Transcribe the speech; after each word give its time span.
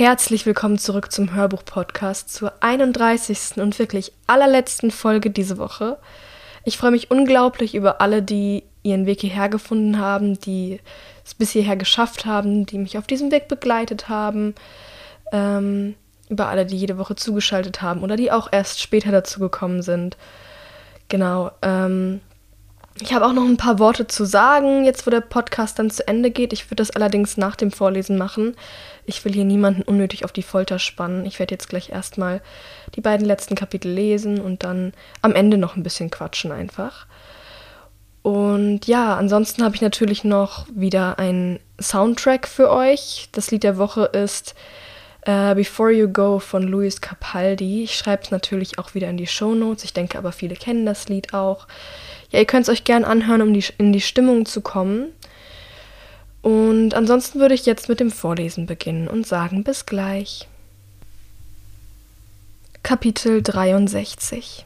Herzlich 0.00 0.46
willkommen 0.46 0.78
zurück 0.78 1.12
zum 1.12 1.34
Hörbuch-Podcast 1.34 2.32
zur 2.32 2.54
31. 2.60 3.58
und 3.58 3.78
wirklich 3.78 4.12
allerletzten 4.26 4.90
Folge 4.90 5.28
diese 5.28 5.58
Woche. 5.58 5.98
Ich 6.64 6.78
freue 6.78 6.92
mich 6.92 7.10
unglaublich 7.10 7.74
über 7.74 8.00
alle, 8.00 8.22
die 8.22 8.62
ihren 8.82 9.04
Weg 9.04 9.20
hierher 9.20 9.50
gefunden 9.50 9.98
haben, 9.98 10.40
die 10.40 10.80
es 11.22 11.34
bis 11.34 11.50
hierher 11.50 11.76
geschafft 11.76 12.24
haben, 12.24 12.64
die 12.64 12.78
mich 12.78 12.96
auf 12.96 13.06
diesem 13.06 13.30
Weg 13.30 13.46
begleitet 13.46 14.08
haben, 14.08 14.54
ähm, 15.32 15.96
über 16.30 16.48
alle, 16.48 16.64
die 16.64 16.78
jede 16.78 16.96
Woche 16.96 17.14
zugeschaltet 17.14 17.82
haben 17.82 18.02
oder 18.02 18.16
die 18.16 18.32
auch 18.32 18.48
erst 18.50 18.80
später 18.80 19.12
dazu 19.12 19.38
gekommen 19.38 19.82
sind. 19.82 20.16
Genau. 21.10 21.50
Ähm, 21.60 22.22
ich 22.98 23.14
habe 23.14 23.24
auch 23.24 23.32
noch 23.32 23.44
ein 23.44 23.56
paar 23.56 23.78
Worte 23.78 24.06
zu 24.06 24.24
sagen, 24.24 24.84
jetzt 24.84 25.06
wo 25.06 25.10
der 25.10 25.20
Podcast 25.20 25.78
dann 25.78 25.90
zu 25.90 26.06
Ende 26.06 26.30
geht. 26.30 26.52
Ich 26.52 26.66
würde 26.66 26.76
das 26.76 26.90
allerdings 26.90 27.36
nach 27.36 27.56
dem 27.56 27.70
Vorlesen 27.70 28.18
machen. 28.18 28.56
Ich 29.06 29.24
will 29.24 29.32
hier 29.32 29.44
niemanden 29.44 29.82
unnötig 29.82 30.24
auf 30.24 30.32
die 30.32 30.42
Folter 30.42 30.78
spannen. 30.78 31.24
Ich 31.24 31.38
werde 31.38 31.54
jetzt 31.54 31.68
gleich 31.68 31.90
erstmal 31.90 32.42
die 32.96 33.00
beiden 33.00 33.26
letzten 33.26 33.54
Kapitel 33.54 33.90
lesen 33.90 34.40
und 34.40 34.64
dann 34.64 34.92
am 35.22 35.34
Ende 35.34 35.56
noch 35.56 35.76
ein 35.76 35.82
bisschen 35.82 36.10
quatschen 36.10 36.52
einfach. 36.52 37.06
Und 38.22 38.86
ja, 38.86 39.16
ansonsten 39.16 39.64
habe 39.64 39.76
ich 39.76 39.80
natürlich 39.80 40.24
noch 40.24 40.66
wieder 40.74 41.18
einen 41.18 41.58
Soundtrack 41.80 42.46
für 42.46 42.70
euch. 42.70 43.28
Das 43.32 43.50
Lied 43.50 43.62
der 43.62 43.78
Woche 43.78 44.04
ist 44.04 44.54
uh, 45.26 45.54
Before 45.54 45.90
You 45.90 46.08
Go 46.08 46.38
von 46.38 46.64
Luis 46.64 47.00
Capaldi. 47.00 47.84
Ich 47.84 47.96
schreibe 47.96 48.24
es 48.24 48.30
natürlich 48.30 48.78
auch 48.78 48.94
wieder 48.94 49.08
in 49.08 49.16
die 49.16 49.26
Show 49.26 49.54
Notes. 49.54 49.84
Ich 49.84 49.94
denke 49.94 50.18
aber, 50.18 50.32
viele 50.32 50.54
kennen 50.54 50.84
das 50.84 51.08
Lied 51.08 51.32
auch. 51.32 51.66
Ja, 52.30 52.38
ihr 52.38 52.44
könnt 52.44 52.62
es 52.62 52.68
euch 52.68 52.84
gern 52.84 53.04
anhören, 53.04 53.42
um 53.42 53.52
die, 53.52 53.64
in 53.78 53.92
die 53.92 54.00
Stimmung 54.00 54.46
zu 54.46 54.60
kommen. 54.60 55.12
Und 56.42 56.94
ansonsten 56.94 57.40
würde 57.40 57.54
ich 57.54 57.66
jetzt 57.66 57.88
mit 57.88 58.00
dem 58.00 58.10
Vorlesen 58.10 58.66
beginnen 58.66 59.08
und 59.08 59.26
sagen 59.26 59.64
bis 59.64 59.84
gleich. 59.84 60.48
Kapitel 62.82 63.42
63 63.42 64.64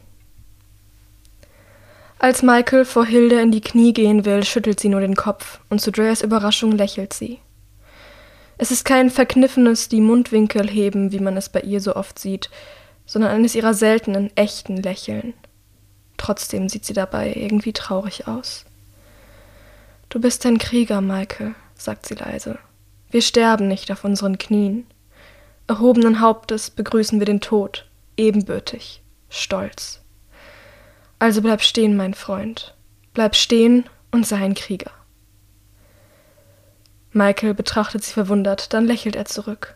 Als 2.18 2.42
Michael 2.42 2.84
vor 2.84 3.06
Hilde 3.06 3.40
in 3.40 3.50
die 3.50 3.60
Knie 3.60 3.92
gehen 3.92 4.24
will, 4.24 4.44
schüttelt 4.44 4.78
sie 4.78 4.88
nur 4.88 5.00
den 5.00 5.16
Kopf 5.16 5.58
und 5.68 5.80
zu 5.80 5.90
Dreas 5.90 6.22
Überraschung 6.22 6.72
lächelt 6.72 7.12
sie. 7.12 7.40
Es 8.56 8.70
ist 8.70 8.84
kein 8.84 9.10
verkniffenes 9.10 9.88
die 9.88 10.00
Mundwinkel 10.00 10.68
heben, 10.68 11.10
wie 11.10 11.18
man 11.18 11.36
es 11.36 11.48
bei 11.48 11.60
ihr 11.60 11.80
so 11.80 11.96
oft 11.96 12.20
sieht, 12.20 12.50
sondern 13.04 13.32
eines 13.32 13.56
ihrer 13.56 13.74
seltenen, 13.74 14.30
echten 14.36 14.76
Lächeln. 14.76 15.34
Trotzdem 16.24 16.70
sieht 16.70 16.86
sie 16.86 16.94
dabei 16.94 17.34
irgendwie 17.34 17.74
traurig 17.74 18.26
aus. 18.26 18.64
Du 20.08 20.18
bist 20.18 20.46
ein 20.46 20.56
Krieger, 20.56 21.02
Michael, 21.02 21.54
sagt 21.74 22.06
sie 22.06 22.14
leise. 22.14 22.58
Wir 23.10 23.20
sterben 23.20 23.68
nicht 23.68 23.92
auf 23.92 24.04
unseren 24.04 24.38
Knien. 24.38 24.86
Erhobenen 25.66 26.20
Hauptes 26.22 26.70
begrüßen 26.70 27.18
wir 27.18 27.26
den 27.26 27.42
Tod, 27.42 27.86
ebenbürtig, 28.16 29.02
stolz. 29.28 30.00
Also 31.18 31.42
bleib 31.42 31.60
stehen, 31.60 31.94
mein 31.94 32.14
Freund. 32.14 32.74
Bleib 33.12 33.36
stehen 33.36 33.84
und 34.10 34.26
sei 34.26 34.36
ein 34.36 34.54
Krieger. 34.54 34.92
Michael 37.12 37.52
betrachtet 37.52 38.02
sie 38.02 38.14
verwundert, 38.14 38.72
dann 38.72 38.86
lächelt 38.86 39.14
er 39.14 39.26
zurück. 39.26 39.74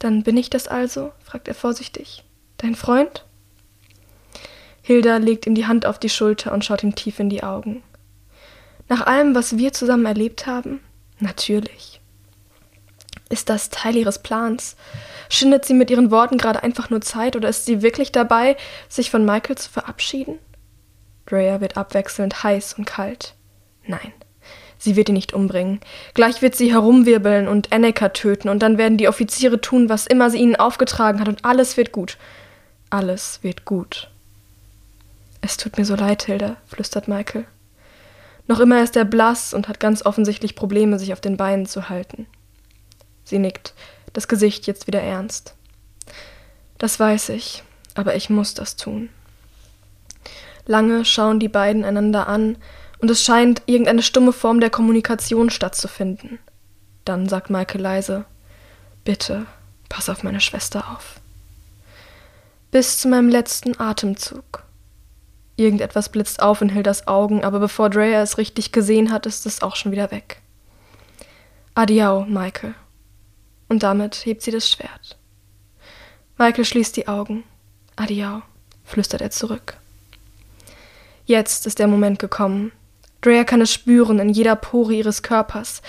Dann 0.00 0.24
bin 0.24 0.36
ich 0.36 0.50
das 0.50 0.66
also? 0.66 1.12
fragt 1.22 1.46
er 1.46 1.54
vorsichtig. 1.54 2.24
Dein 2.56 2.74
Freund? 2.74 3.24
Hilda 4.88 5.18
legt 5.18 5.46
ihm 5.46 5.54
die 5.54 5.66
Hand 5.66 5.84
auf 5.84 5.98
die 5.98 6.08
Schulter 6.08 6.50
und 6.50 6.64
schaut 6.64 6.82
ihm 6.82 6.94
tief 6.94 7.20
in 7.20 7.28
die 7.28 7.42
Augen. 7.42 7.82
Nach 8.88 9.06
allem, 9.06 9.34
was 9.34 9.58
wir 9.58 9.74
zusammen 9.74 10.06
erlebt 10.06 10.46
haben? 10.46 10.80
Natürlich. 11.18 12.00
Ist 13.28 13.50
das 13.50 13.68
Teil 13.68 13.96
ihres 13.96 14.20
Plans? 14.20 14.76
Schindet 15.28 15.66
sie 15.66 15.74
mit 15.74 15.90
ihren 15.90 16.10
Worten 16.10 16.38
gerade 16.38 16.62
einfach 16.62 16.88
nur 16.88 17.02
Zeit 17.02 17.36
oder 17.36 17.50
ist 17.50 17.66
sie 17.66 17.82
wirklich 17.82 18.12
dabei, 18.12 18.56
sich 18.88 19.10
von 19.10 19.26
Michael 19.26 19.58
zu 19.58 19.68
verabschieden? 19.68 20.38
Drea 21.26 21.60
wird 21.60 21.76
abwechselnd 21.76 22.42
heiß 22.42 22.72
und 22.78 22.86
kalt. 22.86 23.34
Nein, 23.86 24.14
Sie 24.78 24.96
wird 24.96 25.10
ihn 25.10 25.16
nicht 25.16 25.34
umbringen. 25.34 25.80
Gleich 26.14 26.40
wird 26.40 26.56
sie 26.56 26.72
herumwirbeln 26.72 27.46
und 27.46 27.72
Enneka 27.72 28.08
töten, 28.08 28.48
und 28.48 28.60
dann 28.60 28.78
werden 28.78 28.96
die 28.96 29.08
Offiziere 29.08 29.60
tun, 29.60 29.90
was 29.90 30.06
immer 30.06 30.30
sie 30.30 30.38
ihnen 30.38 30.56
aufgetragen 30.56 31.20
hat, 31.20 31.28
und 31.28 31.44
alles 31.44 31.76
wird 31.76 31.92
gut. 31.92 32.16
Alles 32.88 33.40
wird 33.42 33.66
gut. 33.66 34.08
Es 35.40 35.56
tut 35.56 35.78
mir 35.78 35.84
so 35.84 35.94
leid, 35.94 36.24
Hilda, 36.24 36.56
flüstert 36.66 37.08
Michael. 37.08 37.46
Noch 38.46 38.60
immer 38.60 38.82
ist 38.82 38.96
er 38.96 39.04
blass 39.04 39.52
und 39.52 39.68
hat 39.68 39.78
ganz 39.78 40.04
offensichtlich 40.04 40.54
Probleme, 40.56 40.98
sich 40.98 41.12
auf 41.12 41.20
den 41.20 41.36
Beinen 41.36 41.66
zu 41.66 41.88
halten. 41.88 42.26
Sie 43.24 43.38
nickt, 43.38 43.74
das 44.14 44.26
Gesicht 44.26 44.66
jetzt 44.66 44.86
wieder 44.86 45.02
ernst. 45.02 45.54
Das 46.78 46.98
weiß 46.98 47.28
ich, 47.30 47.62
aber 47.94 48.16
ich 48.16 48.30
muss 48.30 48.54
das 48.54 48.76
tun. 48.76 49.10
Lange 50.66 51.04
schauen 51.04 51.40
die 51.40 51.48
beiden 51.48 51.84
einander 51.84 52.26
an, 52.26 52.56
und 53.00 53.10
es 53.10 53.22
scheint 53.22 53.62
irgendeine 53.66 54.02
stumme 54.02 54.32
Form 54.32 54.60
der 54.60 54.70
Kommunikation 54.70 55.50
stattzufinden. 55.50 56.38
Dann 57.04 57.28
sagt 57.28 57.48
Michael 57.48 57.80
leise, 57.80 58.24
Bitte, 59.04 59.46
pass 59.88 60.08
auf 60.08 60.22
meine 60.22 60.40
Schwester 60.40 60.90
auf. 60.90 61.20
Bis 62.70 62.98
zu 62.98 63.08
meinem 63.08 63.28
letzten 63.28 63.78
Atemzug. 63.80 64.64
Irgendetwas 65.58 66.08
blitzt 66.10 66.40
auf 66.40 66.62
in 66.62 66.68
Hildas 66.68 67.08
Augen, 67.08 67.42
aber 67.42 67.58
bevor 67.58 67.90
Drea 67.90 68.22
es 68.22 68.38
richtig 68.38 68.70
gesehen 68.70 69.10
hat, 69.10 69.26
ist 69.26 69.44
es 69.44 69.60
auch 69.60 69.74
schon 69.74 69.90
wieder 69.90 70.12
weg. 70.12 70.40
Adiau, 71.74 72.24
Michael. 72.26 72.76
Und 73.68 73.82
damit 73.82 74.24
hebt 74.24 74.42
sie 74.42 74.52
das 74.52 74.70
Schwert. 74.70 75.18
Michael 76.38 76.64
schließt 76.64 76.96
die 76.96 77.08
Augen. 77.08 77.42
Adiau, 77.96 78.42
flüstert 78.84 79.20
er 79.20 79.32
zurück. 79.32 79.76
Jetzt 81.26 81.66
ist 81.66 81.80
der 81.80 81.88
Moment 81.88 82.20
gekommen, 82.20 82.70
Drea 83.20 83.42
kann 83.42 83.60
es 83.60 83.72
spüren 83.72 84.20
in 84.20 84.28
jeder 84.28 84.54
Pore 84.54 84.94
ihres 84.94 85.24
Körpers. 85.24 85.82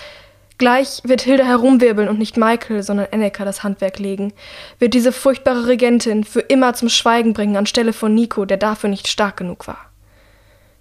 Gleich 0.60 1.00
wird 1.06 1.22
Hilda 1.22 1.46
herumwirbeln 1.46 2.10
und 2.10 2.20
nicht 2.20 2.36
Michael, 2.36 2.84
sondern 2.84 3.08
Enneka 3.12 3.46
das 3.46 3.64
Handwerk 3.64 3.98
legen, 3.98 4.34
wird 4.78 4.94
diese 4.94 5.14
furchtbare 5.14 5.68
Regentin 5.68 6.26
für 6.26 6.42
immer 6.42 6.74
zum 6.74 6.90
Schweigen 6.90 7.32
bringen 7.32 7.56
anstelle 7.56 7.94
von 7.94 8.14
Nico, 8.14 8.44
der 8.44 8.58
dafür 8.58 8.90
nicht 8.90 9.08
stark 9.08 9.38
genug 9.38 9.68
war. 9.68 9.90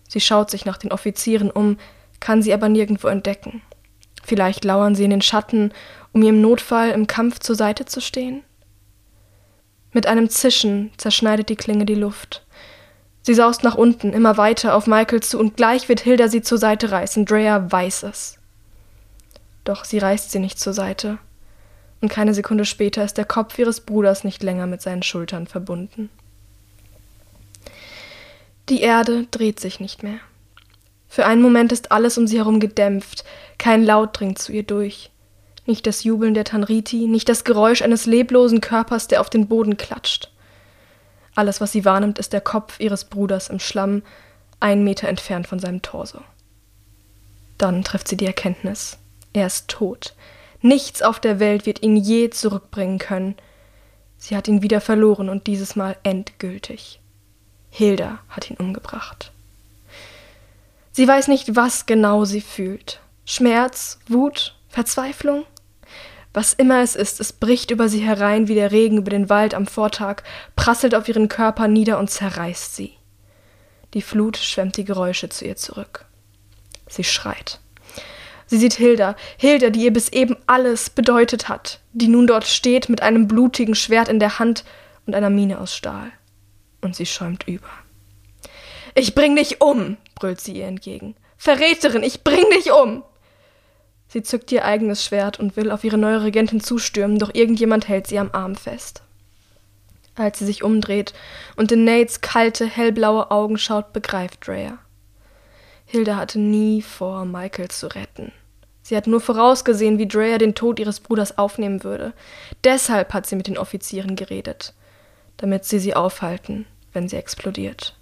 Sie 0.08 0.20
schaut 0.20 0.50
sich 0.50 0.64
nach 0.64 0.78
den 0.78 0.90
Offizieren 0.90 1.48
um, 1.48 1.78
kann 2.18 2.42
sie 2.42 2.52
aber 2.52 2.68
nirgendwo 2.68 3.06
entdecken. 3.06 3.62
Vielleicht 4.24 4.64
lauern 4.64 4.96
sie 4.96 5.04
in 5.04 5.10
den 5.10 5.22
Schatten, 5.22 5.72
um 6.12 6.24
ihr 6.24 6.30
im 6.30 6.40
Notfall 6.40 6.90
im 6.90 7.06
Kampf 7.06 7.38
zur 7.38 7.54
Seite 7.54 7.84
zu 7.84 8.00
stehen? 8.00 8.42
Mit 9.92 10.08
einem 10.08 10.28
Zischen 10.28 10.90
zerschneidet 10.96 11.50
die 11.50 11.56
Klinge 11.56 11.86
die 11.86 11.94
Luft. 11.94 12.44
Sie 13.22 13.34
saust 13.34 13.62
nach 13.62 13.76
unten, 13.76 14.12
immer 14.12 14.38
weiter 14.38 14.74
auf 14.74 14.88
Michael 14.88 15.22
zu, 15.22 15.38
und 15.38 15.56
gleich 15.56 15.88
wird 15.88 16.00
Hilda 16.00 16.26
sie 16.26 16.42
zur 16.42 16.58
Seite 16.58 16.90
reißen. 16.90 17.26
Drea 17.26 17.70
weiß 17.70 18.02
es. 18.02 18.37
Doch 19.68 19.84
sie 19.84 19.98
reißt 19.98 20.30
sie 20.30 20.38
nicht 20.38 20.58
zur 20.58 20.72
Seite. 20.72 21.18
Und 22.00 22.08
keine 22.08 22.32
Sekunde 22.32 22.64
später 22.64 23.04
ist 23.04 23.18
der 23.18 23.26
Kopf 23.26 23.58
ihres 23.58 23.82
Bruders 23.82 24.24
nicht 24.24 24.42
länger 24.42 24.66
mit 24.66 24.80
seinen 24.80 25.02
Schultern 25.02 25.46
verbunden. 25.46 26.08
Die 28.70 28.80
Erde 28.80 29.26
dreht 29.30 29.60
sich 29.60 29.78
nicht 29.78 30.02
mehr. 30.02 30.20
Für 31.06 31.26
einen 31.26 31.42
Moment 31.42 31.70
ist 31.70 31.92
alles 31.92 32.16
um 32.16 32.26
sie 32.26 32.38
herum 32.38 32.60
gedämpft, 32.60 33.26
kein 33.58 33.84
Laut 33.84 34.18
dringt 34.18 34.38
zu 34.38 34.52
ihr 34.52 34.62
durch. 34.62 35.10
Nicht 35.66 35.86
das 35.86 36.02
Jubeln 36.02 36.32
der 36.32 36.44
Tanriti, 36.44 37.06
nicht 37.06 37.28
das 37.28 37.44
Geräusch 37.44 37.82
eines 37.82 38.06
leblosen 38.06 38.62
Körpers, 38.62 39.06
der 39.06 39.20
auf 39.20 39.28
den 39.28 39.48
Boden 39.48 39.76
klatscht. 39.76 40.30
Alles, 41.34 41.60
was 41.60 41.72
sie 41.72 41.84
wahrnimmt, 41.84 42.18
ist 42.18 42.32
der 42.32 42.40
Kopf 42.40 42.80
ihres 42.80 43.04
Bruders 43.04 43.50
im 43.50 43.60
Schlamm, 43.60 44.02
einen 44.60 44.82
Meter 44.82 45.08
entfernt 45.08 45.46
von 45.46 45.58
seinem 45.58 45.82
Torso. 45.82 46.22
Dann 47.58 47.84
trifft 47.84 48.08
sie 48.08 48.16
die 48.16 48.24
Erkenntnis. 48.24 48.96
Er 49.32 49.46
ist 49.46 49.68
tot. 49.68 50.14
Nichts 50.60 51.02
auf 51.02 51.20
der 51.20 51.38
Welt 51.38 51.66
wird 51.66 51.82
ihn 51.82 51.96
je 51.96 52.30
zurückbringen 52.30 52.98
können. 52.98 53.36
Sie 54.16 54.36
hat 54.36 54.48
ihn 54.48 54.62
wieder 54.62 54.80
verloren 54.80 55.28
und 55.28 55.46
dieses 55.46 55.76
Mal 55.76 55.96
endgültig. 56.02 57.00
Hilda 57.70 58.18
hat 58.28 58.50
ihn 58.50 58.56
umgebracht. 58.56 59.32
Sie 60.92 61.06
weiß 61.06 61.28
nicht, 61.28 61.54
was 61.54 61.86
genau 61.86 62.24
sie 62.24 62.40
fühlt. 62.40 63.00
Schmerz, 63.24 64.00
Wut, 64.08 64.56
Verzweiflung? 64.68 65.44
Was 66.34 66.54
immer 66.54 66.82
es 66.82 66.96
ist, 66.96 67.20
es 67.20 67.32
bricht 67.32 67.70
über 67.70 67.88
sie 67.88 68.00
herein 68.00 68.48
wie 68.48 68.54
der 68.54 68.72
Regen 68.72 68.98
über 68.98 69.10
den 69.10 69.28
Wald 69.28 69.54
am 69.54 69.66
Vortag, 69.66 70.22
prasselt 70.56 70.94
auf 70.94 71.08
ihren 71.08 71.28
Körper 71.28 71.68
nieder 71.68 71.98
und 71.98 72.10
zerreißt 72.10 72.74
sie. 72.74 72.94
Die 73.94 74.02
Flut 74.02 74.36
schwemmt 74.36 74.76
die 74.76 74.84
Geräusche 74.84 75.28
zu 75.28 75.46
ihr 75.46 75.56
zurück. 75.56 76.04
Sie 76.88 77.04
schreit. 77.04 77.60
Sie 78.48 78.56
sieht 78.56 78.74
Hilda, 78.74 79.14
Hilda, 79.36 79.68
die 79.68 79.84
ihr 79.84 79.92
bis 79.92 80.08
eben 80.08 80.36
alles 80.46 80.88
bedeutet 80.88 81.50
hat, 81.50 81.80
die 81.92 82.08
nun 82.08 82.26
dort 82.26 82.46
steht 82.46 82.88
mit 82.88 83.02
einem 83.02 83.28
blutigen 83.28 83.74
Schwert 83.74 84.08
in 84.08 84.18
der 84.18 84.38
Hand 84.38 84.64
und 85.06 85.14
einer 85.14 85.28
Mine 85.28 85.60
aus 85.60 85.76
Stahl. 85.76 86.10
Und 86.80 86.96
sie 86.96 87.04
schäumt 87.04 87.46
über. 87.46 87.68
Ich 88.94 89.14
bring 89.14 89.36
dich 89.36 89.60
um, 89.60 89.98
brüllt 90.14 90.40
sie 90.40 90.54
ihr 90.54 90.66
entgegen. 90.66 91.14
Verräterin, 91.36 92.02
ich 92.02 92.24
bring 92.24 92.44
dich 92.56 92.72
um. 92.72 93.04
Sie 94.08 94.22
zückt 94.22 94.50
ihr 94.50 94.64
eigenes 94.64 95.04
Schwert 95.04 95.38
und 95.38 95.56
will 95.56 95.70
auf 95.70 95.84
ihre 95.84 95.98
neue 95.98 96.22
Regentin 96.22 96.62
zustürmen, 96.62 97.18
doch 97.18 97.34
irgendjemand 97.34 97.86
hält 97.86 98.06
sie 98.06 98.18
am 98.18 98.30
Arm 98.32 98.56
fest. 98.56 99.02
Als 100.14 100.38
sie 100.38 100.46
sich 100.46 100.64
umdreht 100.64 101.12
und 101.56 101.70
in 101.70 101.84
Nates 101.84 102.22
kalte, 102.22 102.66
hellblaue 102.66 103.30
Augen 103.30 103.58
schaut, 103.58 103.92
begreift 103.92 104.46
Drea. 104.46 104.78
Hilda 105.84 106.16
hatte 106.16 106.38
nie 106.38 106.82
vor, 106.82 107.24
Michael 107.24 107.68
zu 107.68 107.86
retten. 107.94 108.32
Sie 108.88 108.96
hat 108.96 109.06
nur 109.06 109.20
vorausgesehen, 109.20 109.98
wie 109.98 110.08
Drea 110.08 110.38
den 110.38 110.54
Tod 110.54 110.80
ihres 110.80 111.00
Bruders 111.00 111.36
aufnehmen 111.36 111.84
würde. 111.84 112.14
Deshalb 112.64 113.12
hat 113.12 113.26
sie 113.26 113.36
mit 113.36 113.46
den 113.46 113.58
Offizieren 113.58 114.16
geredet, 114.16 114.72
damit 115.36 115.66
sie 115.66 115.78
sie 115.78 115.94
aufhalten, 115.94 116.64
wenn 116.94 117.06
sie 117.06 117.16
explodiert. 117.16 117.94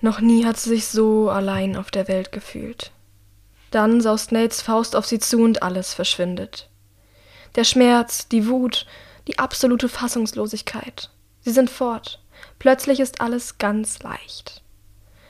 Noch 0.00 0.20
nie 0.20 0.44
hat 0.44 0.56
sie 0.56 0.68
sich 0.68 0.86
so 0.86 1.30
allein 1.30 1.76
auf 1.76 1.90
der 1.90 2.06
Welt 2.06 2.30
gefühlt. 2.30 2.92
Dann 3.72 4.00
saust 4.00 4.30
Nates 4.30 4.62
Faust 4.62 4.94
auf 4.94 5.04
sie 5.04 5.18
zu 5.18 5.42
und 5.42 5.64
alles 5.64 5.94
verschwindet. 5.94 6.68
Der 7.56 7.64
Schmerz, 7.64 8.28
die 8.28 8.46
Wut, 8.46 8.86
die 9.26 9.40
absolute 9.40 9.88
Fassungslosigkeit. 9.88 11.10
Sie 11.40 11.50
sind 11.50 11.70
fort. 11.70 12.22
Plötzlich 12.60 13.00
ist 13.00 13.20
alles 13.20 13.58
ganz 13.58 14.00
leicht. 14.04 14.62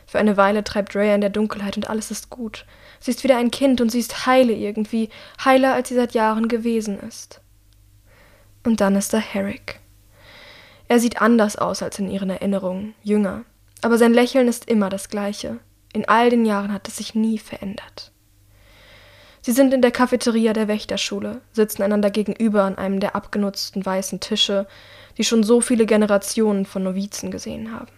Für 0.07 0.19
eine 0.19 0.37
Weile 0.37 0.63
treibt 0.63 0.95
Rhea 0.95 1.15
in 1.15 1.23
der 1.23 1.31
Dunkelheit 1.31 1.79
und 1.79 1.89
alles 1.89 2.11
ist 2.11 2.29
gut. 2.29 2.67
Sie 3.05 3.11
ist 3.11 3.23
wieder 3.23 3.37
ein 3.37 3.51
Kind 3.51 3.83
und 3.83 3.91
sie 3.91 3.99
ist 3.99 4.25
heile 4.25 4.55
irgendwie, 4.55 5.11
heiler 5.45 5.75
als 5.75 5.91
sie 5.91 5.95
seit 5.95 6.15
Jahren 6.15 6.49
gewesen 6.49 6.99
ist. 6.99 7.43
Und 8.65 8.81
dann 8.81 8.97
ist 8.97 9.13
da 9.13 9.19
Herrick. 9.19 9.81
Er 10.89 10.99
sieht 10.99 11.21
anders 11.21 11.57
aus 11.57 11.83
als 11.83 11.99
in 11.99 12.09
ihren 12.09 12.31
Erinnerungen, 12.31 12.95
jünger, 13.03 13.45
aber 13.83 13.99
sein 13.99 14.15
Lächeln 14.15 14.49
ist 14.49 14.71
immer 14.71 14.89
das 14.89 15.11
gleiche. 15.11 15.59
In 15.93 16.09
all 16.09 16.31
den 16.31 16.47
Jahren 16.47 16.73
hat 16.73 16.89
es 16.89 16.97
sich 16.97 17.15
nie 17.15 17.37
verändert. 17.37 18.11
Sie 19.43 19.53
sind 19.53 19.75
in 19.75 19.83
der 19.83 19.91
Cafeteria 19.91 20.55
der 20.55 20.69
Wächterschule, 20.69 21.43
sitzen 21.53 21.83
einander 21.83 22.09
gegenüber 22.09 22.63
an 22.63 22.79
einem 22.79 23.01
der 23.01 23.15
abgenutzten 23.15 23.85
weißen 23.85 24.21
Tische, 24.21 24.67
die 25.19 25.25
schon 25.25 25.43
so 25.43 25.61
viele 25.61 25.85
Generationen 25.85 26.65
von 26.65 26.83
Novizen 26.83 27.31
gesehen 27.31 27.71
haben. 27.71 27.93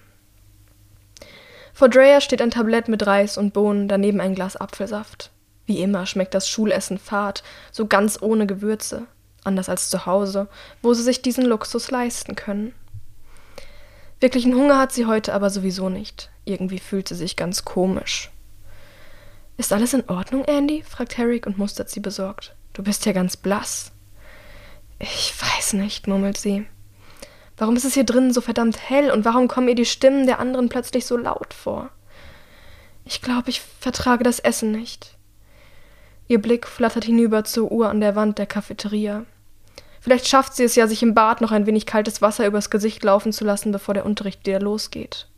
Vor 1.76 1.90
Drea 1.90 2.22
steht 2.22 2.40
ein 2.40 2.50
Tablett 2.50 2.88
mit 2.88 3.06
Reis 3.06 3.36
und 3.36 3.52
Bohnen, 3.52 3.86
daneben 3.86 4.18
ein 4.18 4.34
Glas 4.34 4.56
Apfelsaft. 4.56 5.30
Wie 5.66 5.82
immer 5.82 6.06
schmeckt 6.06 6.32
das 6.32 6.48
Schulessen 6.48 6.96
fad, 6.96 7.42
so 7.70 7.86
ganz 7.86 8.16
ohne 8.22 8.46
Gewürze, 8.46 9.02
anders 9.44 9.68
als 9.68 9.90
zu 9.90 10.06
Hause, 10.06 10.48
wo 10.80 10.94
sie 10.94 11.02
sich 11.02 11.20
diesen 11.20 11.44
Luxus 11.44 11.90
leisten 11.90 12.34
können. 12.34 12.74
Wirklichen 14.20 14.54
Hunger 14.54 14.78
hat 14.78 14.92
sie 14.92 15.04
heute 15.04 15.34
aber 15.34 15.50
sowieso 15.50 15.90
nicht. 15.90 16.30
Irgendwie 16.46 16.78
fühlt 16.78 17.08
sie 17.08 17.14
sich 17.14 17.36
ganz 17.36 17.66
komisch. 17.66 18.30
Ist 19.58 19.70
alles 19.70 19.92
in 19.92 20.08
Ordnung, 20.08 20.46
Andy? 20.46 20.82
fragt 20.82 21.18
Herrick 21.18 21.46
und 21.46 21.58
mustert 21.58 21.90
sie 21.90 22.00
besorgt. 22.00 22.56
Du 22.72 22.84
bist 22.84 23.04
ja 23.04 23.12
ganz 23.12 23.36
blass. 23.36 23.92
Ich 24.98 25.34
weiß 25.42 25.74
nicht, 25.74 26.06
murmelt 26.06 26.38
sie. 26.38 26.64
Warum 27.56 27.76
ist 27.76 27.84
es 27.84 27.94
hier 27.94 28.04
drinnen 28.04 28.32
so 28.32 28.40
verdammt 28.40 28.78
hell 28.90 29.10
und 29.10 29.24
warum 29.24 29.48
kommen 29.48 29.68
ihr 29.68 29.74
die 29.74 29.86
Stimmen 29.86 30.26
der 30.26 30.38
anderen 30.38 30.68
plötzlich 30.68 31.06
so 31.06 31.16
laut 31.16 31.54
vor? 31.54 31.90
Ich 33.04 33.22
glaube, 33.22 33.50
ich 33.50 33.60
vertrage 33.60 34.24
das 34.24 34.40
Essen 34.40 34.72
nicht. 34.72 35.16
Ihr 36.28 36.42
Blick 36.42 36.66
flattert 36.66 37.04
hinüber 37.04 37.44
zur 37.44 37.70
Uhr 37.70 37.88
an 37.88 38.00
der 38.00 38.16
Wand 38.16 38.38
der 38.38 38.46
Cafeteria. 38.46 39.24
Vielleicht 40.00 40.28
schafft 40.28 40.54
sie 40.54 40.64
es 40.64 40.74
ja, 40.74 40.86
sich 40.86 41.02
im 41.02 41.14
Bad 41.14 41.40
noch 41.40 41.52
ein 41.52 41.66
wenig 41.66 41.86
kaltes 41.86 42.20
Wasser 42.20 42.46
übers 42.46 42.70
Gesicht 42.70 43.02
laufen 43.04 43.32
zu 43.32 43.44
lassen, 43.44 43.72
bevor 43.72 43.94
der 43.94 44.04
Unterricht 44.04 44.46
wieder 44.46 44.60
losgeht. 44.60 45.28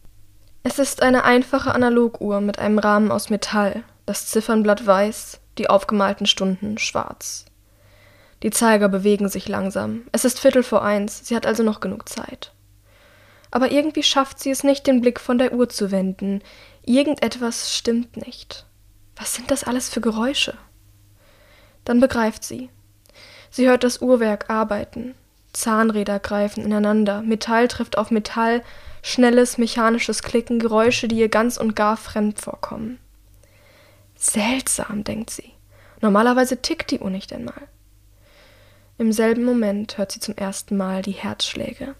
Es 0.62 0.78
ist 0.78 1.02
eine 1.02 1.24
einfache 1.24 1.74
Analoguhr 1.74 2.40
mit 2.40 2.58
einem 2.58 2.78
Rahmen 2.78 3.10
aus 3.10 3.30
Metall, 3.30 3.84
das 4.06 4.26
Ziffernblatt 4.26 4.86
weiß, 4.86 5.40
die 5.56 5.70
aufgemalten 5.70 6.26
Stunden 6.26 6.78
schwarz. 6.78 7.46
Die 8.42 8.50
Zeiger 8.50 8.88
bewegen 8.88 9.28
sich 9.28 9.48
langsam. 9.48 10.02
Es 10.12 10.24
ist 10.24 10.38
Viertel 10.38 10.62
vor 10.62 10.82
eins, 10.82 11.26
sie 11.26 11.34
hat 11.34 11.46
also 11.46 11.62
noch 11.62 11.80
genug 11.80 12.08
Zeit. 12.08 12.52
Aber 13.50 13.70
irgendwie 13.70 14.02
schafft 14.02 14.38
sie 14.38 14.50
es 14.50 14.62
nicht, 14.62 14.86
den 14.86 15.00
Blick 15.00 15.18
von 15.20 15.38
der 15.38 15.52
Uhr 15.52 15.68
zu 15.68 15.90
wenden. 15.90 16.42
Irgendetwas 16.84 17.74
stimmt 17.74 18.16
nicht. 18.16 18.66
Was 19.16 19.34
sind 19.34 19.50
das 19.50 19.64
alles 19.64 19.88
für 19.88 20.00
Geräusche? 20.00 20.54
Dann 21.84 22.00
begreift 22.00 22.44
sie. 22.44 22.68
Sie 23.50 23.68
hört 23.68 23.82
das 23.82 24.00
Uhrwerk 24.00 24.50
arbeiten. 24.50 25.14
Zahnräder 25.52 26.20
greifen 26.20 26.62
ineinander, 26.64 27.22
Metall 27.22 27.66
trifft 27.68 27.96
auf 27.96 28.10
Metall, 28.10 28.62
schnelles 29.02 29.58
mechanisches 29.58 30.22
Klicken, 30.22 30.58
Geräusche, 30.58 31.08
die 31.08 31.18
ihr 31.18 31.30
ganz 31.30 31.56
und 31.56 31.74
gar 31.74 31.96
fremd 31.96 32.40
vorkommen. 32.40 32.98
Seltsam, 34.14 35.04
denkt 35.04 35.30
sie. 35.30 35.52
Normalerweise 36.00 36.60
tickt 36.60 36.90
die 36.90 37.00
Uhr 37.00 37.10
nicht 37.10 37.32
einmal. 37.32 37.68
Im 38.98 39.12
selben 39.12 39.44
Moment 39.44 39.96
hört 39.96 40.10
sie 40.10 40.18
zum 40.18 40.36
ersten 40.36 40.76
Mal 40.76 41.02
die 41.02 41.12
Herzschläge. 41.12 41.94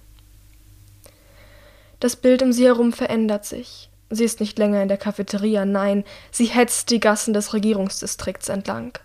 Das 2.01 2.17
Bild 2.17 2.43
um 2.43 2.53
sie 2.53 2.65
herum 2.65 2.93
verändert 2.93 3.45
sich. 3.45 3.89
Sie 4.11 4.25
ist 4.25 4.41
nicht 4.41 4.59
länger 4.59 4.83
in 4.83 4.89
der 4.89 4.97
Cafeteria, 4.97 5.65
nein, 5.65 6.05
sie 6.33 6.47
hetzt 6.47 6.91
die 6.91 6.99
Gassen 6.99 7.35
des 7.35 7.55
Regierungsdistrikts 7.55 8.49
entlang. 8.49 8.99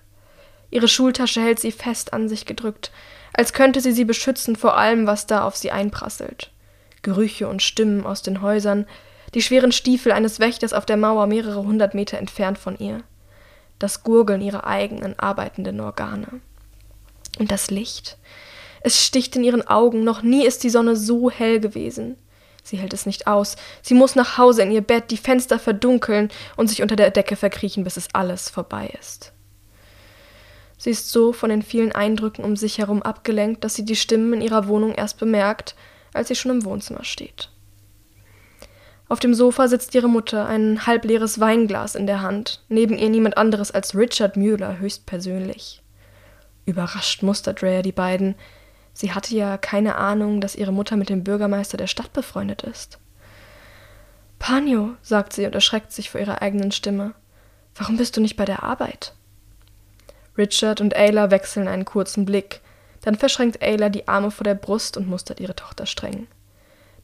Ihre 0.71 0.87
Schultasche 0.87 1.41
hält 1.41 1.59
sie 1.59 1.71
fest 1.71 2.13
an 2.13 2.27
sich 2.27 2.47
gedrückt, 2.47 2.91
als 3.31 3.53
könnte 3.53 3.79
sie 3.79 3.91
sie 3.91 4.05
beschützen 4.05 4.55
vor 4.55 4.75
allem, 4.75 5.05
was 5.05 5.27
da 5.27 5.43
auf 5.43 5.55
sie 5.55 5.69
einprasselt. 5.69 6.49
Gerüche 7.03 7.47
und 7.47 7.61
Stimmen 7.61 8.07
aus 8.07 8.23
den 8.23 8.41
Häusern, 8.41 8.87
die 9.35 9.43
schweren 9.43 9.71
Stiefel 9.71 10.13
eines 10.13 10.39
Wächters 10.39 10.73
auf 10.73 10.87
der 10.87 10.97
Mauer 10.97 11.27
mehrere 11.27 11.63
hundert 11.63 11.93
Meter 11.93 12.17
entfernt 12.17 12.57
von 12.57 12.75
ihr, 12.79 13.03
das 13.77 14.03
Gurgeln 14.03 14.41
ihrer 14.41 14.65
eigenen 14.65 15.19
arbeitenden 15.19 15.79
Organe. 15.79 16.41
Und 17.39 17.51
das 17.51 17.71
Licht. 17.71 18.17
Es 18.81 19.03
sticht 19.03 19.35
in 19.35 19.43
ihren 19.43 19.65
Augen, 19.67 20.03
noch 20.03 20.21
nie 20.21 20.45
ist 20.45 20.63
die 20.63 20.69
Sonne 20.69 20.95
so 20.95 21.31
hell 21.31 21.59
gewesen. 21.59 22.17
Sie 22.63 22.77
hält 22.77 22.93
es 22.93 23.05
nicht 23.05 23.27
aus. 23.27 23.55
Sie 23.81 23.93
muss 23.93 24.15
nach 24.15 24.37
Hause 24.37 24.63
in 24.63 24.71
ihr 24.71 24.81
Bett, 24.81 25.11
die 25.11 25.17
Fenster 25.17 25.59
verdunkeln 25.59 26.29
und 26.55 26.67
sich 26.67 26.81
unter 26.81 26.95
der 26.95 27.11
Decke 27.11 27.35
verkriechen, 27.35 27.83
bis 27.83 27.97
es 27.97 28.07
alles 28.13 28.49
vorbei 28.49 28.93
ist. 28.99 29.33
Sie 30.77 30.89
ist 30.89 31.09
so 31.09 31.33
von 31.33 31.49
den 31.49 31.61
vielen 31.61 31.91
Eindrücken 31.91 32.43
um 32.43 32.55
sich 32.55 32.77
herum 32.77 33.01
abgelenkt, 33.03 33.63
dass 33.63 33.75
sie 33.75 33.85
die 33.85 33.95
Stimmen 33.95 34.33
in 34.33 34.41
ihrer 34.41 34.67
Wohnung 34.67 34.93
erst 34.93 35.17
bemerkt, 35.17 35.75
als 36.13 36.29
sie 36.29 36.35
schon 36.35 36.51
im 36.51 36.65
Wohnzimmer 36.65 37.03
steht. 37.03 37.49
Auf 39.07 39.19
dem 39.19 39.33
Sofa 39.33 39.67
sitzt 39.67 39.93
ihre 39.95 40.09
Mutter, 40.09 40.47
ein 40.47 40.87
halbleeres 40.87 41.39
Weinglas 41.39 41.95
in 41.95 42.07
der 42.07 42.21
Hand, 42.21 42.63
neben 42.67 42.97
ihr 42.97 43.09
niemand 43.09 43.37
anderes 43.37 43.71
als 43.71 43.95
Richard 43.95 44.37
Müller 44.37 44.79
höchstpersönlich. 44.79 45.82
Überrascht 46.65 47.23
mustert 47.23 47.61
Rhea 47.61 47.81
die 47.81 47.91
beiden. 47.91 48.35
Sie 48.93 49.11
hatte 49.13 49.35
ja 49.35 49.57
keine 49.57 49.95
Ahnung, 49.95 50.39
dass 50.39 50.55
ihre 50.55 50.71
Mutter 50.71 50.95
mit 50.95 51.09
dem 51.09 51.23
Bürgermeister 51.23 51.77
der 51.77 51.87
Stadt 51.87 52.13
befreundet 52.13 52.63
ist. 52.63 52.99
Panio, 54.39 54.95
sagt 55.01 55.33
sie 55.33 55.45
und 55.45 55.55
erschreckt 55.55 55.91
sich 55.91 56.09
vor 56.09 56.21
ihrer 56.21 56.41
eigenen 56.41 56.71
Stimme. 56.71 57.13
Warum 57.75 57.97
bist 57.97 58.17
du 58.17 58.21
nicht 58.21 58.35
bei 58.35 58.45
der 58.45 58.63
Arbeit? 58.63 59.13
Richard 60.37 60.81
und 60.81 60.95
Ayla 60.95 61.31
wechseln 61.31 61.67
einen 61.67 61.85
kurzen 61.85 62.25
Blick. 62.25 62.61
Dann 63.01 63.15
verschränkt 63.15 63.61
Ayla 63.61 63.89
die 63.89 64.07
Arme 64.07 64.31
vor 64.31 64.43
der 64.43 64.55
Brust 64.55 64.97
und 64.97 65.07
mustert 65.07 65.39
ihre 65.39 65.55
Tochter 65.55 65.85
streng. 65.85 66.27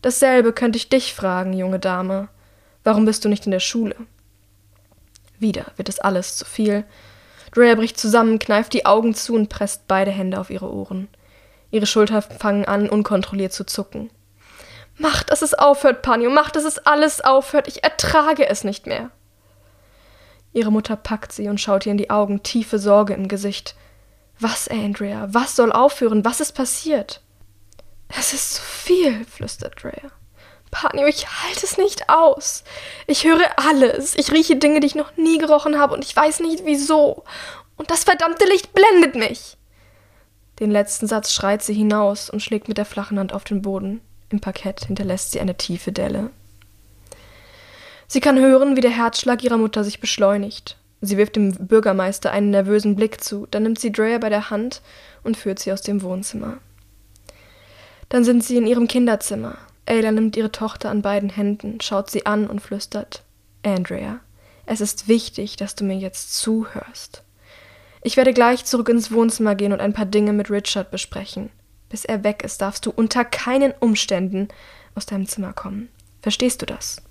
Dasselbe 0.02 0.54
könnte 0.54 0.78
ich 0.78 0.90
dich 0.90 1.14
fragen, 1.14 1.54
junge 1.54 1.80
Dame. 1.80 2.30
Warum 2.84 3.06
bist 3.06 3.26
du 3.26 3.30
nicht 3.30 3.46
in 3.46 3.52
der 3.52 3.60
Schule? 3.60 3.96
Wieder 5.40 5.66
wird 5.76 5.90
es 5.90 6.00
alles 6.00 6.38
zu 6.38 6.46
viel. 6.46 6.86
Drea 7.52 7.76
bricht 7.76 8.00
zusammen, 8.00 8.40
kneift 8.40 8.74
die 8.74 8.86
Augen 8.86 9.14
zu 9.14 9.34
und 9.36 9.50
presst 9.50 9.88
beide 9.88 10.12
Hände 10.12 10.40
auf 10.40 10.50
ihre 10.50 10.72
Ohren. 10.72 11.08
Ihre 11.72 11.86
Schultern 11.86 12.22
fangen 12.22 12.66
an, 12.66 12.90
unkontrolliert 12.90 13.54
zu 13.54 13.66
zucken. 13.66 14.10
Mach, 14.98 15.24
dass 15.24 15.42
es 15.42 15.54
aufhört, 15.54 16.02
Panio, 16.02 16.30
mach, 16.30 16.52
dass 16.52 16.66
es 16.66 16.80
alles 16.80 17.22
aufhört. 17.22 17.68
Ich 17.68 17.84
ertrage 17.84 18.48
es 18.50 18.64
nicht 18.64 18.86
mehr. 18.86 19.12
Ihre 20.52 20.72
Mutter 20.72 20.96
packt 20.96 21.32
sie 21.32 21.48
und 21.48 21.62
schaut 21.62 21.86
ihr 21.86 21.92
in 21.92 21.98
die 21.98 22.10
Augen, 22.10 22.44
tiefe 22.44 22.80
Sorge 22.80 23.14
im 23.14 23.28
Gesicht. 23.28 23.76
Was, 24.40 24.68
Andrea? 24.68 25.28
Was 25.32 25.56
soll 25.56 25.72
aufhören? 25.72 26.26
Was 26.26 26.40
ist 26.42 26.54
passiert? 26.54 27.22
Es 28.18 28.34
ist 28.34 28.56
zu 28.56 28.62
viel, 28.62 29.26
flüstert 29.26 29.84
Drea. 29.84 30.12
Panio, 30.72 31.08
ich 31.08 31.28
halte 31.28 31.66
es 31.66 31.78
nicht 31.78 32.10
aus. 32.10 32.64
Ich 33.08 33.26
höre 33.26 33.48
alles. 33.58 34.16
Ich 34.16 34.32
rieche 34.32 34.56
Dinge, 34.56 34.80
die 34.80 34.88
ich 34.88 34.96
noch 34.96 35.18
nie 35.18 35.38
gerochen 35.38 35.80
habe 35.80 35.96
und 35.96 36.06
ich 36.06 36.16
weiß 36.16 36.42
nicht 36.42 36.66
wieso. 36.66 37.24
Und 37.76 37.92
das 37.92 38.04
verdammte 38.04 38.46
Licht 38.46 38.74
blendet 38.74 39.16
mich. 39.16 39.58
Den 40.60 40.72
letzten 40.72 41.08
Satz 41.08 41.34
schreit 41.34 41.64
sie 41.64 41.74
hinaus 41.74 42.30
und 42.30 42.42
schlägt 42.42 42.68
mit 42.68 42.78
der 42.78 42.86
flachen 42.86 43.18
Hand 43.18 43.34
auf 43.34 43.46
den 43.46 43.62
Boden. 43.62 44.02
Im 44.30 44.42
Parkett 44.42 44.86
hinterlässt 44.86 45.32
sie 45.32 45.40
eine 45.40 45.56
tiefe 45.56 45.92
Delle. 45.92 46.30
Sie 48.08 48.20
kann 48.20 48.38
hören, 48.40 48.76
wie 48.76 48.82
der 48.82 48.92
Herzschlag 48.92 49.44
ihrer 49.44 49.58
Mutter 49.58 49.84
sich 49.84 50.00
beschleunigt. 50.00 50.78
Sie 51.02 51.18
wirft 51.18 51.36
dem 51.36 51.54
Bürgermeister 51.54 52.32
einen 52.32 52.50
nervösen 52.50 52.96
Blick 52.96 53.24
zu, 53.24 53.48
dann 53.52 53.64
nimmt 53.64 53.80
sie 53.80 53.92
Drea 53.92 54.18
bei 54.18 54.30
der 54.30 54.50
Hand 54.50 54.82
und 55.24 55.38
führt 55.38 55.60
sie 55.60 55.72
aus 55.72 55.82
dem 55.82 56.02
Wohnzimmer. 56.02 56.58
Dann 58.10 58.24
sind 58.24 58.44
sie 58.44 58.58
in 58.58 58.68
ihrem 58.68 58.88
Kinderzimmer. 58.88 59.58
Ayla 59.90 60.12
nimmt 60.12 60.38
ihre 60.38 60.52
Tochter 60.52 60.92
an 60.92 61.02
beiden 61.02 61.30
Händen, 61.30 61.82
schaut 61.82 62.12
sie 62.12 62.26
an 62.26 62.48
und 62.48 62.62
flüstert: 62.62 63.24
Andrea, 63.64 64.20
es 64.66 64.82
ist 64.82 65.08
wichtig, 65.08 65.56
dass 65.56 65.74
du 65.74 65.84
mir 65.84 65.98
jetzt 65.98 66.36
zuhörst. 66.36 67.24
Ich 68.04 68.16
werde 68.16 68.34
gleich 68.34 68.64
zurück 68.66 68.88
ins 68.90 69.12
Wohnzimmer 69.12 69.56
gehen 69.56 69.74
und 69.74 69.82
ein 69.82 69.94
paar 69.94 70.06
Dinge 70.06 70.32
mit 70.32 70.52
Richard 70.52 70.92
besprechen. 70.92 71.50
Bis 71.90 72.06
er 72.06 72.24
weg 72.24 72.44
ist, 72.44 72.62
darfst 72.62 72.86
du 72.86 72.92
unter 72.92 73.26
keinen 73.26 73.74
Umständen 73.80 74.48
aus 74.94 75.08
deinem 75.08 75.28
Zimmer 75.28 75.54
kommen. 75.54 75.90
Verstehst 76.22 76.62
du 76.62 76.68
das? 76.68 77.02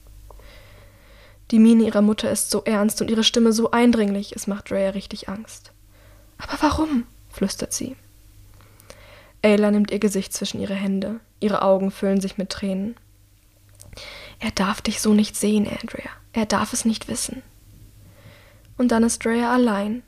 Die 1.50 1.58
Miene 1.58 1.85
ihrer 1.85 2.02
Mutter 2.02 2.30
ist 2.30 2.50
so 2.50 2.62
ernst 2.64 3.00
und 3.00 3.11
ihre 3.11 3.25
Stimme 3.25 3.52
so 3.52 3.73
eindringlich, 3.73 4.37
es 4.37 4.47
macht 4.47 4.70
Drea 4.70 4.90
richtig 4.90 5.28
Angst. 5.28 5.73
Aber 6.38 6.56
warum? 6.61 7.06
flüstert 7.30 7.73
sie. 7.73 7.97
Ayla 9.42 9.70
nimmt 9.70 9.90
ihr 9.90 9.99
Gesicht 9.99 10.32
zwischen 10.32 10.61
ihre 10.61 10.75
Hände. 10.75 11.20
Ihre 11.40 11.62
Augen 11.62 11.90
füllen 11.90 12.21
sich 12.21 12.38
mit 12.38 12.50
Tränen. 12.50 12.97
Er 14.40 14.50
darf 14.50 14.80
dich 14.80 15.00
so 15.00 15.14
nicht 15.14 15.37
sehen, 15.37 15.66
Andrea. 15.66 16.11
Er 16.33 16.47
darf 16.47 16.73
es 16.73 16.85
nicht 16.85 17.09
wissen. 17.09 17.42
Und 18.76 18.92
dann 18.92 19.02
ist 19.02 19.25
Drea 19.25 19.52
allein. 19.52 20.02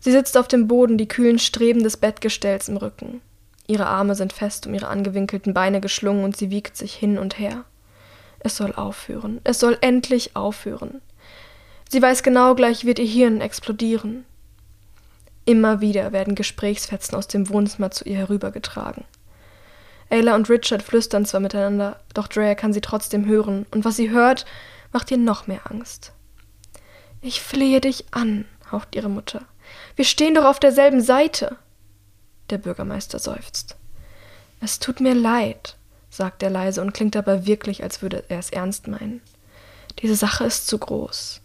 Sie 0.00 0.12
sitzt 0.12 0.36
auf 0.38 0.46
dem 0.46 0.68
Boden, 0.68 0.96
die 0.96 1.08
kühlen 1.08 1.38
Streben 1.38 1.82
des 1.82 1.96
Bettgestells 1.96 2.68
im 2.68 2.76
Rücken. 2.76 3.20
Ihre 3.66 3.86
Arme 3.86 4.14
sind 4.14 4.32
fest 4.32 4.66
um 4.66 4.74
ihre 4.74 4.88
angewinkelten 4.88 5.52
Beine 5.54 5.80
geschlungen 5.80 6.24
und 6.24 6.36
sie 6.36 6.50
wiegt 6.50 6.76
sich 6.76 6.94
hin 6.94 7.18
und 7.18 7.38
her. 7.38 7.64
Es 8.38 8.56
soll 8.56 8.72
aufhören. 8.72 9.40
Es 9.44 9.58
soll 9.58 9.76
endlich 9.80 10.36
aufhören. 10.36 11.02
Sie 11.88 12.00
weiß 12.00 12.22
genau, 12.22 12.54
gleich 12.54 12.84
wird 12.84 12.98
ihr 12.98 13.06
Hirn 13.06 13.40
explodieren. 13.40 14.24
Immer 15.44 15.80
wieder 15.80 16.12
werden 16.12 16.34
Gesprächsfetzen 16.34 17.16
aus 17.16 17.26
dem 17.26 17.48
Wohnzimmer 17.48 17.90
zu 17.90 18.04
ihr 18.04 18.16
herübergetragen. 18.16 19.04
Ayla 20.10 20.34
und 20.34 20.48
Richard 20.48 20.82
flüstern 20.82 21.26
zwar 21.26 21.40
miteinander, 21.40 22.00
doch 22.14 22.28
Drea 22.28 22.54
kann 22.54 22.72
sie 22.72 22.80
trotzdem 22.80 23.26
hören, 23.26 23.66
und 23.70 23.84
was 23.84 23.96
sie 23.96 24.10
hört, 24.10 24.46
macht 24.92 25.10
ihr 25.10 25.18
noch 25.18 25.46
mehr 25.46 25.70
Angst. 25.70 26.12
Ich 27.20 27.40
flehe 27.40 27.80
dich 27.80 28.06
an, 28.12 28.46
haucht 28.70 28.94
ihre 28.94 29.10
Mutter. 29.10 29.42
Wir 29.96 30.04
stehen 30.04 30.34
doch 30.34 30.44
auf 30.44 30.60
derselben 30.60 31.00
Seite. 31.00 31.56
Der 32.50 32.58
Bürgermeister 32.58 33.18
seufzt. 33.18 33.76
Es 34.60 34.78
tut 34.78 35.00
mir 35.00 35.14
leid, 35.14 35.76
sagt 36.10 36.42
er 36.42 36.50
leise 36.50 36.80
und 36.80 36.94
klingt 36.94 37.14
dabei 37.14 37.46
wirklich, 37.46 37.82
als 37.82 38.00
würde 38.00 38.24
er 38.28 38.38
es 38.38 38.50
ernst 38.50 38.88
meinen. 38.88 39.20
Diese 40.00 40.14
Sache 40.14 40.44
ist 40.44 40.66
zu 40.66 40.78
groß. 40.78 41.40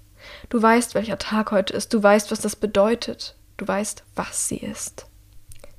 Du 0.50 0.62
weißt, 0.62 0.96
welcher 0.96 1.18
Tag 1.18 1.52
heute 1.52 1.74
ist, 1.74 1.94
du 1.94 2.02
weißt, 2.02 2.32
was 2.32 2.40
das 2.40 2.56
bedeutet, 2.56 3.36
du 3.58 3.68
weißt, 3.68 4.04
was 4.16 4.48
sie 4.48 4.58
ist. 4.58 5.06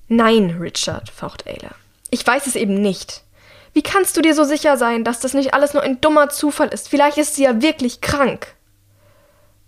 Nein, 0.08 0.58
Richard, 0.60 1.08
faucht 1.08 1.46
Ayla. 1.46 1.74
Ich 2.14 2.25
weiß 2.25 2.47
es 2.47 2.54
eben 2.54 2.80
nicht. 2.80 3.25
Wie 3.73 3.83
kannst 3.83 4.16
du 4.16 4.23
dir 4.23 4.37
so 4.37 4.44
sicher 4.44 4.76
sein, 4.76 5.02
dass 5.02 5.18
das 5.18 5.35
nicht 5.35 5.52
alles 5.52 5.75
nur 5.75 5.83
ein 5.83 6.00
dummer 6.00 6.28
Zufall 6.28 6.68
ist? 6.68 6.88
Vielleicht 6.88 7.18
ist 7.18 7.35
sie 7.35 7.42
ja 7.42 7.61
wirklich 7.61 8.00
krank. 8.00 8.54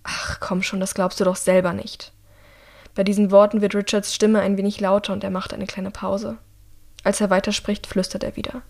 Ach, 0.05 0.38
komm 0.38 0.62
schon, 0.62 0.79
das 0.79 0.95
glaubst 0.95 1.19
du 1.19 1.25
doch 1.25 1.35
selber 1.35 1.73
nicht. 1.73 2.12
Bei 2.95 3.03
diesen 3.03 3.33
Worten 3.33 3.62
wird 3.62 3.75
Richards 3.75 4.15
Stimme 4.15 4.43
ein 4.43 4.57
wenig 4.57 4.79
lauter 4.79 5.12
und 5.12 5.25
er 5.25 5.31
macht 5.31 5.55
eine 5.55 5.67
kleine 5.67 5.91
Pause. 5.91 6.38
Als 7.03 7.21
er 7.21 7.31
weiterspricht, 7.31 7.88
flüstert 7.88 8.23
er 8.23 8.37
wieder. 8.37 8.62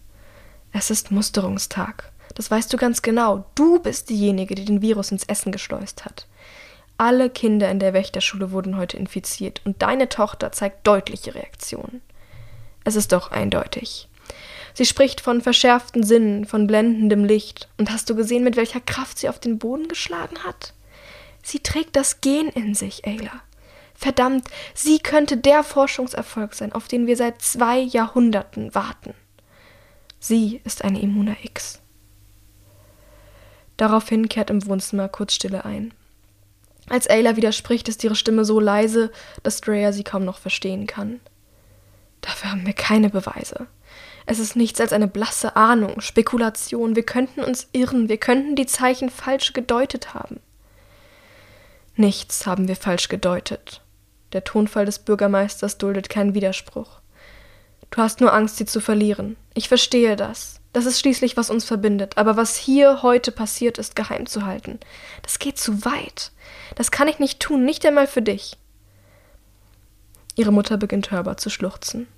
Es 0.73 0.91
ist 0.91 1.11
Musterungstag. 1.11 2.13
Das 2.35 2.51
weißt 2.51 2.73
du 2.73 2.79
ganz 2.79 3.03
genau. 3.03 3.45
Du 3.57 3.79
bist 3.79 4.09
diejenige, 4.09 4.55
die 4.55 4.65
den 4.65 4.81
Virus 4.81 5.13
ins 5.13 5.25
Essen 5.25 5.53
geschleust 5.53 6.07
hat. 6.07 6.27
Alle 6.97 7.29
Kinder 7.29 7.71
in 7.71 7.79
der 7.79 7.93
Wächterschule 7.93 8.53
wurden 8.53 8.79
heute 8.79 8.97
infiziert 8.97 9.61
und 9.67 9.83
deine 9.83 10.09
Tochter 10.09 10.51
zeigt 10.51 10.87
deutliche 10.87 11.35
Reaktionen. 11.35 12.01
Es 12.87 12.95
ist 12.95 13.11
doch 13.11 13.33
eindeutig. 13.33 14.09
Sie 14.73 14.87
spricht 14.87 15.21
von 15.21 15.41
verschärften 15.41 16.05
Sinnen, 16.05 16.45
von 16.45 16.69
blendendem 16.69 17.25
Licht. 17.25 17.69
Und 17.79 17.91
hast 17.91 18.09
du 18.09 18.15
gesehen, 18.15 18.45
mit 18.45 18.55
welcher 18.55 18.81
Kraft 18.81 19.19
sie 19.19 19.29
auf 19.29 19.41
den 19.41 19.59
Boden 19.59 19.89
geschlagen 19.89 20.39
hat? 20.45 20.73
Sie 21.43 21.59
trägt 21.59 21.97
das 21.97 22.21
Gen 22.21 22.49
in 22.49 22.77
sich, 22.77 23.05
Ayla. 23.05 23.43
Verdammt, 23.97 24.47
sie 24.73 25.01
könnte 25.01 25.37
der 25.37 25.65
Forschungserfolg 25.65 26.55
sein, 26.55 26.73
auf 26.73 26.87
den 26.87 27.09
wir 27.09 27.17
seit 27.17 27.43
zwei 27.43 27.81
Jahrhunderten 27.81 28.73
warten. 28.73 29.15
Sie 30.21 30.61
ist 30.63 30.85
eine 30.85 31.01
Immuna 31.01 31.35
X. 31.43 31.81
Daraufhin 33.77 34.29
kehrt 34.29 34.51
im 34.51 34.65
Wohnzimmer 34.65 35.09
kurz 35.09 35.35
Stille 35.35 35.65
ein. 35.65 35.93
Als 36.89 37.11
Ayla 37.11 37.35
widerspricht, 37.35 37.89
ist 37.89 38.05
ihre 38.05 38.15
Stimme 38.15 38.45
so 38.45 38.61
leise, 38.61 39.11
dass 39.43 39.61
Drea 39.61 39.91
sie 39.91 40.05
kaum 40.05 40.25
noch 40.25 40.39
verstehen 40.39 40.87
kann. 40.87 41.21
Dafür 42.27 42.51
haben 42.51 42.67
wir 42.67 42.73
keine 42.73 43.09
Beweise. 43.09 43.69
Es 44.27 44.41
ist 44.41 44.57
nichts 44.57 44.81
als 44.81 44.93
eine 44.93 45.07
blasse 45.07 45.55
Ahnung, 45.55 46.01
Spekulation. 46.01 46.97
Wir 46.97 47.05
könnten 47.05 47.41
uns 47.41 47.69
irren, 47.71 48.09
wir 48.09 48.19
könnten 48.19 48.57
die 48.57 48.67
Zeichen 48.67 49.11
falsch 49.11 49.53
gedeutet 49.53 50.13
haben. 50.13 50.41
Nichts 51.95 52.45
haben 52.45 52.67
wir 52.67 52.75
falsch 52.75 53.09
gedeutet. 53.09 53.81
Der 54.33 54.43
Tonfall 54.43 54.85
des 54.85 54.99
Bürgermeisters 54.99 55.79
duldet 55.79 56.09
keinen 56.09 56.35
Widerspruch. 56.35 57.01
Du 57.93 58.03
hast 58.03 58.21
nur 58.21 58.33
Angst, 58.33 58.57
sie 58.57 58.67
zu 58.67 58.81
verlieren. 58.81 59.37
Ich 59.55 59.69
verstehe 59.69 60.17
das. 60.17 60.61
Das 60.73 60.85
ist 60.85 60.99
schließlich, 60.99 61.37
was 61.37 61.49
uns 61.49 61.65
verbindet. 61.65 62.19
Aber 62.19 62.37
was 62.37 62.57
hier 62.57 63.03
heute 63.03 63.31
passiert 63.31 63.79
ist, 63.79 63.95
geheim 63.95 64.27
zu 64.27 64.45
halten, 64.45 64.81
das 65.23 65.39
geht 65.39 65.59
zu 65.59 65.85
weit. 65.85 66.33
Das 66.75 66.91
kann 66.91 67.07
ich 67.07 67.21
nicht 67.21 67.39
tun, 67.39 67.65
nicht 67.65 67.87
einmal 67.87 68.09
für 68.09 68.23
dich. 68.23 68.59
Ihre 70.35 70.53
Mutter 70.53 70.77
beginnt 70.77 71.13
hörbar 71.13 71.37
zu 71.37 71.49
schluchzen. 71.51 72.09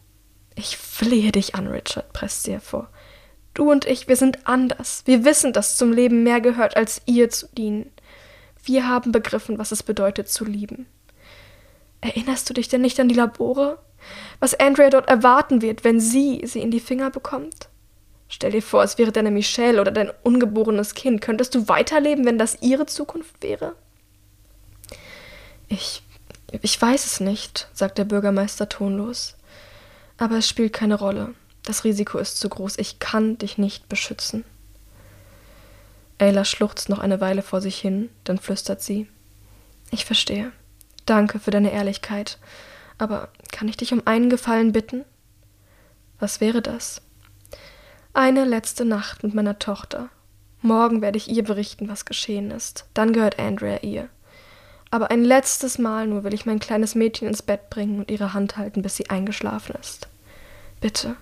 Ich 0.59 0.77
flehe 0.77 1.31
dich 1.31 1.55
an, 1.55 1.69
Richard, 1.69 2.13
presst 2.13 2.43
sie 2.43 2.53
hervor. 2.53 2.89
Du 3.55 3.71
und 3.71 3.85
ich, 3.87 4.09
wir 4.09 4.17
sind 4.17 4.49
anders. 4.49 5.03
Wir 5.05 5.25
wissen, 5.25 5.53
dass 5.53 5.77
zum 5.77 5.93
Leben 5.93 6.25
mehr 6.25 6.41
gehört, 6.41 6.77
als 6.77 7.01
ihr 7.07 7.31
zu 7.31 7.47
dienen. 7.47 7.93
Wir 8.65 8.89
haben 8.89 9.13
begriffen, 9.13 9.59
was 9.59 9.71
es 9.71 9.85
bedeutet 9.85 10.29
zu 10.29 10.45
lieben. 10.45 10.87
Erinnerst 12.01 12.51
du 12.51 12.55
dich 12.55 12.69
denn 12.69 12.81
nicht 12.81 12.99
an 12.99 13.09
die 13.09 13.15
Labore? 13.15 13.79
was 14.41 14.55
Andrea 14.55 14.91
dort 14.91 15.09
erwarten 15.09 15.63
wird, 15.63 15.85
wenn 15.85 16.01
sie 16.01 16.43
sie 16.45 16.61
in 16.61 16.71
die 16.71 16.81
Finger 16.81 17.11
bekommt? 17.11 17.69
Stell 18.29 18.53
dir 18.53 18.63
vor, 18.63 18.83
es 18.83 18.99
wäre 18.99 19.11
deine 19.11 19.31
Michelle 19.31 19.81
oder 19.81 19.91
dein 19.91 20.11
ungeborenes 20.23 20.95
Kind. 20.95 21.21
Könntest 21.21 21.55
du 21.55 21.69
weiterleben, 21.69 22.25
wenn 22.27 22.39
das 22.39 22.59
ihre 22.61 22.87
Zukunft 22.87 23.43
wäre? 23.43 23.75
Ich. 25.69 26.03
Ich 26.63 26.81
weiß 26.81 27.05
es 27.05 27.21
nicht, 27.21 27.69
sagt 27.75 27.99
der 27.99 28.05
Bürgermeister 28.05 28.71
tonlos. 28.71 29.38
Aber 30.19 30.37
es 30.37 30.49
spielt 30.49 30.73
keine 30.73 30.97
Rolle. 30.97 31.35
Das 31.63 31.85
Risiko 31.85 32.19
ist 32.19 32.39
zu 32.39 32.49
groß. 32.49 32.79
Ich 32.79 32.99
kann 32.99 33.39
dich 33.39 33.57
nicht 33.57 33.89
beschützen. 33.89 34.45
Ayla 36.19 36.45
schluchzt 36.45 36.89
noch 36.89 36.99
eine 36.99 37.21
Weile 37.21 37.43
vor 37.43 37.61
sich 37.61 37.79
hin, 37.79 38.11
dann 38.25 38.39
flüstert 38.39 38.83
sie. 38.83 39.09
Ich 39.91 40.05
verstehe. 40.05 40.53
Danke 41.07 41.39
für 41.39 41.53
deine 41.53 41.73
Ehrlichkeit. 41.73 42.39
Aber 42.99 43.29
kann 43.53 43.69
ich 43.69 43.77
dich 43.77 43.93
um 43.93 44.03
einen 44.07 44.29
Gefallen 44.29 44.73
bitten? 44.73 45.05
Was 46.19 46.41
wäre 46.41 46.61
das? 46.61 47.01
Eine 48.13 48.45
letzte 48.45 48.85
Nacht 48.85 49.23
mit 49.23 49.35
meiner 49.35 49.61
Tochter. 49.61 50.09
Morgen 50.61 51.01
werde 51.01 51.19
ich 51.19 51.29
ihr 51.29 51.45
berichten, 51.45 51.89
was 51.89 52.05
geschehen 52.05 52.51
ist. 52.51 52.87
Dann 52.93 53.13
gehört 53.13 53.39
Andrea 53.39 53.79
ihr. 53.79 54.09
Aber 54.91 55.11
ein 55.11 55.25
letztes 55.25 55.79
Mal 55.79 56.07
nur 56.07 56.25
will 56.25 56.35
ich 56.35 56.47
mein 56.47 56.61
kleines 56.61 56.95
Mädchen 56.95 57.29
ins 57.29 57.43
Bett 57.43 57.69
bringen 57.71 57.99
und 57.99 58.11
ihre 58.11 58.33
Hand 58.33 58.57
halten, 58.57 58.83
bis 58.83 58.97
sie 58.97 59.11
eingeschlafen 59.11 59.77
ist. 59.81 60.09
Bitte, 60.81 61.17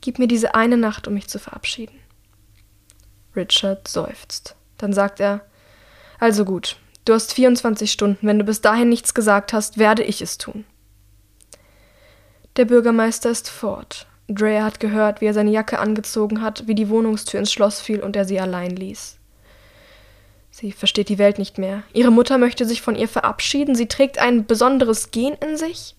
gib 0.00 0.18
mir 0.18 0.28
diese 0.28 0.54
eine 0.54 0.76
Nacht, 0.76 1.08
um 1.08 1.14
mich 1.14 1.28
zu 1.28 1.38
verabschieden. 1.38 1.98
Richard 3.34 3.88
seufzt. 3.88 4.54
Dann 4.78 4.92
sagt 4.92 5.20
er 5.20 5.40
Also 6.20 6.44
gut, 6.44 6.76
du 7.04 7.14
hast 7.14 7.34
24 7.34 7.90
Stunden. 7.90 8.26
Wenn 8.26 8.38
du 8.38 8.44
bis 8.44 8.60
dahin 8.60 8.88
nichts 8.88 9.14
gesagt 9.14 9.52
hast, 9.52 9.78
werde 9.78 10.04
ich 10.04 10.22
es 10.22 10.38
tun. 10.38 10.64
Der 12.56 12.66
Bürgermeister 12.66 13.30
ist 13.30 13.48
fort. 13.48 14.06
Drea 14.28 14.64
hat 14.64 14.78
gehört, 14.78 15.20
wie 15.20 15.26
er 15.26 15.34
seine 15.34 15.50
Jacke 15.50 15.78
angezogen 15.78 16.40
hat, 16.40 16.66
wie 16.66 16.74
die 16.74 16.88
Wohnungstür 16.88 17.40
ins 17.40 17.52
Schloss 17.52 17.80
fiel 17.80 18.00
und 18.00 18.14
er 18.14 18.24
sie 18.24 18.40
allein 18.40 18.70
ließ. 18.70 19.18
Sie 20.56 20.70
versteht 20.70 21.08
die 21.08 21.18
Welt 21.18 21.40
nicht 21.40 21.58
mehr. 21.58 21.82
Ihre 21.92 22.12
Mutter 22.12 22.38
möchte 22.38 22.64
sich 22.64 22.80
von 22.80 22.94
ihr 22.94 23.08
verabschieden. 23.08 23.74
Sie 23.74 23.88
trägt 23.88 24.18
ein 24.18 24.46
besonderes 24.46 25.10
Gen 25.10 25.34
in 25.34 25.56
sich. 25.56 25.96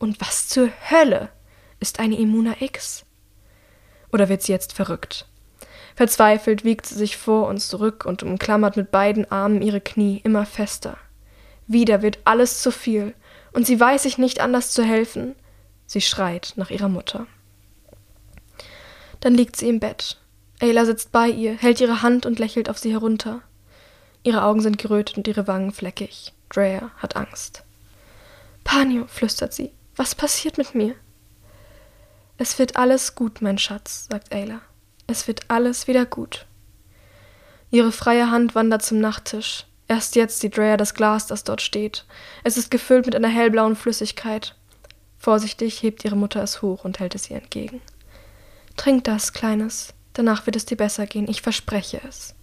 Und 0.00 0.20
was 0.20 0.48
zur 0.48 0.70
Hölle 0.90 1.28
ist 1.78 2.00
eine 2.00 2.18
Immuna 2.18 2.56
X? 2.58 3.04
Oder 4.12 4.28
wird 4.28 4.42
sie 4.42 4.50
jetzt 4.50 4.72
verrückt? 4.72 5.28
Verzweifelt 5.94 6.64
wiegt 6.64 6.86
sie 6.86 6.96
sich 6.96 7.16
vor 7.16 7.46
und 7.46 7.60
zurück 7.60 8.04
und 8.04 8.24
umklammert 8.24 8.76
mit 8.76 8.90
beiden 8.90 9.30
Armen 9.30 9.62
ihre 9.62 9.80
Knie 9.80 10.20
immer 10.24 10.46
fester. 10.46 10.96
Wieder 11.68 12.02
wird 12.02 12.18
alles 12.24 12.62
zu 12.62 12.72
viel, 12.72 13.14
und 13.52 13.68
sie 13.68 13.78
weiß 13.78 14.02
sich 14.02 14.18
nicht 14.18 14.40
anders 14.40 14.72
zu 14.72 14.82
helfen, 14.82 15.36
Sie 15.86 16.00
schreit 16.00 16.54
nach 16.56 16.70
ihrer 16.70 16.88
Mutter. 16.88 17.28
Dann 19.20 19.36
liegt 19.36 19.54
sie 19.54 19.68
im 19.68 19.78
Bett. 19.78 20.18
Ayla 20.60 20.84
sitzt 20.84 21.12
bei 21.12 21.28
ihr, 21.28 21.54
hält 21.54 21.80
ihre 21.80 22.02
Hand 22.02 22.26
und 22.26 22.40
lächelt 22.40 22.68
auf 22.68 22.78
sie 22.78 22.90
herunter. 22.90 23.42
Ihre 24.26 24.42
Augen 24.42 24.60
sind 24.60 24.76
gerötet 24.76 25.16
und 25.16 25.28
ihre 25.28 25.46
Wangen 25.46 25.70
fleckig. 25.70 26.32
Drea 26.48 26.90
hat 26.96 27.14
Angst. 27.14 27.62
Panio, 28.64 29.06
flüstert 29.06 29.54
sie, 29.54 29.70
was 29.94 30.16
passiert 30.16 30.58
mit 30.58 30.74
mir? 30.74 30.96
Es 32.36 32.58
wird 32.58 32.76
alles 32.76 33.14
gut, 33.14 33.40
mein 33.40 33.56
Schatz, 33.56 34.08
sagt 34.10 34.34
Ayla. 34.34 34.62
Es 35.06 35.28
wird 35.28 35.42
alles 35.46 35.86
wieder 35.86 36.06
gut. 36.06 36.44
Ihre 37.70 37.92
freie 37.92 38.28
Hand 38.28 38.56
wandert 38.56 38.82
zum 38.82 38.98
Nachttisch. 38.98 39.64
Erst 39.86 40.16
jetzt 40.16 40.40
sieht 40.40 40.56
Drea 40.56 40.76
das 40.76 40.94
Glas, 40.94 41.28
das 41.28 41.44
dort 41.44 41.62
steht. 41.62 42.04
Es 42.42 42.56
ist 42.56 42.72
gefüllt 42.72 43.06
mit 43.06 43.14
einer 43.14 43.28
hellblauen 43.28 43.76
Flüssigkeit. 43.76 44.56
Vorsichtig 45.18 45.84
hebt 45.84 46.04
ihre 46.04 46.16
Mutter 46.16 46.42
es 46.42 46.62
hoch 46.62 46.84
und 46.84 46.98
hält 46.98 47.14
es 47.14 47.30
ihr 47.30 47.36
entgegen. 47.36 47.80
Trink 48.76 49.04
das, 49.04 49.32
Kleines. 49.32 49.94
Danach 50.14 50.46
wird 50.46 50.56
es 50.56 50.66
dir 50.66 50.76
besser 50.76 51.06
gehen. 51.06 51.28
Ich 51.28 51.42
verspreche 51.42 52.00
es. 52.08 52.34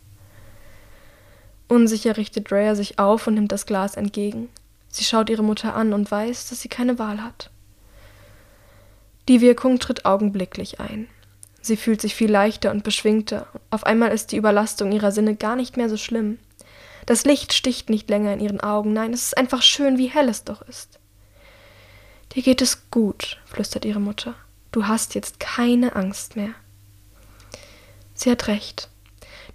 Unsicher 1.73 2.17
richtet 2.17 2.49
Drea 2.51 2.75
sich 2.75 2.99
auf 2.99 3.27
und 3.27 3.33
nimmt 3.33 3.51
das 3.51 3.65
Glas 3.65 3.95
entgegen. 3.95 4.49
Sie 4.89 5.03
schaut 5.03 5.29
ihre 5.29 5.43
Mutter 5.43 5.75
an 5.75 5.91
und 5.91 6.09
weiß, 6.09 6.49
dass 6.49 6.61
sie 6.61 6.69
keine 6.69 6.99
Wahl 6.99 7.23
hat. 7.23 7.49
Die 9.27 9.41
Wirkung 9.41 9.79
tritt 9.79 10.05
augenblicklich 10.05 10.79
ein. 10.79 11.07
Sie 11.61 11.77
fühlt 11.77 12.01
sich 12.01 12.13
viel 12.13 12.29
leichter 12.29 12.71
und 12.71 12.83
beschwingter. 12.83 13.47
Auf 13.69 13.85
einmal 13.85 14.11
ist 14.11 14.31
die 14.31 14.37
Überlastung 14.37 14.91
ihrer 14.91 15.11
Sinne 15.11 15.35
gar 15.35 15.55
nicht 15.55 15.77
mehr 15.77 15.89
so 15.89 15.97
schlimm. 15.97 16.37
Das 17.05 17.25
Licht 17.25 17.53
sticht 17.53 17.89
nicht 17.89 18.09
länger 18.09 18.33
in 18.33 18.39
ihren 18.39 18.59
Augen. 18.61 18.93
Nein, 18.93 19.13
es 19.13 19.23
ist 19.23 19.37
einfach 19.37 19.61
schön, 19.61 19.97
wie 19.97 20.07
hell 20.07 20.29
es 20.29 20.43
doch 20.43 20.61
ist. 20.63 20.99
Dir 22.33 22.43
geht 22.43 22.61
es 22.61 22.89
gut, 22.91 23.39
flüstert 23.45 23.85
ihre 23.85 23.99
Mutter. 23.99 24.35
Du 24.71 24.87
hast 24.87 25.15
jetzt 25.15 25.39
keine 25.39 25.95
Angst 25.95 26.35
mehr. 26.35 26.53
Sie 28.13 28.29
hat 28.29 28.47
recht. 28.47 28.89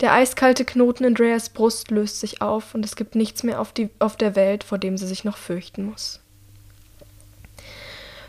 Der 0.00 0.12
eiskalte 0.12 0.64
Knoten 0.64 1.04
in 1.04 1.14
Dreas 1.14 1.48
Brust 1.48 1.90
löst 1.90 2.20
sich 2.20 2.40
auf 2.40 2.74
und 2.74 2.84
es 2.84 2.94
gibt 2.94 3.14
nichts 3.16 3.42
mehr 3.42 3.60
auf, 3.60 3.72
die, 3.72 3.90
auf 3.98 4.16
der 4.16 4.36
Welt, 4.36 4.62
vor 4.62 4.78
dem 4.78 4.96
sie 4.96 5.06
sich 5.06 5.24
noch 5.24 5.36
fürchten 5.36 5.84
muss. 5.84 6.20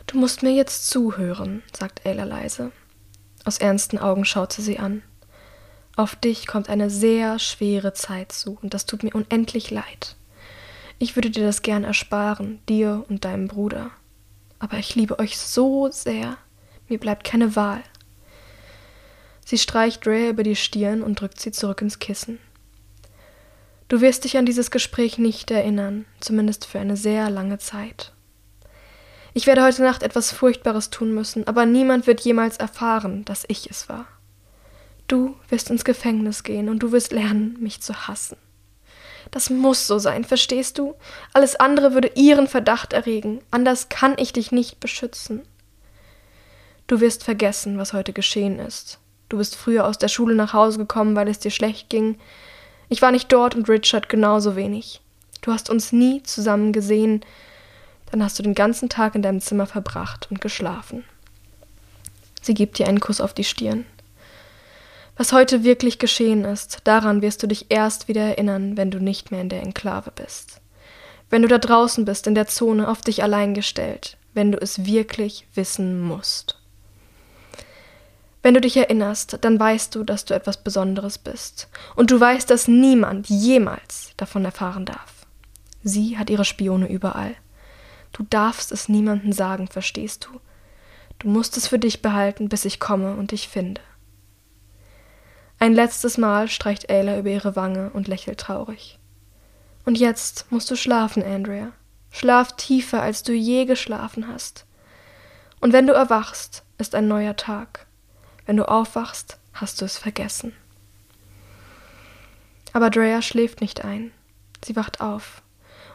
Du 0.08 0.18
musst 0.18 0.42
mir 0.42 0.52
jetzt 0.52 0.90
zuhören, 0.90 1.62
sagt 1.78 2.06
Ayla 2.06 2.24
leise. 2.24 2.72
Aus 3.46 3.60
ernsten 3.60 4.00
Augen 4.00 4.26
schaut 4.26 4.54
sie 4.54 4.64
sie 4.64 4.80
an. 4.80 5.04
Auf 5.96 6.16
dich 6.16 6.48
kommt 6.48 6.70
eine 6.70 6.90
sehr 6.90 7.38
schwere 7.38 7.94
Zeit 7.94 8.32
zu, 8.32 8.58
und 8.62 8.74
das 8.74 8.88
tut 8.88 9.04
mir 9.04 9.14
unendlich 9.14 9.70
leid. 9.70 10.16
Ich 10.98 11.16
würde 11.16 11.30
dir 11.30 11.46
das 11.46 11.62
gern 11.62 11.84
ersparen, 11.84 12.60
dir 12.68 13.06
und 13.10 13.26
deinem 13.26 13.48
Bruder. 13.48 13.92
Aber 14.58 14.78
ich 14.78 14.96
liebe 14.96 15.20
euch 15.20 15.38
so 15.38 15.90
sehr, 15.92 16.38
mir 16.88 17.00
bleibt 17.00 17.24
keine 17.24 17.56
Wahl. 17.56 17.84
Sie 19.50 19.58
streicht 19.58 20.06
Rhea 20.06 20.30
über 20.30 20.44
die 20.44 20.56
Stirn 20.56 21.02
und 21.02 21.20
drückt 21.20 21.40
sie 21.40 21.52
zurück 21.52 21.82
ins 21.82 21.98
Kissen. 21.98 22.38
Du 23.88 24.00
wirst 24.00 24.24
dich 24.24 24.38
an 24.38 24.46
dieses 24.46 24.70
Gespräch 24.70 25.18
nicht 25.18 25.50
erinnern, 25.50 26.06
zumindest 26.20 26.68
für 26.68 26.78
eine 26.78 26.96
sehr 26.96 27.32
lange 27.32 27.58
Zeit. 27.58 28.14
Ich 29.34 29.48
werde 29.48 29.64
heute 29.64 29.82
Nacht 29.82 30.04
etwas 30.04 30.32
Furchtbares 30.32 30.92
tun 30.92 31.16
müssen, 31.16 31.48
aber 31.48 31.66
niemand 31.66 32.06
wird 32.06 32.22
jemals 32.22 32.58
erfahren, 32.58 33.26
dass 33.26 33.44
ich 33.48 33.68
es 33.72 33.90
war. 33.90 34.06
Du 35.08 35.36
wirst 35.48 35.72
ins 35.72 35.84
Gefängnis 35.84 36.44
gehen 36.44 36.70
und 36.70 36.84
du 36.84 36.92
wirst 36.92 37.12
lernen, 37.12 37.58
mich 37.60 37.82
zu 37.82 38.08
hassen. 38.08 38.38
Das 39.32 39.50
muss 39.50 39.88
so 39.88 39.98
sein, 39.98 40.26
verstehst 40.26 40.78
du? 40.78 40.94
Alles 41.34 41.56
andere 41.56 41.96
würde 41.96 42.12
ihren 42.14 42.48
Verdacht 42.48 42.94
erregen, 42.94 43.42
anders 43.50 43.90
kann 43.90 44.14
ich 44.20 44.32
dich 44.32 44.52
nicht 44.52 44.80
beschützen. 44.80 45.42
Du 46.86 47.02
wirst 47.02 47.24
vergessen, 47.24 47.80
was 47.80 47.94
heute 47.94 48.14
geschehen 48.14 48.60
ist, 48.60 49.00
Du 49.30 49.38
bist 49.38 49.56
früher 49.56 49.86
aus 49.86 49.98
der 49.98 50.08
Schule 50.08 50.36
nach 50.36 50.54
Hause 50.54 50.80
gekommen, 50.80 51.16
weil 51.16 51.28
es 51.28 51.40
dir 51.40 51.52
schlecht 51.52 51.90
ging. 51.90 52.18
Ich 52.90 53.02
war 53.02 53.12
nicht 53.12 53.32
dort 53.32 53.56
und 53.56 53.70
Richard 53.70 54.10
genauso 54.10 54.56
wenig. 54.56 55.02
Du 55.42 55.52
hast 55.52 55.70
uns 55.70 55.92
nie 55.92 56.24
zusammen 56.24 56.74
gesehen. 56.74 57.22
Dann 58.12 58.24
hast 58.24 58.40
du 58.40 58.44
den 58.44 58.56
ganzen 58.56 58.90
Tag 58.90 59.14
in 59.14 59.22
deinem 59.22 59.40
Zimmer 59.40 59.68
verbracht 59.68 60.28
und 60.32 60.42
geschlafen. 60.42 61.06
Sie 62.42 62.56
gibt 62.56 62.80
dir 62.80 62.88
einen 62.88 63.00
Kuss 63.00 63.22
auf 63.22 63.34
die 63.34 63.44
Stirn. 63.44 63.86
Was 65.16 65.34
heute 65.34 65.64
wirklich 65.64 66.00
geschehen 66.00 66.46
ist, 66.46 66.80
daran 66.86 67.22
wirst 67.22 67.44
du 67.44 67.48
dich 67.48 67.68
erst 67.70 68.08
wieder 68.08 68.22
erinnern, 68.22 68.78
wenn 68.78 68.90
du 68.90 69.00
nicht 69.00 69.32
mehr 69.32 69.42
in 69.42 69.50
der 69.50 69.62
Enklave 69.62 70.12
bist. 70.12 70.62
Wenn 71.30 71.42
du 71.42 71.48
da 71.48 71.58
draußen 71.58 72.06
bist, 72.06 72.26
in 72.26 72.36
der 72.36 72.48
Zone, 72.48 72.88
auf 72.88 73.02
dich 73.02 73.22
allein 73.22 73.54
gestellt, 73.54 74.18
wenn 74.34 74.52
du 74.52 74.58
es 74.58 74.86
wirklich 74.86 75.46
wissen 75.54 76.02
musst. 76.02 76.59
Wenn 78.42 78.54
du 78.54 78.62
dich 78.62 78.78
erinnerst, 78.78 79.38
dann 79.42 79.60
weißt 79.60 79.96
du, 79.96 80.04
dass 80.04 80.26
du 80.26 80.34
etwas 80.34 80.64
Besonderes 80.64 81.18
bist. 81.18 81.68
Und 81.96 82.12
du 82.12 82.20
weißt, 82.20 82.50
dass 82.50 82.68
niemand 82.68 83.28
jemals 83.28 84.14
davon 84.16 84.46
erfahren 84.46 84.86
darf. 84.86 85.26
Sie 85.84 86.18
hat 86.18 86.30
ihre 86.30 86.46
Spione 86.46 86.90
überall. 86.90 87.36
Du 88.12 88.24
darfst 88.24 88.72
es 88.72 88.90
niemandem 88.90 89.34
sagen, 89.34 89.68
verstehst 89.68 90.26
du? 90.26 90.40
Du 91.20 91.28
musst 91.28 91.58
es 91.58 91.68
für 91.68 91.80
dich 91.80 92.02
behalten, 92.02 92.48
bis 92.48 92.66
ich 92.66 92.80
komme 92.80 93.16
und 93.16 93.32
dich 93.32 93.50
finde. 93.50 93.82
Ein 95.60 95.74
letztes 95.74 96.18
Mal 96.18 96.48
streicht 96.48 96.90
Ayla 96.90 97.20
über 97.20 97.30
ihre 97.30 97.58
Wange 97.58 97.90
und 97.90 98.08
lächelt 98.08 98.40
traurig. 98.40 98.98
Und 99.84 99.98
jetzt 99.98 100.50
musst 100.50 100.72
du 100.72 100.78
schlafen, 100.78 101.22
Andrea. 101.22 101.74
Schlaf 102.12 102.56
tiefer, 102.56 103.02
als 103.02 103.24
du 103.24 103.34
je 103.34 103.66
geschlafen 103.66 104.28
hast. 104.28 104.66
Und 105.60 105.74
wenn 105.74 105.88
du 105.88 105.94
erwachst, 105.94 106.64
ist 106.78 106.96
ein 106.96 107.10
neuer 107.10 107.36
Tag. 107.36 107.88
Wenn 108.50 108.58
du 108.58 108.68
aufwachst, 108.68 109.38
hast 109.54 109.80
du 109.80 109.86
es 109.86 110.00
vergessen. 110.00 110.54
Aber 112.74 112.90
Drea 112.90 113.22
schläft 113.22 113.62
nicht 113.62 113.86
ein. 113.86 114.12
Sie 114.66 114.76
wacht 114.76 115.02
auf. 115.02 115.44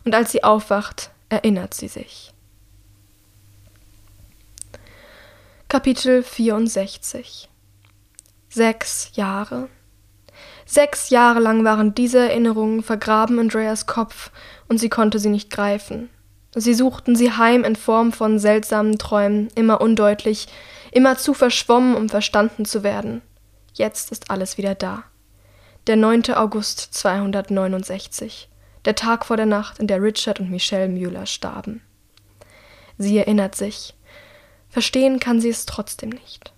Und 0.04 0.14
als 0.14 0.30
sie 0.30 0.44
aufwacht, 0.44 1.10
erinnert 1.30 1.74
sie 1.74 1.88
sich. 1.88 2.32
Kapitel 5.68 6.22
64 6.22 7.48
Sechs 8.50 9.10
Jahre. 9.14 9.68
Sechs 10.64 11.10
Jahre 11.10 11.40
lang 11.40 11.64
waren 11.64 11.92
diese 11.96 12.20
Erinnerungen 12.20 12.84
vergraben 12.84 13.40
in 13.40 13.48
Dreas 13.48 13.86
Kopf 13.86 14.30
und 14.68 14.78
sie 14.78 14.88
konnte 14.88 15.18
sie 15.18 15.28
nicht 15.28 15.50
greifen. 15.50 16.08
Sie 16.54 16.74
suchten 16.74 17.16
sie 17.16 17.32
heim 17.32 17.64
in 17.64 17.74
Form 17.74 18.12
von 18.12 18.38
seltsamen 18.38 18.96
Träumen, 18.96 19.48
immer 19.56 19.80
undeutlich, 19.80 20.46
immer 20.94 21.18
zu 21.18 21.34
verschwommen, 21.34 21.94
um 21.94 22.08
verstanden 22.08 22.64
zu 22.64 22.82
werden. 22.82 23.20
Jetzt 23.74 24.12
ist 24.12 24.30
alles 24.30 24.56
wieder 24.56 24.74
da. 24.74 25.04
Der 25.86 25.96
9. 25.96 26.32
August 26.34 26.94
269, 26.94 28.48
der 28.84 28.94
Tag 28.94 29.26
vor 29.26 29.36
der 29.36 29.46
Nacht, 29.46 29.78
in 29.78 29.86
der 29.86 30.00
Richard 30.00 30.40
und 30.40 30.50
Michelle 30.50 30.88
Müller 30.88 31.26
starben. 31.26 31.82
Sie 32.96 33.18
erinnert 33.18 33.54
sich. 33.56 33.94
Verstehen 34.70 35.20
kann 35.20 35.40
sie 35.40 35.50
es 35.50 35.66
trotzdem 35.66 36.10
nicht. 36.10 36.52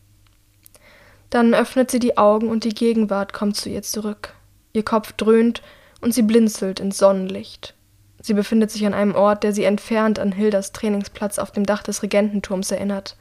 Dann 1.30 1.54
öffnet 1.54 1.90
sie 1.90 1.98
die 1.98 2.18
Augen 2.18 2.48
und 2.48 2.64
die 2.64 2.74
Gegenwart 2.74 3.32
kommt 3.32 3.56
zu 3.56 3.68
ihr 3.68 3.82
zurück. 3.82 4.34
Ihr 4.72 4.84
Kopf 4.84 5.12
dröhnt 5.12 5.62
und 6.00 6.12
sie 6.14 6.22
blinzelt 6.22 6.78
ins 6.78 6.98
Sonnenlicht. 6.98 7.74
Sie 8.20 8.34
befindet 8.34 8.70
sich 8.70 8.84
an 8.86 8.94
einem 8.94 9.14
Ort, 9.14 9.42
der 9.42 9.52
sie 9.52 9.64
entfernt 9.64 10.18
an 10.18 10.32
Hildas 10.32 10.72
Trainingsplatz 10.72 11.38
auf 11.38 11.52
dem 11.52 11.64
Dach 11.64 11.82
des 11.82 12.02
Regententurms 12.02 12.70
erinnert. 12.70 13.16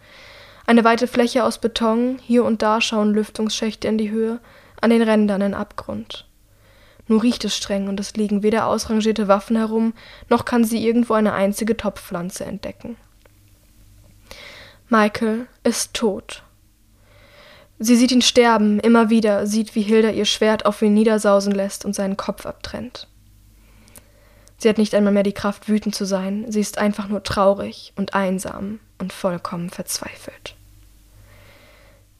Eine 0.68 0.84
weite 0.84 1.08
Fläche 1.08 1.44
aus 1.44 1.60
Beton, 1.60 2.18
hier 2.24 2.44
und 2.44 2.62
da 2.62 2.82
schauen 2.82 3.14
Lüftungsschächte 3.14 3.88
in 3.88 4.00
die 4.00 4.10
Höhe, 4.10 4.40
an 4.82 4.90
den 4.90 5.04
Rändern 5.04 5.42
ein 5.44 5.54
Abgrund. 5.54 6.26
Nur 7.08 7.22
riecht 7.22 7.46
es 7.46 7.56
streng 7.56 7.88
und 7.88 8.00
es 8.00 8.16
liegen 8.16 8.42
weder 8.42 8.66
ausrangierte 8.66 9.28
Waffen 9.28 9.58
herum, 9.58 9.94
noch 10.28 10.44
kann 10.44 10.64
sie 10.64 10.86
irgendwo 10.86 11.14
eine 11.14 11.34
einzige 11.34 11.78
Topfpflanze 11.78 12.46
entdecken. 12.46 12.98
Michael 14.90 15.46
ist 15.64 15.94
tot. 15.94 16.42
Sie 17.78 17.96
sieht 17.96 18.12
ihn 18.12 18.22
sterben, 18.24 18.80
immer 18.80 19.12
wieder, 19.12 19.46
sieht, 19.46 19.76
wie 19.76 19.82
Hilda 19.82 20.10
ihr 20.10 20.26
Schwert 20.26 20.66
auf 20.66 20.82
ihn 20.82 20.94
niedersausen 20.96 21.54
lässt 21.54 21.86
und 21.86 21.94
seinen 21.94 22.18
Kopf 22.18 22.46
abtrennt. 22.48 23.08
Sie 24.58 24.70
hat 24.70 24.78
nicht 24.80 24.96
einmal 24.96 25.14
mehr 25.14 25.24
die 25.24 25.34
Kraft, 25.34 25.70
wütend 25.70 25.94
zu 25.94 26.06
sein, 26.06 26.46
sie 26.48 26.62
ist 26.62 26.80
einfach 26.80 27.08
nur 27.08 27.22
traurig 27.22 27.94
und 27.96 28.16
einsam 28.16 28.80
und 29.00 29.14
vollkommen 29.14 29.70
verzweifelt. 29.70 30.56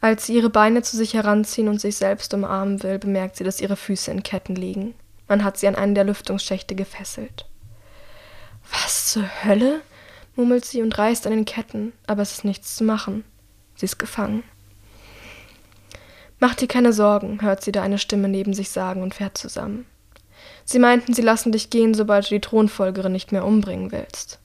Als 0.02 0.26
sie 0.26 0.36
ihre 0.36 0.50
Beine 0.50 0.84
zu 0.84 0.98
sich 0.98 1.14
heranziehen 1.14 1.68
und 1.68 1.82
sich 1.82 1.98
selbst 1.98 2.34
umarmen 2.34 2.84
will, 2.84 3.00
bemerkt 3.00 3.38
sie, 3.38 3.44
dass 3.44 3.62
ihre 3.62 3.76
Füße 3.76 4.12
in 4.12 4.24
Ketten 4.24 4.56
liegen. 4.56 4.94
Man 5.28 5.44
hat 5.44 5.58
sie 5.58 5.68
an 5.68 5.76
einen 5.76 5.96
der 5.96 6.04
Lüftungsschächte 6.04 6.76
gefesselt. 6.76 7.46
Was 8.72 9.12
zur 9.12 9.28
Hölle? 9.44 9.82
murmelt 10.36 10.66
sie 10.66 10.82
und 10.82 10.98
reißt 10.98 11.26
an 11.26 11.34
den 11.34 11.46
Ketten, 11.46 11.94
aber 12.08 12.22
es 12.22 12.34
ist 12.34 12.46
nichts 12.46 12.76
zu 12.76 12.84
machen. 12.84 13.24
Sie 13.76 13.86
ist 13.86 13.98
gefangen. 13.98 14.44
Mach 16.40 16.56
dir 16.56 16.68
keine 16.68 16.94
Sorgen, 16.94 17.42
hört 17.42 17.64
sie 17.64 17.72
da 17.72 17.82
eine 17.82 17.98
Stimme 17.98 18.28
neben 18.28 18.54
sich 18.54 18.70
sagen 18.70 19.02
und 19.02 19.16
fährt 19.16 19.38
zusammen. 19.38 19.86
Sie 20.66 20.80
meinten, 20.80 21.14
sie 21.14 21.22
lassen 21.22 21.52
dich 21.52 21.70
gehen, 21.70 21.94
sobald 21.94 22.26
du 22.26 22.36
die 22.36 22.42
Thronfolgerin 22.42 23.12
nicht 23.12 23.32
mehr 23.32 23.46
umbringen 23.46 23.92
willst. 23.92 24.40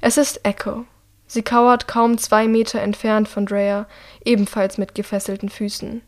Es 0.00 0.16
ist 0.16 0.44
Echo. 0.44 0.84
Sie 1.26 1.42
kauert 1.42 1.88
kaum 1.88 2.16
zwei 2.18 2.48
Meter 2.48 2.80
entfernt 2.80 3.28
von 3.28 3.46
Drea, 3.46 3.86
ebenfalls 4.24 4.78
mit 4.78 4.94
gefesselten 4.94 5.48
Füßen. 5.48 6.02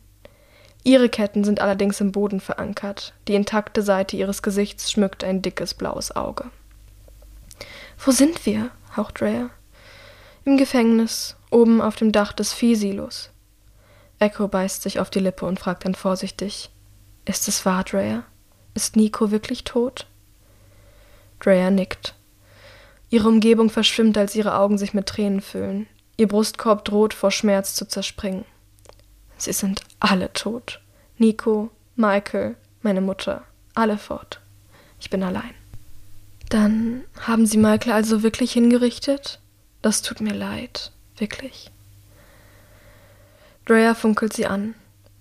Ihre 0.83 1.09
Ketten 1.09 1.43
sind 1.43 1.59
allerdings 1.59 2.01
im 2.01 2.11
Boden 2.11 2.39
verankert. 2.39 3.13
Die 3.27 3.35
intakte 3.35 3.83
Seite 3.83 4.15
ihres 4.15 4.41
Gesichts 4.41 4.91
schmückt 4.91 5.23
ein 5.23 5.41
dickes 5.41 5.75
blaues 5.75 6.15
Auge. 6.15 6.45
Wo 8.03 8.11
sind 8.11 8.45
wir? 8.45 8.71
haucht 8.97 9.21
Drea. 9.21 9.51
Im 10.43 10.57
Gefängnis, 10.57 11.35
oben 11.51 11.81
auf 11.81 11.95
dem 11.95 12.11
Dach 12.11 12.33
des 12.33 12.51
Viehsilos. 12.51 13.29
Echo 14.17 14.47
beißt 14.47 14.81
sich 14.81 14.99
auf 14.99 15.11
die 15.11 15.19
Lippe 15.19 15.45
und 15.45 15.59
fragt 15.59 15.85
dann 15.85 15.93
vorsichtig: 15.93 16.71
Ist 17.25 17.47
es 17.47 17.63
wahr, 17.65 17.83
Drea? 17.83 18.23
Ist 18.73 18.95
Nico 18.95 19.29
wirklich 19.29 19.63
tot? 19.63 20.07
Drea 21.39 21.69
nickt. 21.69 22.15
Ihre 23.11 23.27
Umgebung 23.27 23.69
verschwimmt, 23.69 24.17
als 24.17 24.35
ihre 24.35 24.55
Augen 24.55 24.77
sich 24.77 24.93
mit 24.93 25.05
Tränen 25.05 25.41
füllen. 25.41 25.85
Ihr 26.15 26.29
Brustkorb 26.29 26.85
droht 26.85 27.13
vor 27.13 27.29
Schmerz 27.29 27.75
zu 27.75 27.85
zerspringen. 27.85 28.45
Sie 29.37 29.53
sind 29.53 29.81
alle 29.99 30.31
tot. 30.33 30.79
Nico, 31.17 31.69
Michael, 31.95 32.55
meine 32.81 33.01
Mutter, 33.01 33.43
alle 33.75 33.97
fort. 33.97 34.39
Ich 34.99 35.09
bin 35.09 35.23
allein. 35.23 35.53
Dann 36.49 37.03
haben 37.19 37.45
Sie 37.45 37.57
Michael 37.57 37.91
also 37.91 38.23
wirklich 38.23 38.53
hingerichtet? 38.53 39.39
Das 39.81 40.01
tut 40.01 40.21
mir 40.21 40.33
leid, 40.33 40.91
wirklich. 41.17 41.69
Drea 43.65 43.93
funkelt 43.93 44.33
sie 44.33 44.45
an. 44.45 44.73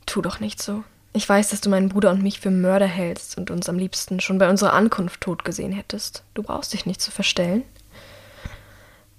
Tu 0.07 0.22
doch 0.22 0.38
nicht 0.38 0.62
so. 0.62 0.85
Ich 1.12 1.29
weiß, 1.29 1.50
dass 1.50 1.61
du 1.61 1.70
meinen 1.70 1.88
Bruder 1.88 2.11
und 2.11 2.22
mich 2.22 2.40
für 2.40 2.50
Mörder 2.50 2.87
hältst 2.87 3.37
und 3.37 3.50
uns 3.50 3.68
am 3.68 3.79
liebsten 3.79 4.20
schon 4.20 4.38
bei 4.38 4.48
unserer 4.48 4.74
Ankunft 4.74 5.22
tot 5.22 5.44
gesehen 5.44 5.72
hättest. 5.72 6.22
Du 6.35 6.42
brauchst 6.42 6.72
dich 6.72 6.87
nicht 6.87 7.00
zu 7.00 7.11
verstellen. 7.11 7.64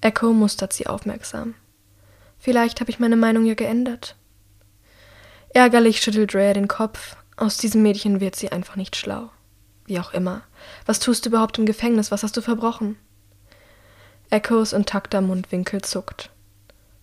Echo 0.02 0.34
mustert 0.34 0.74
sie 0.74 0.88
aufmerksam. 0.88 1.54
Vielleicht 2.40 2.82
habe 2.82 2.90
ich 2.90 3.00
meine 3.00 3.16
Meinung 3.16 3.46
ja 3.46 3.54
geändert. 3.54 4.16
Ärgerlich 5.54 6.02
schüttelt 6.02 6.34
Rhea 6.34 6.54
den 6.54 6.68
Kopf. 6.68 7.16
Aus 7.38 7.58
diesem 7.58 7.84
Mädchen 7.84 8.20
wird 8.20 8.36
sie 8.36 8.52
einfach 8.52 8.76
nicht 8.76 8.96
schlau. 8.96 9.30
Wie 9.86 10.00
auch 10.00 10.14
immer. 10.14 10.42
Was 10.88 11.00
tust 11.00 11.26
du 11.26 11.30
überhaupt 11.30 11.60
im 11.60 11.68
Gefängnis? 11.68 12.10
Was 12.12 12.24
hast 12.24 12.36
du 12.36 12.42
verbrochen? 12.42 12.98
Echos 14.32 14.74
intakter 14.74 15.22
Mundwinkel 15.22 15.82
zuckt. 15.82 16.32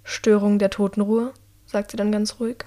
Störung 0.03 0.59
der 0.59 0.71
Totenruhe, 0.71 1.33
sagt 1.67 1.93
sie 1.93 1.97
dann 1.97 2.11
ganz 2.11 2.41
ruhig. 2.41 2.65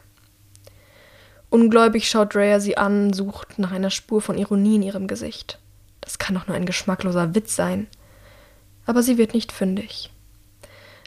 Ungläubig 1.49 2.07
schaut 2.07 2.35
Rhea 2.35 2.61
sie 2.61 2.77
an, 2.77 3.11
sucht 3.11 3.59
nach 3.59 3.71
einer 3.71 3.89
Spur 3.89 4.21
von 4.21 4.37
Ironie 4.37 4.75
in 4.75 4.83
ihrem 4.83 5.07
Gesicht. 5.07 5.59
Das 5.99 6.19
kann 6.19 6.35
doch 6.35 6.47
nur 6.47 6.55
ein 6.55 6.65
geschmackloser 6.65 7.35
Witz 7.35 7.55
sein. 7.55 7.87
Aber 8.85 9.03
sie 9.03 9.17
wird 9.17 9.33
nicht 9.33 9.51
fündig. 9.51 10.11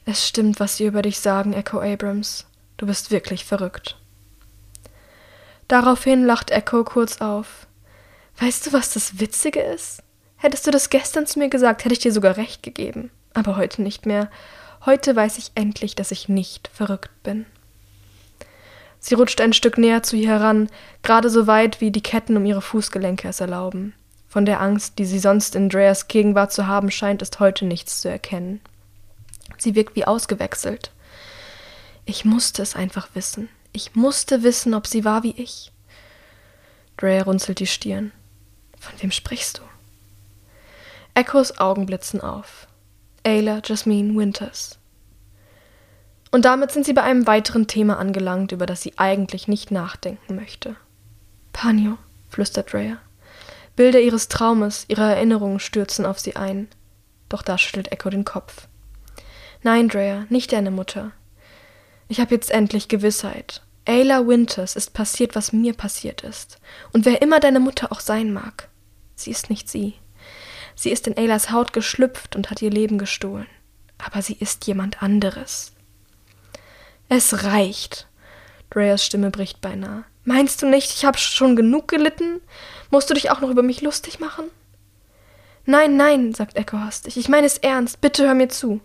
Es 0.07 0.27
stimmt, 0.27 0.61
was 0.61 0.77
sie 0.77 0.87
über 0.87 1.03
dich 1.03 1.19
sagen, 1.19 1.53
Echo 1.53 1.81
Abrams. 1.81 2.47
Du 2.77 2.87
bist 2.87 3.11
wirklich 3.11 3.45
verrückt. 3.45 3.97
Daraufhin 5.69 6.25
lacht 6.25 6.51
Echo 6.51 6.85
kurz 6.85 7.21
auf. 7.21 7.67
Weißt 8.39 8.67
du, 8.67 8.73
was 8.73 8.93
das 8.93 9.19
Witzige 9.21 9.61
ist? 9.61 10.03
Hättest 10.37 10.67
du 10.67 10.71
das 10.71 10.91
gestern 10.91 11.27
zu 11.27 11.39
mir 11.39 11.49
gesagt, 11.49 11.85
hätte 11.85 11.95
ich 11.95 12.01
dir 12.01 12.13
sogar 12.13 12.37
recht 12.37 12.63
gegeben. 12.63 13.11
Aber 13.33 13.57
heute 13.57 13.81
nicht 13.81 14.05
mehr. 14.05 14.31
Heute 14.85 15.17
weiß 15.17 15.39
ich 15.39 15.53
endlich, 15.55 15.95
dass 15.95 16.11
ich 16.11 16.29
nicht 16.29 16.69
verrückt 16.69 17.11
bin. 17.23 17.47
Sie 19.01 19.15
rutscht 19.15 19.41
ein 19.41 19.53
Stück 19.53 19.79
näher 19.79 20.03
zu 20.03 20.17
ihr 20.17 20.29
heran, 20.29 20.69
gerade 21.03 21.31
so 21.31 21.47
weit, 21.47 21.81
wie 21.81 21.91
die 21.91 22.03
Ketten 22.03 22.37
um 22.37 22.45
ihre 22.45 22.63
Fußgelenke 22.63 23.29
es 23.29 23.41
erlauben. 23.41 23.95
Von 24.29 24.45
der 24.45 24.61
Angst, 24.61 24.99
die 24.99 25.05
sie 25.05 25.19
sonst 25.19 25.55
in 25.55 25.69
Dreas 25.69 26.09
Gegenwart 26.09 26.53
zu 26.53 26.67
haben 26.67 26.91
scheint, 26.91 27.23
ist 27.23 27.41
heute 27.41 27.65
nichts 27.65 28.01
zu 28.01 28.09
erkennen. 28.09 28.61
Sie 29.59 29.75
wirkt 29.75 29.97
wie 29.97 30.05
ausgewechselt. 30.07 30.91
Ich 32.05 32.25
musste 32.25 32.63
es 32.63 32.77
einfach 32.77 33.09
wissen. 33.15 33.49
Ich 33.73 33.95
musste 33.95 34.43
wissen, 34.43 34.75
ob 34.75 34.87
sie 34.87 35.05
war 35.05 35.23
wie 35.23 35.35
ich. 35.37 35.73
Drea 36.97 37.23
runzelt 37.23 37.59
die 37.59 37.67
Stirn. 37.67 38.13
Von 38.79 38.93
wem 39.01 39.11
sprichst 39.11 39.59
du? 39.59 39.63
Echos 41.15 41.59
Augen 41.59 41.87
blitzen 41.87 42.21
auf. 42.21 42.67
Ayla 43.25 43.63
Jasmine 43.65 44.17
Winters. 44.17 44.79
Und 46.31 46.45
damit 46.45 46.73
sind 46.73 46.85
sie 46.85 46.93
bei 46.93 47.03
einem 47.03 47.27
weiteren 47.27 47.69
Thema 47.69 47.99
angelangt, 47.99 48.53
über 48.53 48.67
das 48.67 48.83
sie 48.83 48.99
eigentlich 48.99 49.49
nicht 49.49 49.71
nachdenken 49.71 50.35
möchte. 50.35 50.77
Panio, 51.53 51.97
flüstert 52.29 52.73
Drea. 52.73 52.99
Bilder 53.77 54.01
ihres 54.01 54.29
Traumes, 54.29 54.85
ihre 54.89 55.03
Erinnerungen 55.15 55.61
stürzen 55.61 56.05
auf 56.05 56.19
sie 56.19 56.37
ein. 56.37 56.69
Doch 57.29 57.43
da 57.43 57.57
schüttelt 57.57 57.93
Echo 57.93 58.11
den 58.11 58.25
Kopf. 58.25 58.69
Nein, 59.65 59.89
Drea, 59.89 60.27
nicht 60.29 60.53
deine 60.53 60.71
Mutter. 60.71 61.13
Ich 62.09 62.21
habe 62.21 62.35
jetzt 62.35 62.51
endlich 62.51 62.89
Gewissheit. 62.89 63.63
Ayla 63.87 64.27
Winters 64.27 64.77
ist 64.77 64.93
passiert, 64.93 65.35
was 65.35 65.55
mir 65.55 65.73
passiert 65.73 66.21
ist. 66.21 66.59
Und 66.93 67.07
wer 67.07 67.23
immer 67.23 67.41
deine 67.41 67.61
Mutter 67.61 67.91
auch 67.91 68.01
sein 68.01 68.31
mag, 68.35 68.69
sie 69.15 69.31
ist 69.31 69.49
nicht 69.49 69.71
sie. 69.71 69.95
Sie 70.75 70.91
ist 70.91 71.07
in 71.07 71.17
Aylas 71.17 71.51
Haut 71.51 71.73
geschlüpft 71.73 72.37
und 72.37 72.51
hat 72.51 72.61
ihr 72.61 72.69
Leben 72.69 72.99
gestohlen. 72.99 73.47
Aber 73.97 74.21
sie 74.21 74.35
ist 74.35 74.67
jemand 74.67 75.03
anderes. 75.03 75.73
Es 77.09 77.45
reicht. 77.45 78.07
Dreas 78.69 79.03
Stimme 79.03 79.31
bricht 79.31 79.63
beinahe. 79.63 80.05
Meinst 80.25 80.61
du 80.61 80.67
nicht, 80.67 80.93
ich 80.93 81.07
habe 81.07 81.17
schon 81.17 81.57
genug 81.57 81.89
gelitten? 81.89 82.43
Musst 82.91 83.09
du 83.09 83.15
dich 83.15 83.31
auch 83.31 83.41
noch 83.41 83.49
über 83.49 83.63
mich 83.63 83.81
lustig 83.81 84.21
machen? 84.21 84.45
Nein, 85.65 85.97
nein, 85.97 86.35
sagt 86.35 86.59
Echo 86.59 86.81
hastig. 86.81 87.17
Ich 87.17 87.31
meine 87.31 87.47
es 87.47 87.57
ernst. 87.57 88.03
Bitte 88.03 88.25
hör 88.27 88.35
mir 88.35 88.51
zu. 88.51 88.83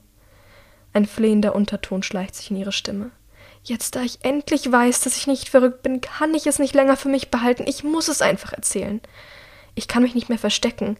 Ein 0.93 1.05
flehender 1.05 1.55
Unterton 1.55 2.03
schleicht 2.03 2.35
sich 2.35 2.49
in 2.51 2.57
ihre 2.57 2.71
Stimme. 2.71 3.11
Jetzt, 3.63 3.95
da 3.95 4.01
ich 4.01 4.19
endlich 4.23 4.71
weiß, 4.71 5.01
dass 5.01 5.17
ich 5.17 5.27
nicht 5.27 5.49
verrückt 5.49 5.83
bin, 5.83 6.01
kann 6.01 6.33
ich 6.33 6.47
es 6.47 6.59
nicht 6.59 6.73
länger 6.73 6.97
für 6.97 7.09
mich 7.09 7.29
behalten. 7.29 7.65
Ich 7.67 7.83
muss 7.83 8.07
es 8.07 8.21
einfach 8.21 8.53
erzählen. 8.53 9.01
Ich 9.75 9.87
kann 9.87 10.03
mich 10.03 10.15
nicht 10.15 10.29
mehr 10.29 10.39
verstecken. 10.39 10.97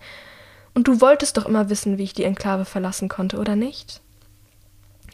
Und 0.76 0.88
du 0.88 1.02
wolltest 1.02 1.38
doch 1.38 1.46
immer 1.46 1.70
wissen, 1.70 1.98
wie 1.98 2.04
ich 2.04 2.14
die 2.14 2.26
Enklave 2.26 2.66
verlassen 2.66 3.10
konnte, 3.10 3.38
oder 3.38 3.56
nicht? 3.56 4.02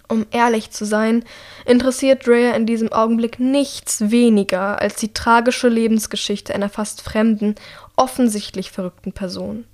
Um 0.07 0.25
ehrlich 0.31 0.69
zu 0.71 0.85
sein, 0.85 1.23
interessiert 1.65 2.27
Drea 2.27 2.55
in 2.55 2.65
diesem 2.65 2.91
Augenblick 2.91 3.39
nichts 3.39 4.11
weniger 4.11 4.79
als 4.79 4.97
die 4.97 5.13
tragische 5.13 5.69
Lebensgeschichte 5.69 6.53
einer 6.53 6.69
fast 6.69 7.01
fremden, 7.01 7.55
offensichtlich 7.95 8.71
verrückten 8.71 9.13
Person. 9.13 9.65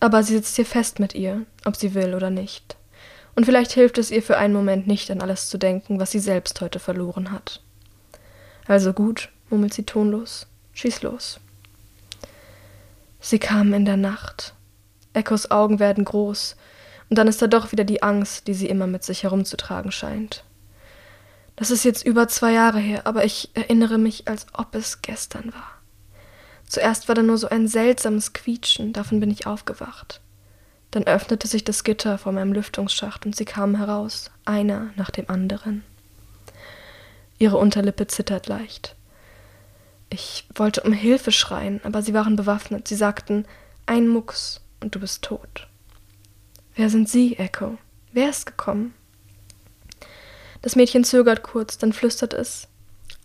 Aber 0.00 0.22
sie 0.22 0.34
sitzt 0.34 0.56
hier 0.56 0.66
fest 0.66 0.98
mit 0.98 1.14
ihr, 1.14 1.44
ob 1.64 1.76
sie 1.76 1.94
will 1.94 2.14
oder 2.14 2.30
nicht 2.30 2.76
und 3.34 3.44
vielleicht 3.44 3.72
hilft 3.72 3.98
es 3.98 4.10
ihr 4.10 4.22
für 4.22 4.38
einen 4.38 4.54
Moment 4.54 4.86
nicht 4.86 5.10
an 5.10 5.20
alles 5.20 5.48
zu 5.48 5.58
denken, 5.58 5.98
was 5.98 6.10
sie 6.10 6.18
selbst 6.18 6.60
heute 6.60 6.78
verloren 6.78 7.32
hat. 7.32 7.60
Also 8.66 8.92
gut, 8.92 9.30
murmelt 9.50 9.74
sie 9.74 9.84
tonlos, 9.84 10.46
schieß 10.74 11.02
los. 11.02 11.40
Sie 13.20 13.38
kamen 13.38 13.72
in 13.72 13.84
der 13.84 13.96
Nacht. 13.96 14.54
Echos 15.14 15.50
Augen 15.50 15.78
werden 15.78 16.04
groß, 16.04 16.56
und 17.10 17.16
dann 17.16 17.28
ist 17.28 17.42
da 17.42 17.46
doch 17.46 17.72
wieder 17.72 17.84
die 17.84 18.02
Angst, 18.02 18.46
die 18.46 18.54
sie 18.54 18.68
immer 18.68 18.86
mit 18.86 19.04
sich 19.04 19.22
herumzutragen 19.22 19.92
scheint. 19.92 20.44
Das 21.56 21.70
ist 21.70 21.84
jetzt 21.84 22.06
über 22.06 22.28
zwei 22.28 22.52
Jahre 22.52 22.78
her, 22.78 23.06
aber 23.06 23.24
ich 23.24 23.50
erinnere 23.52 23.98
mich, 23.98 24.28
als 24.28 24.46
ob 24.54 24.74
es 24.74 25.02
gestern 25.02 25.52
war. 25.52 25.70
Zuerst 26.66 27.08
war 27.08 27.14
da 27.14 27.22
nur 27.22 27.36
so 27.36 27.50
ein 27.50 27.68
seltsames 27.68 28.32
Quietschen, 28.32 28.94
davon 28.94 29.20
bin 29.20 29.30
ich 29.30 29.46
aufgewacht. 29.46 30.22
Dann 30.92 31.04
öffnete 31.04 31.48
sich 31.48 31.64
das 31.64 31.84
Gitter 31.84 32.18
vor 32.18 32.32
meinem 32.32 32.52
Lüftungsschacht 32.52 33.26
und 33.26 33.34
sie 33.34 33.46
kamen 33.46 33.76
heraus, 33.76 34.30
einer 34.44 34.90
nach 34.96 35.10
dem 35.10 35.28
anderen. 35.28 35.82
Ihre 37.38 37.56
Unterlippe 37.56 38.06
zittert 38.06 38.46
leicht. 38.46 38.94
Ich 40.10 40.46
wollte 40.54 40.82
um 40.82 40.92
Hilfe 40.92 41.32
schreien, 41.32 41.80
aber 41.82 42.02
sie 42.02 42.12
waren 42.12 42.36
bewaffnet. 42.36 42.86
Sie 42.86 42.94
sagten, 42.94 43.46
ein 43.86 44.06
Mucks 44.06 44.60
und 44.80 44.94
du 44.94 45.00
bist 45.00 45.22
tot. 45.22 45.66
Wer 46.74 46.90
sind 46.90 47.08
Sie, 47.08 47.38
Echo? 47.38 47.78
Wer 48.12 48.28
ist 48.28 48.44
gekommen? 48.44 48.94
Das 50.60 50.76
Mädchen 50.76 51.04
zögert 51.04 51.42
kurz, 51.42 51.78
dann 51.78 51.94
flüstert 51.94 52.34
es. 52.34 52.68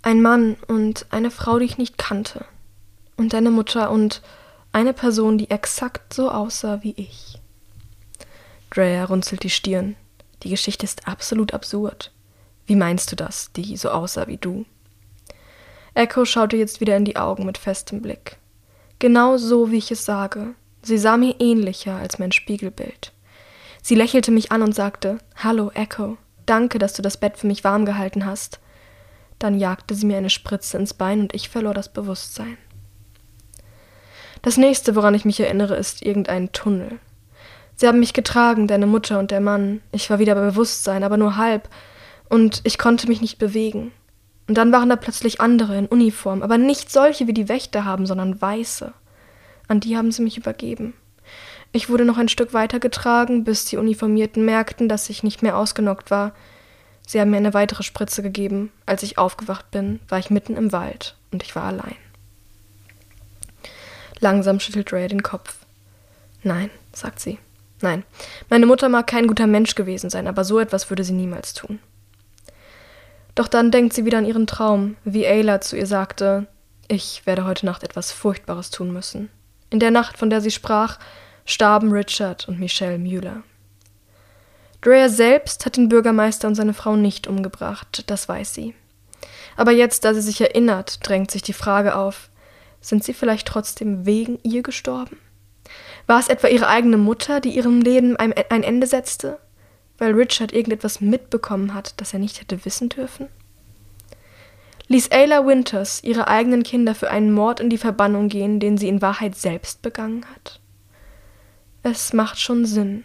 Ein 0.01 0.21
Mann 0.21 0.55
und 0.67 1.05
eine 1.09 1.31
Frau, 1.31 1.59
die 1.59 1.65
ich 1.65 1.77
nicht 1.77 1.97
kannte. 1.97 2.45
Und 3.17 3.33
deine 3.33 3.51
Mutter 3.51 3.91
und 3.91 4.21
eine 4.71 4.93
Person, 4.93 5.37
die 5.37 5.49
exakt 5.49 6.13
so 6.13 6.31
aussah 6.31 6.81
wie 6.81 6.93
ich. 6.95 7.39
Drea 8.69 9.05
runzelt 9.05 9.43
die 9.43 9.49
Stirn. 9.49 9.95
Die 10.43 10.49
Geschichte 10.49 10.85
ist 10.85 11.07
absolut 11.07 11.53
absurd. 11.53 12.11
Wie 12.65 12.75
meinst 12.75 13.11
du 13.11 13.15
das, 13.15 13.51
die 13.53 13.77
so 13.77 13.89
aussah 13.89 14.27
wie 14.27 14.37
du? 14.37 14.65
Echo 15.93 16.25
schaute 16.25 16.57
jetzt 16.57 16.79
wieder 16.79 16.95
in 16.95 17.05
die 17.05 17.17
Augen 17.17 17.45
mit 17.45 17.57
festem 17.57 18.01
Blick. 18.01 18.37
Genau 18.99 19.37
so, 19.37 19.71
wie 19.71 19.77
ich 19.77 19.91
es 19.91 20.05
sage. 20.05 20.53
Sie 20.83 20.97
sah 20.97 21.17
mir 21.17 21.35
ähnlicher 21.39 21.95
als 21.95 22.19
mein 22.19 22.31
Spiegelbild. 22.31 23.13
Sie 23.81 23.95
lächelte 23.95 24.31
mich 24.31 24.51
an 24.51 24.61
und 24.61 24.75
sagte: 24.75 25.17
Hallo, 25.35 25.71
Echo. 25.73 26.17
Danke, 26.45 26.77
dass 26.77 26.93
du 26.93 27.01
das 27.01 27.17
Bett 27.17 27.37
für 27.37 27.47
mich 27.47 27.63
warm 27.63 27.85
gehalten 27.85 28.25
hast. 28.25 28.59
Dann 29.39 29.59
jagte 29.59 29.95
sie 29.95 30.05
mir 30.05 30.17
eine 30.17 30.29
Spritze 30.29 30.77
ins 30.77 30.93
Bein 30.93 31.21
und 31.21 31.35
ich 31.35 31.49
verlor 31.49 31.73
das 31.73 31.91
Bewusstsein. 31.91 32.57
Das 34.41 34.57
nächste, 34.57 34.95
woran 34.95 35.13
ich 35.13 35.25
mich 35.25 35.39
erinnere, 35.39 35.75
ist 35.75 36.01
irgendein 36.01 36.51
Tunnel. 36.51 36.99
Sie 37.77 37.87
haben 37.87 37.99
mich 37.99 38.13
getragen, 38.13 38.67
deine 38.67 38.87
Mutter 38.87 39.19
und 39.19 39.29
der 39.29 39.39
Mann. 39.39 39.81
Ich 39.91 40.09
war 40.09 40.17
wieder 40.17 40.33
bei 40.33 40.41
Bewusstsein, 40.41 41.03
aber 41.03 41.15
nur 41.15 41.37
halb. 41.37 41.69
Und 42.27 42.61
ich 42.63 42.79
konnte 42.79 43.07
mich 43.07 43.21
nicht 43.21 43.37
bewegen. 43.37 43.91
Und 44.47 44.57
dann 44.57 44.71
waren 44.71 44.89
da 44.89 44.95
plötzlich 44.95 45.39
andere 45.39 45.77
in 45.77 45.85
Uniform, 45.85 46.41
aber 46.41 46.57
nicht 46.57 46.91
solche, 46.91 47.27
wie 47.27 47.33
die 47.33 47.49
Wächter 47.49 47.85
haben, 47.85 48.07
sondern 48.07 48.41
weiße. 48.41 48.93
An 49.67 49.79
die 49.79 49.95
haben 49.95 50.11
sie 50.11 50.23
mich 50.23 50.37
übergeben. 50.37 50.93
Ich 51.71 51.89
wurde 51.89 52.05
noch 52.05 52.17
ein 52.17 52.29
Stück 52.29 52.53
weiter 52.53 52.79
getragen, 52.79 53.43
bis 53.43 53.65
die 53.65 53.77
Uniformierten 53.77 54.43
merkten, 54.43 54.89
dass 54.89 55.09
ich 55.09 55.21
nicht 55.21 55.43
mehr 55.43 55.57
ausgenockt 55.57 56.09
war. 56.09 56.33
Sie 57.05 57.21
haben 57.21 57.29
mir 57.29 57.37
eine 57.37 57.53
weitere 57.53 57.83
Spritze 57.83 58.23
gegeben. 58.23 58.71
Als 58.85 59.03
ich 59.03 59.17
aufgewacht 59.17 59.69
bin, 59.69 59.99
war 60.09 60.17
ich 60.17 60.29
mitten 60.29 60.55
im 60.55 60.71
Wald 60.71 61.15
und 61.31 61.43
ich 61.43 61.55
war 61.55 61.63
allein. 61.63 61.95
Langsam 64.19 64.59
schüttelt 64.59 64.91
Drea 64.91 65.07
den 65.07 65.23
Kopf. 65.23 65.57
Nein, 66.41 66.71
sagt 66.93 67.19
sie. 67.19 67.37
Nein, 67.81 68.03
meine 68.49 68.65
Mutter 68.65 68.89
mag 68.89 69.07
kein 69.07 69.27
guter 69.27 69.47
Mensch 69.47 69.75
gewesen 69.75 70.09
sein, 70.09 70.27
aber 70.27 70.43
so 70.43 70.59
etwas 70.59 70.89
würde 70.89 71.03
sie 71.03 71.13
niemals 71.13 71.53
tun. 71.53 71.79
Doch 73.35 73.47
dann 73.47 73.69
denkt 73.69 73.93
sie 73.93 74.05
wieder 74.05 74.17
an 74.17 74.25
ihren 74.25 74.47
Traum, 74.47 74.95
wie 75.03 75.27
Ayla 75.27 75.61
zu 75.61 75.77
ihr 75.77 75.85
sagte, 75.85 76.47
ich 76.87 77.25
werde 77.25 77.45
heute 77.45 77.65
Nacht 77.65 77.83
etwas 77.83 78.11
Furchtbares 78.11 78.71
tun 78.71 78.91
müssen. 78.91 79.29
In 79.69 79.79
der 79.79 79.91
Nacht, 79.91 80.17
von 80.17 80.29
der 80.29 80.41
sie 80.41 80.51
sprach, 80.51 80.97
starben 81.45 81.91
Richard 81.91 82.47
und 82.47 82.59
Michelle 82.59 82.97
Müller. 82.97 83.43
Drea 84.81 85.09
selbst 85.09 85.65
hat 85.65 85.77
den 85.77 85.89
Bürgermeister 85.89 86.47
und 86.47 86.55
seine 86.55 86.73
Frau 86.73 86.95
nicht 86.95 87.27
umgebracht, 87.27 88.03
das 88.07 88.27
weiß 88.27 88.53
sie. 88.53 88.73
Aber 89.55 89.71
jetzt, 89.71 90.05
da 90.05 90.13
sie 90.13 90.21
sich 90.21 90.39
erinnert, 90.39 91.07
drängt 91.07 91.29
sich 91.29 91.41
die 91.41 91.53
Frage 91.53 91.95
auf, 91.95 92.29
sind 92.79 93.03
sie 93.03 93.13
vielleicht 93.13 93.47
trotzdem 93.47 94.05
wegen 94.05 94.39
ihr 94.43 94.63
gestorben? 94.63 95.17
War 96.05 96.19
es 96.19 96.27
etwa 96.29 96.47
ihre 96.47 96.67
eigene 96.67 96.97
Mutter, 96.97 97.39
die 97.39 97.55
ihrem 97.55 97.81
Leben 97.81 98.15
ein, 98.15 98.31
Ende 98.31 98.87
setzte, 98.87 99.39
weil 99.97 100.13
Richard 100.13 100.53
irgendetwas 100.53 101.01
mitbekommen 101.01 101.73
hat, 101.73 101.93
das 101.97 102.13
er 102.13 102.19
nicht 102.19 102.39
hätte 102.39 102.63
wissen 102.65 102.89
dürfen? 102.89 103.27
Ließ 104.87 105.11
Ayla 105.11 105.45
Winters 105.45 106.01
ihre 106.03 106.29
eigenen 106.29 106.63
Kinder 106.63 106.95
für 106.95 107.09
einen 107.09 107.33
Mord 107.33 107.59
in 107.59 107.69
die 107.69 107.77
Verbannung 107.77 108.29
gehen, 108.29 108.59
den 108.59 108.77
sie 108.77 108.87
in 108.87 109.01
Wahrheit 109.01 109.35
selbst 109.35 109.81
begangen 109.81 110.25
hat? 110.33 110.61
Es 111.83 112.13
macht 112.13 112.39
schon 112.39 112.65
Sinn. 112.65 113.03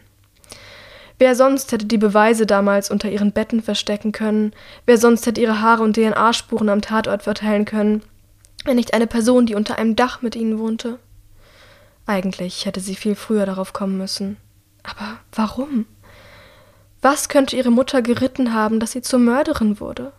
Wer 1.19 1.35
sonst 1.35 1.71
hätte 1.73 1.87
die 1.87 1.99
Beweise 1.99 2.47
damals 2.47 2.91
unter 2.91 3.11
ihren 3.11 3.33
Betten 3.33 3.63
verstecken 3.63 4.13
können? 4.13 4.53
Wer 4.87 4.99
sonst 4.99 5.27
hätte 5.27 5.41
ihre 5.41 5.61
Haare 5.61 5.83
und 5.83 5.95
DNA-Spuren 5.97 6.69
am 6.69 6.81
Tatort 6.83 7.23
verteilen 7.23 7.65
können? 7.65 8.03
Wenn 8.65 8.77
nicht 8.77 8.95
eine 8.95 9.07
Person, 9.07 9.47
die 9.47 9.55
unter 9.55 9.79
einem 9.79 9.97
Dach 9.97 10.23
mit 10.23 10.37
ihnen 10.37 10.59
wohnte? 10.59 10.99
Eigentlich 12.13 12.67
hätte 12.67 12.81
sie 12.81 12.95
viel 12.95 13.15
früher 13.15 13.47
darauf 13.47 13.73
kommen 13.73 13.97
müssen. 13.97 14.37
Aber 14.83 15.19
warum? 15.35 15.87
Was 17.01 17.31
könnte 17.31 17.57
ihre 17.57 17.71
Mutter 17.71 18.03
geritten 18.03 18.53
haben, 18.53 18.81
dass 18.81 18.93
sie 18.93 19.01
zur 19.01 19.19
Mörderin 19.19 19.81
wurde? 19.81 20.13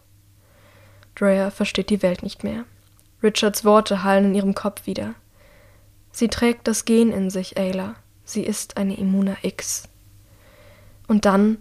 Drea 1.13 1.51
versteht 1.51 1.91
die 1.91 2.01
Welt 2.01 2.23
nicht 2.23 2.43
mehr. 2.43 2.65
Richards 3.21 3.63
Worte 3.63 4.01
hallen 4.01 4.25
in 4.25 4.33
ihrem 4.33 4.55
Kopf 4.55 4.87
wieder. 4.87 5.13
Sie 6.11 6.29
trägt 6.29 6.67
das 6.67 6.85
Gen 6.85 7.11
in 7.11 7.29
sich, 7.29 7.59
Ayla. 7.59 7.93
Sie 8.25 8.41
ist 8.41 8.75
eine 8.77 8.97
Immuna 8.97 9.37
X. 9.43 9.83
Und 11.07 11.25
dann 11.25 11.59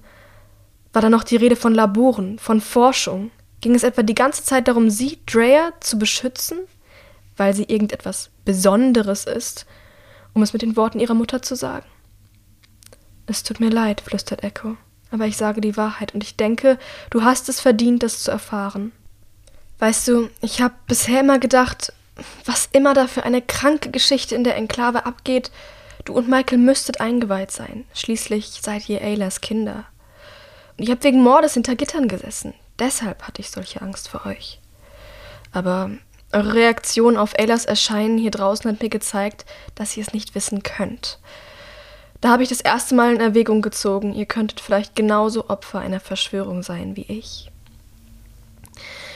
war 0.94 1.02
da 1.02 1.10
noch 1.10 1.24
die 1.24 1.36
Rede 1.36 1.56
von 1.56 1.74
Laboren, 1.74 2.38
von 2.38 2.62
Forschung. 2.62 3.32
Ging 3.60 3.74
es 3.74 3.82
etwa 3.82 4.02
die 4.02 4.14
ganze 4.14 4.44
Zeit 4.44 4.66
darum, 4.66 4.88
sie, 4.88 5.18
Drea, 5.26 5.74
zu 5.80 5.98
beschützen, 5.98 6.60
weil 7.36 7.52
sie 7.52 7.64
irgendetwas 7.64 8.30
Besonderes 8.46 9.26
ist 9.26 9.66
um 10.34 10.42
es 10.42 10.52
mit 10.52 10.62
den 10.62 10.76
Worten 10.76 11.00
ihrer 11.00 11.14
Mutter 11.14 11.42
zu 11.42 11.54
sagen. 11.54 11.86
Es 13.26 13.42
tut 13.42 13.60
mir 13.60 13.70
leid, 13.70 14.00
flüstert 14.00 14.42
Echo, 14.42 14.76
aber 15.10 15.26
ich 15.26 15.36
sage 15.36 15.60
die 15.60 15.76
Wahrheit 15.76 16.14
und 16.14 16.24
ich 16.24 16.36
denke, 16.36 16.78
du 17.10 17.22
hast 17.22 17.48
es 17.48 17.60
verdient, 17.60 18.02
das 18.02 18.22
zu 18.22 18.30
erfahren. 18.30 18.92
Weißt 19.78 20.08
du, 20.08 20.30
ich 20.40 20.60
habe 20.60 20.74
bisher 20.86 21.20
immer 21.20 21.38
gedacht, 21.38 21.92
was 22.44 22.68
immer 22.72 22.94
da 22.94 23.06
für 23.06 23.24
eine 23.24 23.42
kranke 23.42 23.90
Geschichte 23.90 24.34
in 24.34 24.44
der 24.44 24.56
Enklave 24.56 25.06
abgeht, 25.06 25.50
du 26.04 26.14
und 26.14 26.28
Michael 26.28 26.58
müsstet 26.58 27.00
eingeweiht 27.00 27.50
sein. 27.50 27.84
Schließlich 27.94 28.60
seid 28.62 28.88
ihr 28.88 29.02
Aylas 29.02 29.40
Kinder. 29.40 29.84
Und 30.76 30.88
ihr 30.88 30.92
habt 30.92 31.04
wegen 31.04 31.22
Mordes 31.22 31.54
hinter 31.54 31.76
Gittern 31.76 32.08
gesessen. 32.08 32.54
Deshalb 32.78 33.22
hatte 33.22 33.40
ich 33.40 33.50
solche 33.50 33.82
Angst 33.82 34.08
vor 34.08 34.26
euch. 34.26 34.60
Aber 35.52 35.90
eure 36.32 36.54
Reaktion 36.54 37.16
auf 37.16 37.38
Aylas 37.38 37.64
Erscheinen 37.64 38.18
hier 38.18 38.30
draußen 38.30 38.70
hat 38.70 38.82
mir 38.82 38.88
gezeigt, 38.88 39.44
dass 39.74 39.96
ihr 39.96 40.02
es 40.02 40.12
nicht 40.12 40.34
wissen 40.34 40.62
könnt. 40.62 41.18
Da 42.20 42.30
habe 42.30 42.42
ich 42.42 42.48
das 42.48 42.60
erste 42.60 42.94
Mal 42.94 43.14
in 43.14 43.20
Erwägung 43.20 43.62
gezogen, 43.62 44.14
ihr 44.14 44.26
könntet 44.26 44.60
vielleicht 44.60 44.94
genauso 44.94 45.48
Opfer 45.50 45.80
einer 45.80 46.00
Verschwörung 46.00 46.62
sein 46.62 46.96
wie 46.96 47.06
ich. 47.08 47.50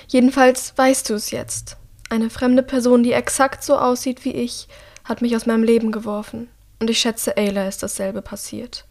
Jedenfalls 0.08 0.72
weißt 0.76 1.08
du 1.08 1.14
es 1.14 1.30
jetzt. 1.30 1.76
Eine 2.10 2.30
fremde 2.30 2.62
Person, 2.62 3.02
die 3.02 3.12
exakt 3.12 3.64
so 3.64 3.78
aussieht 3.78 4.24
wie 4.24 4.32
ich, 4.32 4.68
hat 5.04 5.22
mich 5.22 5.36
aus 5.36 5.46
meinem 5.46 5.62
Leben 5.62 5.92
geworfen. 5.92 6.48
Und 6.78 6.90
ich 6.90 6.98
schätze, 6.98 7.36
Ayla 7.36 7.66
ist 7.66 7.82
dasselbe 7.82 8.22
passiert. 8.22 8.84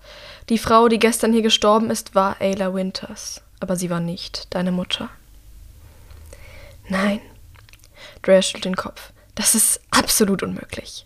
Die 0.50 0.58
Frau, 0.58 0.88
die 0.88 1.00
gestern 1.00 1.34
hier 1.34 1.42
gestorben 1.42 1.92
ist, 1.92 2.16
war 2.16 2.38
Ayla 2.40 2.74
Winters. 2.74 3.42
Aber 3.60 3.76
sie 3.76 3.90
war 3.90 4.00
nicht 4.00 4.54
deine 4.56 4.72
Mutter. 4.72 5.10
Nein, 6.90 7.22
Drea 8.26 8.42
schüttelt 8.42 8.66
den 8.66 8.76
Kopf. 8.76 9.14
Das 9.36 9.54
ist 9.54 9.82
absolut 9.92 10.44
unmöglich. 10.44 11.06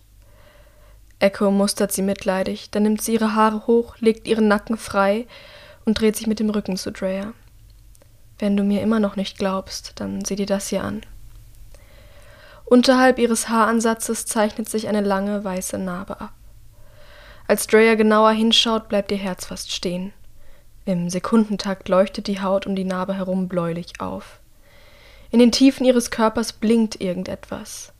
Echo 1.18 1.50
mustert 1.50 1.92
sie 1.92 2.02
mitleidig, 2.02 2.70
dann 2.70 2.84
nimmt 2.84 3.02
sie 3.02 3.14
ihre 3.14 3.34
Haare 3.34 3.66
hoch, 3.66 3.96
legt 3.98 4.26
ihren 4.26 4.48
Nacken 4.48 4.78
frei 4.78 5.26
und 5.84 6.00
dreht 6.00 6.16
sich 6.16 6.26
mit 6.26 6.40
dem 6.40 6.48
Rücken 6.48 6.76
zu 6.76 6.90
Drea. 6.90 7.34
Wenn 8.38 8.56
du 8.56 8.62
mir 8.62 8.80
immer 8.80 9.00
noch 9.00 9.16
nicht 9.16 9.36
glaubst, 9.36 9.92
dann 9.96 10.24
sieh 10.24 10.36
dir 10.36 10.46
das 10.46 10.68
hier 10.68 10.82
an. 10.82 11.02
Unterhalb 12.64 13.18
ihres 13.18 13.48
Haaransatzes 13.50 14.24
zeichnet 14.24 14.68
sich 14.68 14.88
eine 14.88 15.02
lange 15.02 15.44
weiße 15.44 15.76
Narbe 15.76 16.20
ab. 16.20 16.32
Als 17.46 17.66
Drea 17.66 17.96
genauer 17.96 18.30
hinschaut, 18.30 18.88
bleibt 18.88 19.10
ihr 19.10 19.18
Herz 19.18 19.44
fast 19.44 19.72
stehen. 19.72 20.12
Im 20.86 21.10
Sekundentakt 21.10 21.88
leuchtet 21.88 22.28
die 22.28 22.40
Haut 22.40 22.66
um 22.66 22.74
die 22.74 22.84
Narbe 22.84 23.12
herum 23.14 23.48
bläulich 23.48 24.00
auf. 24.00 24.39
In 25.30 25.38
den 25.38 25.52
Tiefen 25.52 25.84
ihres 25.84 26.10
Körpers 26.10 26.52
blinkt 26.52 27.00
irgendetwas. 27.00 27.92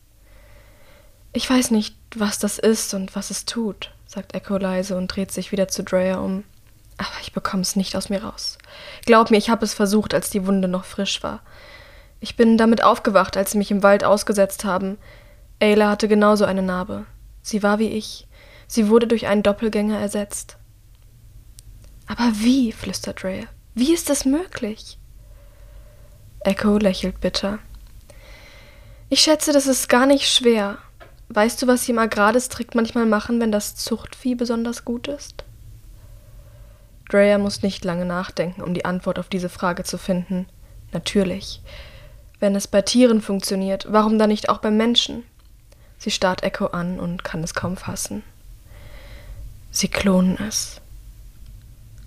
Ich 1.33 1.49
weiß 1.49 1.71
nicht, 1.71 1.97
was 2.17 2.39
das 2.41 2.59
ist 2.59 2.93
und 2.93 3.15
was 3.15 3.31
es 3.31 3.45
tut, 3.45 3.93
sagt 4.07 4.35
Echo 4.35 4.57
leise 4.57 4.97
und 4.97 5.09
dreht 5.09 5.31
sich 5.31 5.53
wieder 5.53 5.69
zu 5.69 5.85
Drea 5.85 6.19
um. 6.19 6.43
Aber 6.99 7.09
ich 7.23 7.33
bekomme 7.33 7.63
es 7.63 7.77
nicht 7.77 7.97
aus 7.97 8.11
mir 8.11 8.25
raus. 8.25 8.59
Glaub 9.07 9.31
mir, 9.31 9.39
ich 9.39 9.49
habe 9.49 9.65
es 9.65 9.75
versucht, 9.75 10.13
als 10.13 10.29
die 10.29 10.47
Wunde 10.47 10.69
noch 10.69 10.85
frisch 10.85 11.23
war. 11.23 11.41
Ich 12.19 12.37
bin 12.37 12.59
damit 12.59 12.83
aufgewacht, 12.83 13.37
als 13.37 13.53
sie 13.53 13.59
mich 13.59 13.71
im 13.71 13.83
Wald 13.83 14.05
ausgesetzt 14.05 14.65
haben. 14.65 14.99
Ayla 15.61 15.89
hatte 15.89 16.09
genauso 16.09 16.45
eine 16.45 16.63
Narbe. 16.63 17.07
Sie 17.43 17.63
war 17.63 17.79
wie 17.79 17.89
ich. 17.89 18.27
Sie 18.67 18.89
wurde 18.89 19.07
durch 19.07 19.27
einen 19.27 19.43
Doppelgänger 19.43 19.99
ersetzt. 19.99 20.59
Aber 22.07 22.33
wie? 22.35 22.73
flüstert 22.73 23.23
Drea. 23.23 23.47
Wie 23.75 23.95
ist 23.95 24.11
das 24.11 24.25
möglich? 24.25 25.00
Echo 26.43 26.79
lächelt 26.79 27.21
bitter. 27.21 27.59
Ich 29.11 29.21
schätze, 29.21 29.53
das 29.53 29.67
ist 29.67 29.89
gar 29.89 30.07
nicht 30.07 30.29
schwer. 30.29 30.79
Weißt 31.29 31.61
du, 31.61 31.67
was 31.67 31.85
sie 31.85 31.93
im 31.93 31.99
Agrardistrikt 31.99 32.75
manchmal 32.75 33.07
machen, 33.07 33.41
wenn 33.41 33.53
das 33.53 33.77
Zuchtvieh 33.77 34.35
besonders 34.35 34.85
gut 34.85 35.07
ist? 35.07 35.45
Drea 37.11 37.39
muss 37.39 37.63
nicht 37.63 37.85
lange 37.85 38.07
nachdenken, 38.07 38.63
um 38.63 38.73
die 38.73 38.85
Antwort 38.85 39.19
auf 39.19 39.29
diese 39.29 39.49
Frage 39.49 39.85
zu 39.85 39.99
finden. 39.99 40.47
Natürlich. 40.93 41.61
Wenn 42.39 42.57
es 42.57 42.69
bei 42.69 42.83
Tieren 42.83 43.21
funktioniert, 43.21 43.87
warum 43.91 44.19
dann 44.19 44.31
nicht 44.31 44.49
auch 44.49 44.59
beim 44.59 44.77
Menschen? 44.77 45.25
Sie 45.99 46.11
starrt 46.11 46.43
Echo 46.43 46.67
an 46.67 46.99
und 46.99 47.23
kann 47.23 47.45
es 47.45 47.53
kaum 47.53 47.77
fassen. 47.77 48.23
Sie 49.71 49.89
klonen 49.89 50.39
es. 50.49 50.81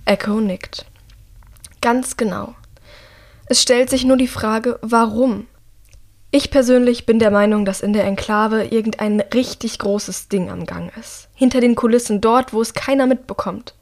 Echo 0.05 0.39
nickt. 0.41 0.85
Ganz 1.81 2.17
genau. 2.17 2.55
Es 3.45 3.61
stellt 3.61 3.89
sich 3.89 4.05
nur 4.05 4.17
die 4.17 4.27
Frage, 4.27 4.79
warum? 4.81 5.47
Ich 6.31 6.49
persönlich 6.49 7.05
bin 7.05 7.19
der 7.19 7.29
Meinung, 7.29 7.65
dass 7.65 7.81
in 7.81 7.93
der 7.93 8.05
Enklave 8.05 8.65
irgendein 8.65 9.19
richtig 9.19 9.77
großes 9.79 10.29
Ding 10.29 10.49
am 10.49 10.65
Gang 10.65 10.91
ist. 10.97 11.29
Hinter 11.35 11.61
den 11.61 11.75
Kulissen, 11.75 12.21
dort, 12.21 12.53
wo 12.53 12.61
es 12.61 12.73
keiner 12.73 13.05
mitbekommt. 13.05 13.75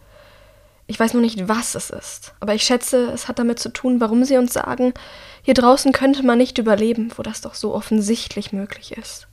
Ich 0.87 0.99
weiß 0.99 1.13
noch 1.13 1.21
nicht, 1.21 1.47
was 1.47 1.75
es 1.75 1.89
ist, 1.89 2.33
aber 2.41 2.53
ich 2.53 2.63
schätze, 2.63 3.11
es 3.13 3.29
hat 3.29 3.39
damit 3.39 3.59
zu 3.59 3.69
tun, 3.69 4.01
warum 4.01 4.25
sie 4.25 4.35
uns 4.35 4.51
sagen, 4.51 4.93
hier 5.41 5.53
draußen 5.53 5.93
könnte 5.93 6.23
man 6.23 6.37
nicht 6.37 6.57
überleben, 6.57 7.13
wo 7.15 7.23
das 7.23 7.39
doch 7.39 7.53
so 7.53 7.73
offensichtlich 7.73 8.51
möglich 8.51 8.97
ist. 8.97 9.27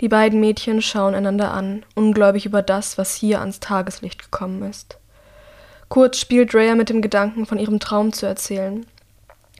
Die 0.00 0.08
beiden 0.08 0.40
Mädchen 0.40 0.80
schauen 0.80 1.14
einander 1.14 1.52
an, 1.52 1.84
ungläubig 1.94 2.46
über 2.46 2.62
das, 2.62 2.96
was 2.96 3.14
hier 3.14 3.40
ans 3.40 3.60
Tageslicht 3.60 4.22
gekommen 4.22 4.62
ist. 4.62 4.97
Kurz 5.88 6.18
spielt 6.18 6.54
Rhea 6.54 6.74
mit 6.74 6.90
dem 6.90 7.02
Gedanken, 7.02 7.46
von 7.46 7.58
ihrem 7.58 7.80
Traum 7.80 8.12
zu 8.12 8.26
erzählen. 8.26 8.86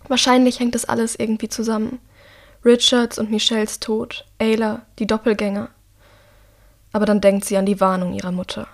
Wahrscheinlich 0.09 0.61
hängt 0.61 0.75
das 0.75 0.85
alles 0.85 1.17
irgendwie 1.17 1.49
zusammen. 1.49 1.99
Richards 2.65 3.19
und 3.19 3.31
Michelles 3.31 3.81
Tod, 3.81 4.25
Ayla, 4.39 4.83
die 4.99 5.07
Doppelgänger. 5.07 5.71
Aber 6.93 7.07
dann 7.07 7.21
denkt 7.21 7.45
sie 7.45 7.57
an 7.57 7.67
die 7.67 7.81
Warnung 7.81 8.15
ihrer 8.15 8.33
Mutter. 8.33 8.67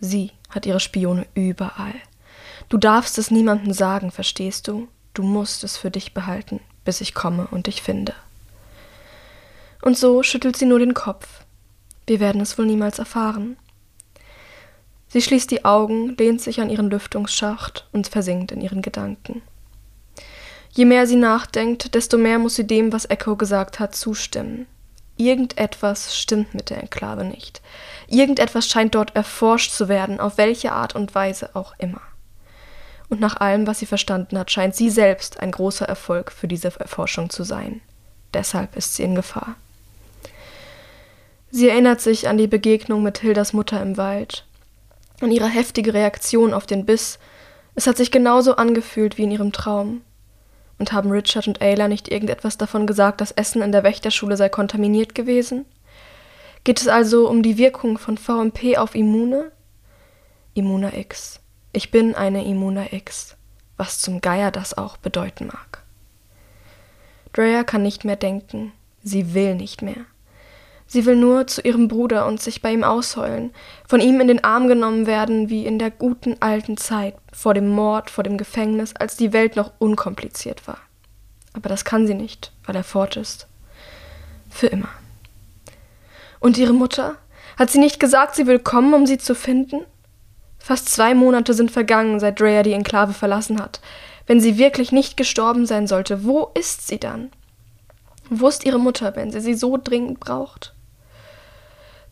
Sie 0.00 0.32
hat 0.48 0.66
ihre 0.66 0.80
Spione 0.80 1.26
überall. 1.34 1.94
Du 2.68 2.78
darfst 2.78 3.18
es 3.18 3.30
niemandem 3.30 3.72
sagen, 3.72 4.10
verstehst 4.10 4.66
du? 4.68 4.88
Du 5.14 5.22
musst 5.22 5.62
es 5.62 5.76
für 5.76 5.90
dich 5.90 6.14
behalten, 6.14 6.60
bis 6.84 7.00
ich 7.00 7.14
komme 7.14 7.46
und 7.50 7.66
dich 7.66 7.82
finde. 7.82 8.14
Und 9.82 9.98
so 9.98 10.22
schüttelt 10.22 10.56
sie 10.56 10.66
nur 10.66 10.78
den 10.78 10.94
Kopf. 10.94 11.42
Wir 12.06 12.20
werden 12.20 12.40
es 12.40 12.56
wohl 12.56 12.66
niemals 12.66 12.98
erfahren. 12.98 13.56
Sie 15.12 15.20
schließt 15.20 15.50
die 15.50 15.66
Augen, 15.66 16.16
lehnt 16.16 16.40
sich 16.40 16.62
an 16.62 16.70
ihren 16.70 16.88
Lüftungsschacht 16.88 17.86
und 17.92 18.08
versinkt 18.08 18.50
in 18.50 18.62
ihren 18.62 18.80
Gedanken. 18.80 19.42
Je 20.70 20.86
mehr 20.86 21.06
sie 21.06 21.16
nachdenkt, 21.16 21.94
desto 21.94 22.16
mehr 22.16 22.38
muss 22.38 22.54
sie 22.54 22.66
dem, 22.66 22.94
was 22.94 23.10
Echo 23.10 23.36
gesagt 23.36 23.78
hat, 23.78 23.94
zustimmen. 23.94 24.66
Irgendetwas 25.18 26.16
stimmt 26.16 26.54
mit 26.54 26.70
der 26.70 26.78
Enklave 26.78 27.24
nicht. 27.24 27.60
Irgendetwas 28.08 28.66
scheint 28.66 28.94
dort 28.94 29.14
erforscht 29.14 29.72
zu 29.72 29.88
werden, 29.88 30.18
auf 30.18 30.38
welche 30.38 30.72
Art 30.72 30.94
und 30.94 31.14
Weise 31.14 31.50
auch 31.52 31.74
immer. 31.76 32.00
Und 33.10 33.20
nach 33.20 33.36
allem, 33.36 33.66
was 33.66 33.80
sie 33.80 33.86
verstanden 33.86 34.38
hat, 34.38 34.50
scheint 34.50 34.74
sie 34.74 34.88
selbst 34.88 35.40
ein 35.40 35.50
großer 35.50 35.84
Erfolg 35.84 36.32
für 36.32 36.48
diese 36.48 36.72
Erforschung 36.80 37.28
zu 37.28 37.42
sein. 37.42 37.82
Deshalb 38.32 38.76
ist 38.76 38.94
sie 38.94 39.02
in 39.02 39.14
Gefahr. 39.14 39.56
Sie 41.50 41.68
erinnert 41.68 42.00
sich 42.00 42.28
an 42.28 42.38
die 42.38 42.46
Begegnung 42.46 43.02
mit 43.02 43.18
Hildas 43.18 43.52
Mutter 43.52 43.82
im 43.82 43.98
Wald, 43.98 44.46
an 45.22 45.30
ihre 45.30 45.48
heftige 45.48 45.94
Reaktion 45.94 46.54
auf 46.54 46.66
den 46.66 46.84
Biss. 46.84 47.18
Es 47.74 47.86
hat 47.86 47.96
sich 47.96 48.10
genauso 48.10 48.56
angefühlt 48.56 49.18
wie 49.18 49.24
in 49.24 49.30
ihrem 49.30 49.52
Traum. 49.52 50.02
Und 50.78 50.92
haben 50.92 51.10
Richard 51.10 51.46
und 51.46 51.62
Ayla 51.62 51.88
nicht 51.88 52.08
irgendetwas 52.08 52.58
davon 52.58 52.86
gesagt, 52.86 53.20
das 53.20 53.30
Essen 53.32 53.62
in 53.62 53.72
der 53.72 53.84
Wächterschule 53.84 54.36
sei 54.36 54.48
kontaminiert 54.48 55.14
gewesen? 55.14 55.64
Geht 56.64 56.80
es 56.80 56.88
also 56.88 57.28
um 57.28 57.42
die 57.42 57.58
Wirkung 57.58 57.98
von 57.98 58.18
VMP 58.18 58.76
auf 58.78 58.94
Immune? 58.94 59.52
Immuna 60.54 60.92
X. 60.96 61.40
Ich 61.72 61.90
bin 61.90 62.14
eine 62.14 62.44
Immuna 62.44 62.92
X, 62.92 63.36
was 63.76 64.00
zum 64.00 64.20
Geier 64.20 64.50
das 64.50 64.76
auch 64.76 64.96
bedeuten 64.96 65.46
mag. 65.46 65.82
Drea 67.32 67.64
kann 67.64 67.82
nicht 67.82 68.04
mehr 68.04 68.16
denken. 68.16 68.72
Sie 69.02 69.34
will 69.34 69.54
nicht 69.54 69.82
mehr. 69.82 70.04
Sie 70.92 71.06
will 71.06 71.16
nur 71.16 71.46
zu 71.46 71.62
ihrem 71.62 71.88
Bruder 71.88 72.26
und 72.26 72.42
sich 72.42 72.60
bei 72.60 72.70
ihm 72.70 72.84
ausheulen, 72.84 73.54
von 73.88 74.02
ihm 74.02 74.20
in 74.20 74.28
den 74.28 74.44
Arm 74.44 74.68
genommen 74.68 75.06
werden, 75.06 75.48
wie 75.48 75.64
in 75.64 75.78
der 75.78 75.90
guten 75.90 76.36
alten 76.40 76.76
Zeit, 76.76 77.14
vor 77.32 77.54
dem 77.54 77.66
Mord, 77.66 78.10
vor 78.10 78.24
dem 78.24 78.36
Gefängnis, 78.36 78.94
als 78.94 79.16
die 79.16 79.32
Welt 79.32 79.56
noch 79.56 79.72
unkompliziert 79.78 80.68
war. 80.68 80.76
Aber 81.54 81.70
das 81.70 81.86
kann 81.86 82.06
sie 82.06 82.12
nicht, 82.12 82.52
weil 82.66 82.76
er 82.76 82.84
fort 82.84 83.16
ist. 83.16 83.46
Für 84.50 84.66
immer. 84.66 84.90
Und 86.40 86.58
ihre 86.58 86.74
Mutter? 86.74 87.14
Hat 87.58 87.70
sie 87.70 87.78
nicht 87.78 87.98
gesagt, 87.98 88.34
sie 88.34 88.46
will 88.46 88.58
kommen, 88.58 88.92
um 88.92 89.06
sie 89.06 89.16
zu 89.16 89.34
finden? 89.34 89.86
Fast 90.58 90.90
zwei 90.90 91.14
Monate 91.14 91.54
sind 91.54 91.70
vergangen, 91.70 92.20
seit 92.20 92.38
Drea 92.38 92.62
die 92.62 92.74
Enklave 92.74 93.14
verlassen 93.14 93.62
hat. 93.62 93.80
Wenn 94.26 94.42
sie 94.42 94.58
wirklich 94.58 94.92
nicht 94.92 95.16
gestorben 95.16 95.64
sein 95.64 95.86
sollte, 95.86 96.24
wo 96.24 96.50
ist 96.52 96.86
sie 96.86 97.00
dann? 97.00 97.30
Wo 98.28 98.46
ist 98.48 98.66
ihre 98.66 98.78
Mutter, 98.78 99.16
wenn 99.16 99.32
sie 99.32 99.40
sie 99.40 99.54
so 99.54 99.78
dringend 99.82 100.20
braucht? 100.20 100.74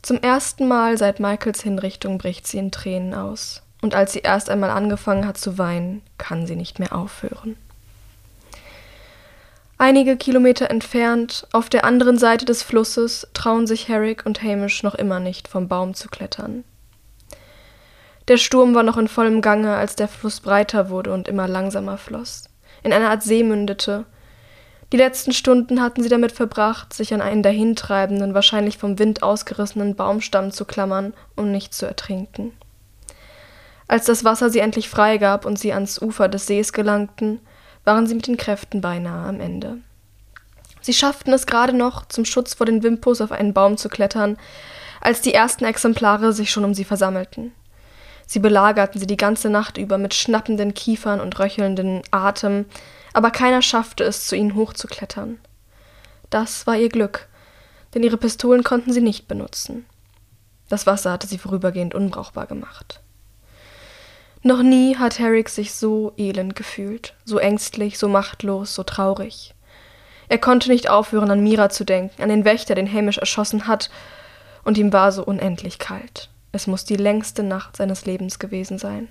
Zum 0.02 0.18
ersten 0.18 0.66
Mal 0.66 0.96
seit 0.96 1.20
Michaels 1.20 1.62
Hinrichtung 1.62 2.18
bricht 2.18 2.46
sie 2.46 2.58
in 2.58 2.70
Tränen 2.70 3.14
aus. 3.14 3.62
Und 3.82 3.94
als 3.94 4.12
sie 4.12 4.20
erst 4.20 4.50
einmal 4.50 4.70
angefangen 4.70 5.26
hat 5.26 5.38
zu 5.38 5.58
weinen, 5.58 6.02
kann 6.18 6.46
sie 6.46 6.56
nicht 6.56 6.78
mehr 6.78 6.94
aufhören. 6.94 7.56
Einige 9.78 10.18
Kilometer 10.18 10.68
entfernt, 10.68 11.46
auf 11.52 11.70
der 11.70 11.84
anderen 11.84 12.18
Seite 12.18 12.44
des 12.44 12.62
Flusses, 12.62 13.26
trauen 13.32 13.66
sich 13.66 13.88
Herrick 13.88 14.26
und 14.26 14.42
Hamish 14.42 14.82
noch 14.82 14.94
immer 14.94 15.20
nicht, 15.20 15.48
vom 15.48 15.68
Baum 15.68 15.94
zu 15.94 16.08
klettern. 16.08 16.64
Der 18.28 18.36
Sturm 18.36 18.74
war 18.74 18.82
noch 18.82 18.98
in 18.98 19.08
vollem 19.08 19.40
Gange, 19.40 19.74
als 19.74 19.96
der 19.96 20.08
Fluss 20.08 20.40
breiter 20.40 20.90
wurde 20.90 21.14
und 21.14 21.28
immer 21.28 21.48
langsamer 21.48 21.96
floss, 21.96 22.44
in 22.82 22.92
eine 22.92 23.08
Art 23.08 23.22
See 23.22 23.42
mündete, 23.42 24.04
die 24.92 24.96
letzten 24.96 25.32
Stunden 25.32 25.80
hatten 25.80 26.02
sie 26.02 26.08
damit 26.08 26.32
verbracht, 26.32 26.92
sich 26.92 27.14
an 27.14 27.20
einen 27.20 27.42
dahintreibenden, 27.42 28.34
wahrscheinlich 28.34 28.76
vom 28.76 28.98
Wind 28.98 29.22
ausgerissenen 29.22 29.94
Baumstamm 29.94 30.50
zu 30.50 30.64
klammern, 30.64 31.14
um 31.36 31.52
nicht 31.52 31.72
zu 31.74 31.86
ertrinken. 31.86 32.52
Als 33.86 34.06
das 34.06 34.24
Wasser 34.24 34.50
sie 34.50 34.60
endlich 34.60 34.88
freigab 34.88 35.44
und 35.44 35.58
sie 35.58 35.72
ans 35.72 36.00
Ufer 36.00 36.28
des 36.28 36.46
Sees 36.46 36.72
gelangten, 36.72 37.40
waren 37.84 38.06
sie 38.06 38.14
mit 38.14 38.26
den 38.26 38.36
Kräften 38.36 38.80
beinahe 38.80 39.28
am 39.28 39.40
Ende. 39.40 39.78
Sie 40.80 40.92
schafften 40.92 41.32
es 41.32 41.46
gerade 41.46 41.72
noch, 41.72 42.06
zum 42.06 42.24
Schutz 42.24 42.54
vor 42.54 42.66
den 42.66 42.82
Wimpus 42.82 43.20
auf 43.20 43.32
einen 43.32 43.52
Baum 43.52 43.76
zu 43.76 43.88
klettern, 43.88 44.38
als 45.00 45.20
die 45.20 45.34
ersten 45.34 45.64
Exemplare 45.64 46.32
sich 46.32 46.50
schon 46.50 46.64
um 46.64 46.74
sie 46.74 46.84
versammelten. 46.84 47.52
Sie 48.26 48.38
belagerten 48.38 49.00
sie 49.00 49.06
die 49.06 49.16
ganze 49.16 49.50
Nacht 49.50 49.76
über 49.76 49.98
mit 49.98 50.14
schnappenden 50.14 50.72
Kiefern 50.72 51.20
und 51.20 51.38
röchelnden 51.38 52.02
Atem, 52.12 52.66
aber 53.12 53.30
keiner 53.30 53.62
schaffte 53.62 54.04
es, 54.04 54.26
zu 54.26 54.36
ihnen 54.36 54.54
hochzuklettern. 54.54 55.38
Das 56.30 56.66
war 56.66 56.76
ihr 56.76 56.88
Glück, 56.88 57.28
denn 57.94 58.02
ihre 58.02 58.16
Pistolen 58.16 58.62
konnten 58.62 58.92
sie 58.92 59.00
nicht 59.00 59.28
benutzen. 59.28 59.86
Das 60.68 60.86
Wasser 60.86 61.12
hatte 61.12 61.26
sie 61.26 61.38
vorübergehend 61.38 61.94
unbrauchbar 61.94 62.46
gemacht. 62.46 63.00
Noch 64.42 64.62
nie 64.62 64.96
hat 64.96 65.18
Herrick 65.18 65.48
sich 65.48 65.74
so 65.74 66.12
elend 66.16 66.56
gefühlt, 66.56 67.14
so 67.24 67.38
ängstlich, 67.38 67.98
so 67.98 68.08
machtlos, 68.08 68.74
so 68.74 68.84
traurig. 68.84 69.54
Er 70.28 70.38
konnte 70.38 70.70
nicht 70.70 70.88
aufhören, 70.88 71.30
an 71.30 71.42
Mira 71.42 71.68
zu 71.68 71.84
denken, 71.84 72.22
an 72.22 72.28
den 72.28 72.44
Wächter, 72.44 72.74
den 72.74 72.90
Hamish 72.90 73.18
erschossen 73.18 73.66
hat, 73.66 73.90
und 74.64 74.78
ihm 74.78 74.92
war 74.92 75.12
so 75.12 75.24
unendlich 75.24 75.78
kalt. 75.78 76.30
Es 76.52 76.66
muss 76.66 76.84
die 76.84 76.96
längste 76.96 77.42
Nacht 77.42 77.76
seines 77.76 78.06
Lebens 78.06 78.38
gewesen 78.38 78.78
sein. 78.78 79.08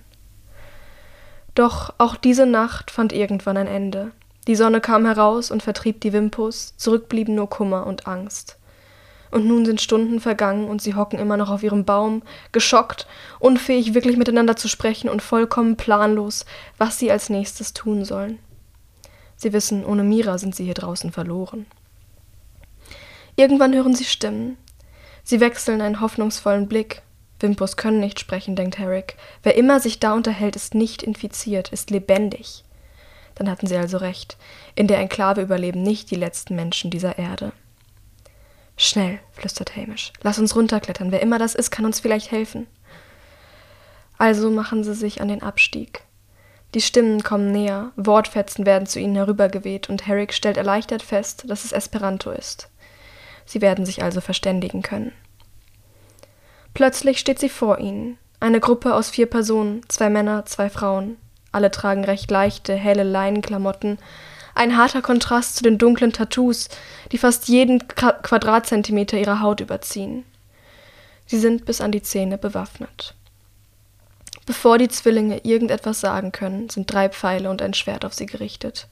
Doch 1.55 1.93
auch 1.97 2.15
diese 2.15 2.45
Nacht 2.45 2.91
fand 2.91 3.13
irgendwann 3.13 3.57
ein 3.57 3.67
Ende. 3.67 4.11
Die 4.47 4.55
Sonne 4.55 4.81
kam 4.81 5.05
heraus 5.05 5.51
und 5.51 5.63
vertrieb 5.63 6.01
die 6.01 6.13
Wimpus, 6.13 6.73
zurück 6.77 7.09
blieben 7.09 7.35
nur 7.35 7.49
Kummer 7.49 7.85
und 7.85 8.07
Angst. 8.07 8.57
Und 9.31 9.45
nun 9.45 9.65
sind 9.65 9.79
Stunden 9.79 10.19
vergangen 10.19 10.67
und 10.67 10.81
sie 10.81 10.95
hocken 10.95 11.19
immer 11.19 11.37
noch 11.37 11.51
auf 11.51 11.61
ihrem 11.61 11.85
Baum, 11.85 12.23
geschockt, 12.51 13.05
unfähig 13.39 13.93
wirklich 13.93 14.17
miteinander 14.17 14.55
zu 14.55 14.67
sprechen 14.67 15.07
und 15.09 15.21
vollkommen 15.21 15.75
planlos, 15.75 16.45
was 16.77 16.97
sie 16.97 17.11
als 17.11 17.29
nächstes 17.29 17.73
tun 17.73 18.05
sollen. 18.05 18.39
Sie 19.35 19.53
wissen, 19.53 19.85
ohne 19.85 20.03
Mira 20.03 20.37
sind 20.37 20.55
sie 20.55 20.65
hier 20.65 20.73
draußen 20.73 21.11
verloren. 21.11 21.65
Irgendwann 23.35 23.73
hören 23.73 23.95
sie 23.95 24.03
Stimmen. 24.03 24.57
Sie 25.23 25.39
wechseln 25.39 25.81
einen 25.81 26.01
hoffnungsvollen 26.01 26.67
Blick, 26.67 27.03
Wimpus 27.39 27.77
können 27.77 27.99
nicht 27.99 28.19
sprechen, 28.19 28.55
denkt 28.55 28.77
Herrick. 28.77 29.15
Wer 29.43 29.55
immer 29.55 29.79
sich 29.79 29.99
da 29.99 30.13
unterhält, 30.13 30.55
ist 30.55 30.75
nicht 30.75 31.03
infiziert, 31.03 31.69
ist 31.69 31.89
lebendig. 31.89 32.63
Dann 33.35 33.49
hatten 33.49 33.67
sie 33.67 33.77
also 33.77 33.97
recht. 33.97 34.37
In 34.75 34.87
der 34.87 34.99
Enklave 34.99 35.41
überleben 35.41 35.81
nicht 35.81 36.11
die 36.11 36.15
letzten 36.15 36.55
Menschen 36.55 36.91
dieser 36.91 37.17
Erde. 37.17 37.53
Schnell, 38.75 39.19
flüstert 39.31 39.75
Hamish. 39.75 40.13
Lass 40.21 40.39
uns 40.39 40.55
runterklettern. 40.55 41.11
Wer 41.11 41.21
immer 41.21 41.39
das 41.39 41.55
ist, 41.55 41.71
kann 41.71 41.85
uns 41.85 41.99
vielleicht 41.99 42.31
helfen. 42.31 42.67
Also 44.17 44.51
machen 44.51 44.83
sie 44.83 44.93
sich 44.93 45.21
an 45.21 45.29
den 45.29 45.41
Abstieg. 45.41 46.01
Die 46.73 46.81
Stimmen 46.81 47.23
kommen 47.23 47.51
näher, 47.51 47.91
Wortfetzen 47.95 48.65
werden 48.65 48.85
zu 48.85 48.99
ihnen 48.99 49.15
herübergeweht 49.15 49.89
und 49.89 50.05
Herrick 50.05 50.33
stellt 50.33 50.57
erleichtert 50.57 51.01
fest, 51.01 51.45
dass 51.47 51.65
es 51.65 51.71
Esperanto 51.71 52.29
ist. 52.29 52.69
Sie 53.45 53.61
werden 53.61 53.85
sich 53.85 54.03
also 54.03 54.21
verständigen 54.21 54.81
können. 54.83 55.11
Plötzlich 56.73 57.19
steht 57.19 57.39
sie 57.39 57.49
vor 57.49 57.79
ihnen. 57.79 58.17
Eine 58.39 58.59
Gruppe 58.59 58.95
aus 58.95 59.09
vier 59.09 59.25
Personen, 59.25 59.81
zwei 59.89 60.09
Männer, 60.09 60.45
zwei 60.45 60.69
Frauen. 60.69 61.17
Alle 61.51 61.71
tragen 61.71 62.05
recht 62.05 62.31
leichte, 62.31 62.73
helle 62.73 63.03
Leinenklamotten. 63.03 63.97
Ein 64.55 64.77
harter 64.77 65.01
Kontrast 65.01 65.55
zu 65.55 65.63
den 65.63 65.77
dunklen 65.77 66.13
Tattoos, 66.13 66.69
die 67.11 67.17
fast 67.17 67.47
jeden 67.47 67.87
Quadratzentimeter 67.87 69.17
ihrer 69.17 69.41
Haut 69.41 69.61
überziehen. 69.61 70.25
Sie 71.25 71.39
sind 71.39 71.65
bis 71.65 71.81
an 71.81 71.91
die 71.91 72.01
Zähne 72.01 72.37
bewaffnet. 72.37 73.13
Bevor 74.45 74.77
die 74.77 74.89
Zwillinge 74.89 75.39
irgendetwas 75.43 76.01
sagen 76.01 76.31
können, 76.31 76.69
sind 76.69 76.91
drei 76.91 77.09
Pfeile 77.09 77.49
und 77.49 77.61
ein 77.61 77.73
Schwert 77.73 78.03
auf 78.03 78.13
sie 78.13 78.25
gerichtet. 78.25 78.87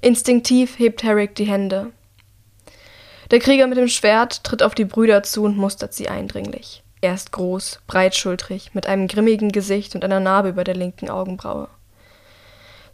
Instinktiv 0.00 0.78
hebt 0.78 1.02
Herrick 1.02 1.34
die 1.34 1.46
Hände. 1.46 1.92
Der 3.30 3.38
Krieger 3.38 3.66
mit 3.66 3.78
dem 3.78 3.88
Schwert 3.88 4.44
tritt 4.44 4.62
auf 4.62 4.74
die 4.74 4.84
Brüder 4.84 5.22
zu 5.22 5.44
und 5.44 5.56
mustert 5.56 5.94
sie 5.94 6.08
eindringlich. 6.08 6.83
Er 7.04 7.12
ist 7.12 7.32
groß, 7.32 7.80
breitschultrig, 7.86 8.70
mit 8.72 8.86
einem 8.86 9.08
grimmigen 9.08 9.52
Gesicht 9.52 9.94
und 9.94 10.06
einer 10.06 10.20
Narbe 10.20 10.48
über 10.48 10.64
der 10.64 10.74
linken 10.74 11.10
Augenbraue. 11.10 11.68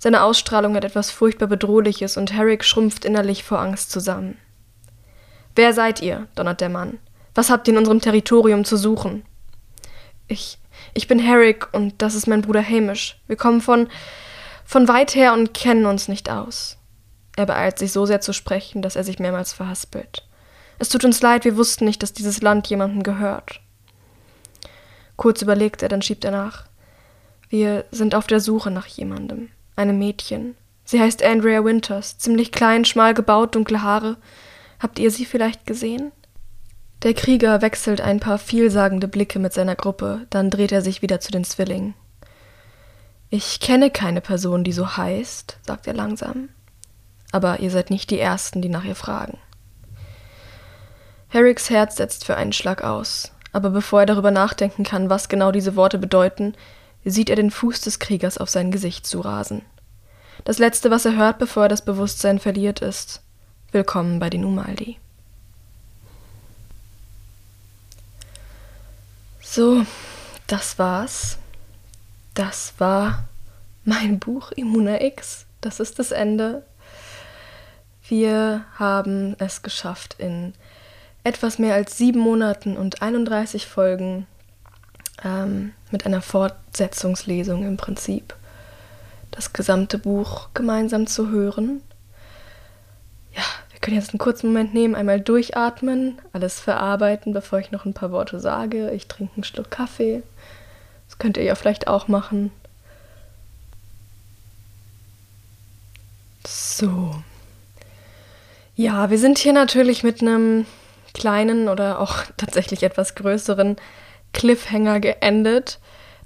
Seine 0.00 0.24
Ausstrahlung 0.24 0.74
hat 0.74 0.84
etwas 0.84 1.12
furchtbar 1.12 1.46
Bedrohliches 1.46 2.16
und 2.16 2.32
Herrick 2.32 2.64
schrumpft 2.64 3.04
innerlich 3.04 3.44
vor 3.44 3.60
Angst 3.60 3.92
zusammen. 3.92 4.36
Wer 5.54 5.72
seid 5.74 6.02
ihr? 6.02 6.26
donnert 6.34 6.60
der 6.60 6.70
Mann. 6.70 6.98
Was 7.36 7.50
habt 7.50 7.68
ihr 7.68 7.74
in 7.74 7.78
unserem 7.78 8.00
Territorium 8.00 8.64
zu 8.64 8.76
suchen? 8.76 9.24
Ich. 10.26 10.58
Ich 10.92 11.06
bin 11.06 11.20
Herrick 11.20 11.72
und 11.72 12.02
das 12.02 12.16
ist 12.16 12.26
mein 12.26 12.42
Bruder 12.42 12.68
Hamish. 12.68 13.16
Wir 13.28 13.36
kommen 13.36 13.60
von. 13.60 13.86
von 14.64 14.88
weit 14.88 15.14
her 15.14 15.34
und 15.34 15.54
kennen 15.54 15.86
uns 15.86 16.08
nicht 16.08 16.28
aus. 16.30 16.78
Er 17.36 17.46
beeilt 17.46 17.78
sich 17.78 17.92
so 17.92 18.06
sehr 18.06 18.20
zu 18.20 18.32
sprechen, 18.32 18.82
dass 18.82 18.96
er 18.96 19.04
sich 19.04 19.20
mehrmals 19.20 19.52
verhaspelt. 19.52 20.26
Es 20.80 20.88
tut 20.88 21.04
uns 21.04 21.22
leid, 21.22 21.44
wir 21.44 21.56
wussten 21.56 21.84
nicht, 21.84 22.02
dass 22.02 22.12
dieses 22.12 22.42
Land 22.42 22.66
jemandem 22.66 23.04
gehört. 23.04 23.60
Kurz 25.20 25.42
überlegt 25.42 25.82
er, 25.82 25.90
dann 25.90 26.00
schiebt 26.00 26.24
er 26.24 26.30
nach. 26.30 26.64
Wir 27.50 27.84
sind 27.90 28.14
auf 28.14 28.26
der 28.26 28.40
Suche 28.40 28.70
nach 28.70 28.86
jemandem. 28.86 29.50
Einem 29.76 29.98
Mädchen. 29.98 30.56
Sie 30.86 30.98
heißt 30.98 31.22
Andrea 31.22 31.62
Winters, 31.62 32.16
ziemlich 32.16 32.52
klein, 32.52 32.86
schmal 32.86 33.12
gebaut, 33.12 33.54
dunkle 33.54 33.82
Haare. 33.82 34.16
Habt 34.78 34.98
ihr 34.98 35.10
sie 35.10 35.26
vielleicht 35.26 35.66
gesehen? 35.66 36.10
Der 37.02 37.12
Krieger 37.12 37.60
wechselt 37.60 38.00
ein 38.00 38.18
paar 38.18 38.38
vielsagende 38.38 39.08
Blicke 39.08 39.38
mit 39.38 39.52
seiner 39.52 39.76
Gruppe, 39.76 40.26
dann 40.30 40.48
dreht 40.48 40.72
er 40.72 40.80
sich 40.80 41.02
wieder 41.02 41.20
zu 41.20 41.30
den 41.30 41.44
Zwillingen. 41.44 41.92
Ich 43.28 43.60
kenne 43.60 43.90
keine 43.90 44.22
Person, 44.22 44.64
die 44.64 44.72
so 44.72 44.96
heißt, 44.96 45.58
sagt 45.66 45.86
er 45.86 45.92
langsam. 45.92 46.48
Aber 47.30 47.60
ihr 47.60 47.70
seid 47.70 47.90
nicht 47.90 48.08
die 48.10 48.20
Ersten, 48.20 48.62
die 48.62 48.70
nach 48.70 48.84
ihr 48.84 48.96
fragen. 48.96 49.36
Herricks 51.28 51.68
Herz 51.68 51.96
setzt 51.96 52.24
für 52.24 52.38
einen 52.38 52.54
Schlag 52.54 52.82
aus, 52.82 53.32
aber 53.52 53.70
bevor 53.70 54.00
er 54.00 54.06
darüber 54.06 54.30
nachdenken 54.30 54.84
kann, 54.84 55.10
was 55.10 55.28
genau 55.28 55.52
diese 55.52 55.76
Worte 55.76 55.98
bedeuten, 55.98 56.54
sieht 57.04 57.30
er 57.30 57.36
den 57.36 57.50
Fuß 57.50 57.80
des 57.80 57.98
Kriegers 57.98 58.38
auf 58.38 58.50
sein 58.50 58.70
Gesicht 58.70 59.06
zurasen. 59.06 59.62
Das 60.44 60.58
letzte, 60.58 60.90
was 60.90 61.04
er 61.04 61.16
hört, 61.16 61.38
bevor 61.38 61.64
er 61.64 61.68
das 61.68 61.84
Bewusstsein 61.84 62.38
verliert, 62.38 62.80
ist 62.80 63.22
Willkommen 63.72 64.18
bei 64.18 64.30
den 64.30 64.44
Umaldi. 64.44 64.98
So, 69.40 69.86
das 70.48 70.78
war's. 70.78 71.38
Das 72.34 72.74
war 72.78 73.28
mein 73.84 74.18
Buch 74.18 74.50
Immuna 74.52 75.00
X. 75.02 75.46
Das 75.60 75.78
ist 75.78 75.98
das 75.98 76.10
Ende. 76.10 76.64
Wir 78.08 78.64
haben 78.76 79.36
es 79.38 79.62
geschafft, 79.62 80.16
in 80.18 80.54
etwas 81.24 81.58
mehr 81.58 81.74
als 81.74 81.98
sieben 81.98 82.20
Monaten 82.20 82.76
und 82.76 83.02
31 83.02 83.66
Folgen 83.66 84.26
ähm, 85.24 85.72
mit 85.90 86.06
einer 86.06 86.22
Fortsetzungslesung 86.22 87.66
im 87.66 87.76
Prinzip 87.76 88.34
das 89.30 89.52
gesamte 89.52 89.98
Buch 89.98 90.48
gemeinsam 90.54 91.06
zu 91.06 91.30
hören. 91.30 91.82
Ja, 93.34 93.44
wir 93.70 93.80
können 93.80 93.96
jetzt 93.96 94.10
einen 94.10 94.18
kurzen 94.18 94.48
Moment 94.48 94.74
nehmen, 94.74 94.94
einmal 94.94 95.20
durchatmen, 95.20 96.18
alles 96.32 96.58
verarbeiten, 96.58 97.32
bevor 97.32 97.60
ich 97.60 97.70
noch 97.70 97.84
ein 97.84 97.94
paar 97.94 98.12
Worte 98.12 98.40
sage. 98.40 98.90
Ich 98.90 99.06
trinke 99.06 99.34
einen 99.36 99.44
Schluck 99.44 99.70
Kaffee. 99.70 100.22
Das 101.08 101.18
könnt 101.18 101.36
ihr 101.36 101.44
ja 101.44 101.54
vielleicht 101.54 101.86
auch 101.86 102.08
machen. 102.08 102.50
So. 106.46 107.22
Ja, 108.74 109.10
wir 109.10 109.18
sind 109.18 109.38
hier 109.38 109.52
natürlich 109.52 110.02
mit 110.02 110.22
einem 110.22 110.66
kleinen 111.14 111.68
oder 111.68 112.00
auch 112.00 112.24
tatsächlich 112.36 112.82
etwas 112.82 113.14
größeren 113.14 113.76
Cliffhanger 114.32 115.00
geendet. 115.00 115.78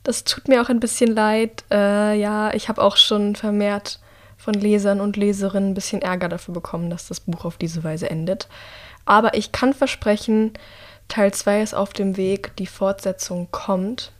Das 0.02 0.24
tut 0.24 0.48
mir 0.48 0.60
auch 0.60 0.68
ein 0.68 0.80
bisschen 0.80 1.14
leid. 1.14 1.64
Äh, 1.70 2.18
ja, 2.18 2.52
ich 2.52 2.68
habe 2.68 2.82
auch 2.82 2.96
schon 2.96 3.36
vermehrt 3.36 4.00
von 4.36 4.54
Lesern 4.54 5.00
und 5.00 5.16
Leserinnen 5.16 5.70
ein 5.70 5.74
bisschen 5.74 6.02
Ärger 6.02 6.28
dafür 6.28 6.52
bekommen, 6.52 6.90
dass 6.90 7.08
das 7.08 7.20
Buch 7.20 7.46
auf 7.46 7.56
diese 7.56 7.82
Weise 7.82 8.10
endet. 8.10 8.48
Aber 9.06 9.34
ich 9.34 9.52
kann 9.52 9.72
versprechen, 9.72 10.52
Teil 11.08 11.32
2 11.32 11.62
ist 11.62 11.74
auf 11.74 11.92
dem 11.92 12.16
Weg, 12.16 12.54
die 12.56 12.66
Fortsetzung 12.66 13.48
kommt. 13.50 14.12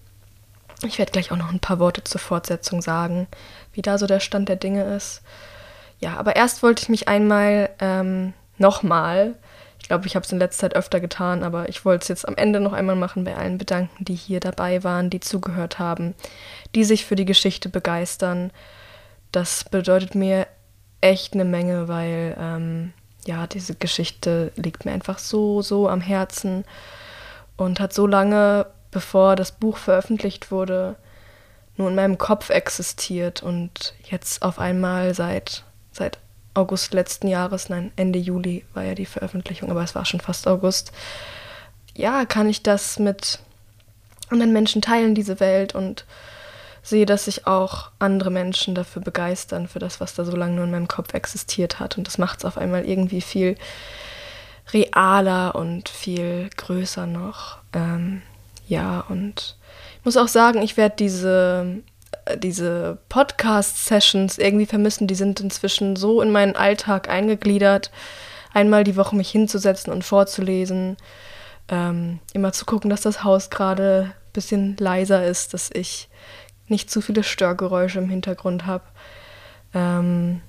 Ich 0.83 0.99
werde 0.99 1.13
gleich 1.13 1.31
auch 1.31 1.37
noch 1.37 1.53
ein 1.53 1.61
paar 1.61 1.79
Worte 1.79 2.05
zur 2.05 2.21
Fortsetzung 2.21 2.83
sagen, 2.83 3.27
wie 3.73 3.83
da 3.83 3.99
so 3.99 4.07
der 4.07 4.21
Stand 4.21 4.49
der 4.49 4.57
Dinge 4.57 4.85
ist. 4.95 5.23
Ja, 6.01 6.17
aber 6.17 6.37
erst 6.37 6.63
wollte 6.63 6.83
ich 6.83 6.89
mich 6.89 7.09
einmal 7.09 7.71
ähm, 7.81 8.35
nochmal 8.59 9.35
ich 9.85 9.89
glaube, 9.89 10.07
ich 10.07 10.17
habe 10.17 10.25
es 10.25 10.33
in 10.33 10.39
letzter 10.39 10.61
Zeit 10.61 10.77
öfter 10.77 10.99
getan, 10.99 11.43
aber 11.43 11.69
ich 11.69 11.85
wollte 11.85 12.05
es 12.05 12.09
jetzt 12.09 12.27
am 12.27 12.37
Ende 12.37 12.59
noch 12.59 12.73
einmal 12.73 12.97
machen 12.97 13.23
bei 13.23 13.37
allen 13.37 13.59
bedanken, 13.59 14.03
die 14.03 14.15
hier 14.15 14.41
dabei 14.41 14.83
waren, 14.83 15.11
die 15.11 15.21
zugehört 15.21 15.79
haben, 15.79 16.15
die 16.75 16.85
sich 16.85 17.05
für 17.05 17.17
die 17.17 17.27
Geschichte 17.27 17.69
begeistern. 17.69 18.51
Das 19.31 19.65
bedeutet 19.65 20.15
mir 20.15 20.47
echt 21.03 21.35
eine 21.35 21.45
Menge, 21.45 21.87
weil 21.87 22.35
ähm, 22.41 22.95
ja, 23.27 23.47
diese 23.47 23.75
Geschichte 23.75 24.53
liegt 24.57 24.87
mir 24.87 24.93
einfach 24.93 25.19
so, 25.19 25.61
so 25.61 25.87
am 25.87 26.01
Herzen 26.01 26.65
und 27.59 27.79
hat 27.79 27.93
so 27.93 28.07
lange, 28.07 28.65
bevor 28.91 29.37
das 29.37 29.53
Buch 29.53 29.77
veröffentlicht 29.77 30.51
wurde, 30.51 30.97
nur 31.77 31.91
in 31.91 31.95
meinem 31.95 32.17
Kopf 32.17 32.49
existiert 32.49 33.43
und 33.43 33.93
jetzt 34.03 34.41
auf 34.41 34.59
einmal 34.59 35.13
seit, 35.13 35.63
seit 35.93 36.21
August 36.55 36.95
letzten 36.95 37.29
Jahres, 37.29 37.69
nein, 37.69 37.93
Ende 37.97 38.19
Juli 38.19 38.65
war 38.75 38.85
ja 38.85 38.95
die 38.95 39.07
Veröffentlichung, 39.07 39.71
aber 39.71 39.83
es 39.83 39.95
war 39.95 40.05
schon 40.05 40.21
fast 40.21 40.47
August. 40.47 40.93
Ja, 41.95 42.25
kann 42.25 42.49
ich 42.49 42.63
das 42.63 42.99
mit 42.99 43.41
anderen 44.31 44.53
Menschen 44.53 44.81
teilen, 44.81 45.15
diese 45.15 45.41
Welt, 45.41 45.75
und 45.75 46.05
sehe, 46.83 47.07
dass 47.07 47.25
sich 47.25 47.47
auch 47.47 47.91
andere 47.99 48.31
Menschen 48.31 48.75
dafür 48.75 49.03
begeistern, 49.03 49.69
für 49.69 49.79
das, 49.79 50.01
was 50.01 50.15
da 50.15 50.25
so 50.25 50.37
lange 50.37 50.55
nur 50.55 50.65
in 50.65 50.71
meinem 50.71 50.89
Kopf 50.89 51.15
existiert 51.15 51.81
hat. 51.81 51.99
Und 51.99 52.07
das 52.07 52.19
macht 52.19 52.41
es 52.41 52.45
auf 52.45 52.59
einmal 52.59 52.85
irgendwie 52.85 53.21
viel 53.21 53.57
realer 54.73 55.55
und 55.55 55.89
viel 55.89 56.51
größer 56.57 57.07
noch. 57.07 57.59
Ähm, 57.73 58.23
ja, 58.67 59.05
und 59.09 59.57
ich 59.99 60.05
muss 60.05 60.17
auch 60.17 60.29
sagen, 60.29 60.63
ich 60.63 60.77
werde 60.77 60.97
diese 60.97 61.83
diese 62.37 62.99
Podcast-Sessions 63.09 64.39
irgendwie 64.39 64.67
vermissen. 64.67 65.07
Die 65.07 65.15
sind 65.15 65.41
inzwischen 65.41 65.97
so 65.97 66.21
in 66.21 66.31
meinen 66.31 66.57
Alltag 66.57 67.09
eingegliedert, 67.09 67.91
einmal 68.53 68.85
die 68.85 68.97
Woche 68.97 69.17
mich 69.17 69.31
hinzusetzen 69.31 69.93
und 69.93 70.05
vorzulesen, 70.05 70.97
ähm, 71.69 72.21
immer 72.33 72.53
zu 72.53 72.65
gucken, 72.65 72.91
dass 72.91 73.03
das 73.03 73.25
Haus 73.25 73.51
gerade 73.51 74.13
ein 74.15 74.33
bisschen 74.33 74.77
leiser 74.79 75.27
ist, 75.27 75.55
dass 75.55 75.71
ich 75.73 76.09
nicht 76.69 76.91
zu 76.91 77.01
viele 77.01 77.23
Störgeräusche 77.23 77.99
im 77.99 78.09
Hintergrund 78.09 78.67
habe. 78.67 78.85
Ähm, 79.75 80.41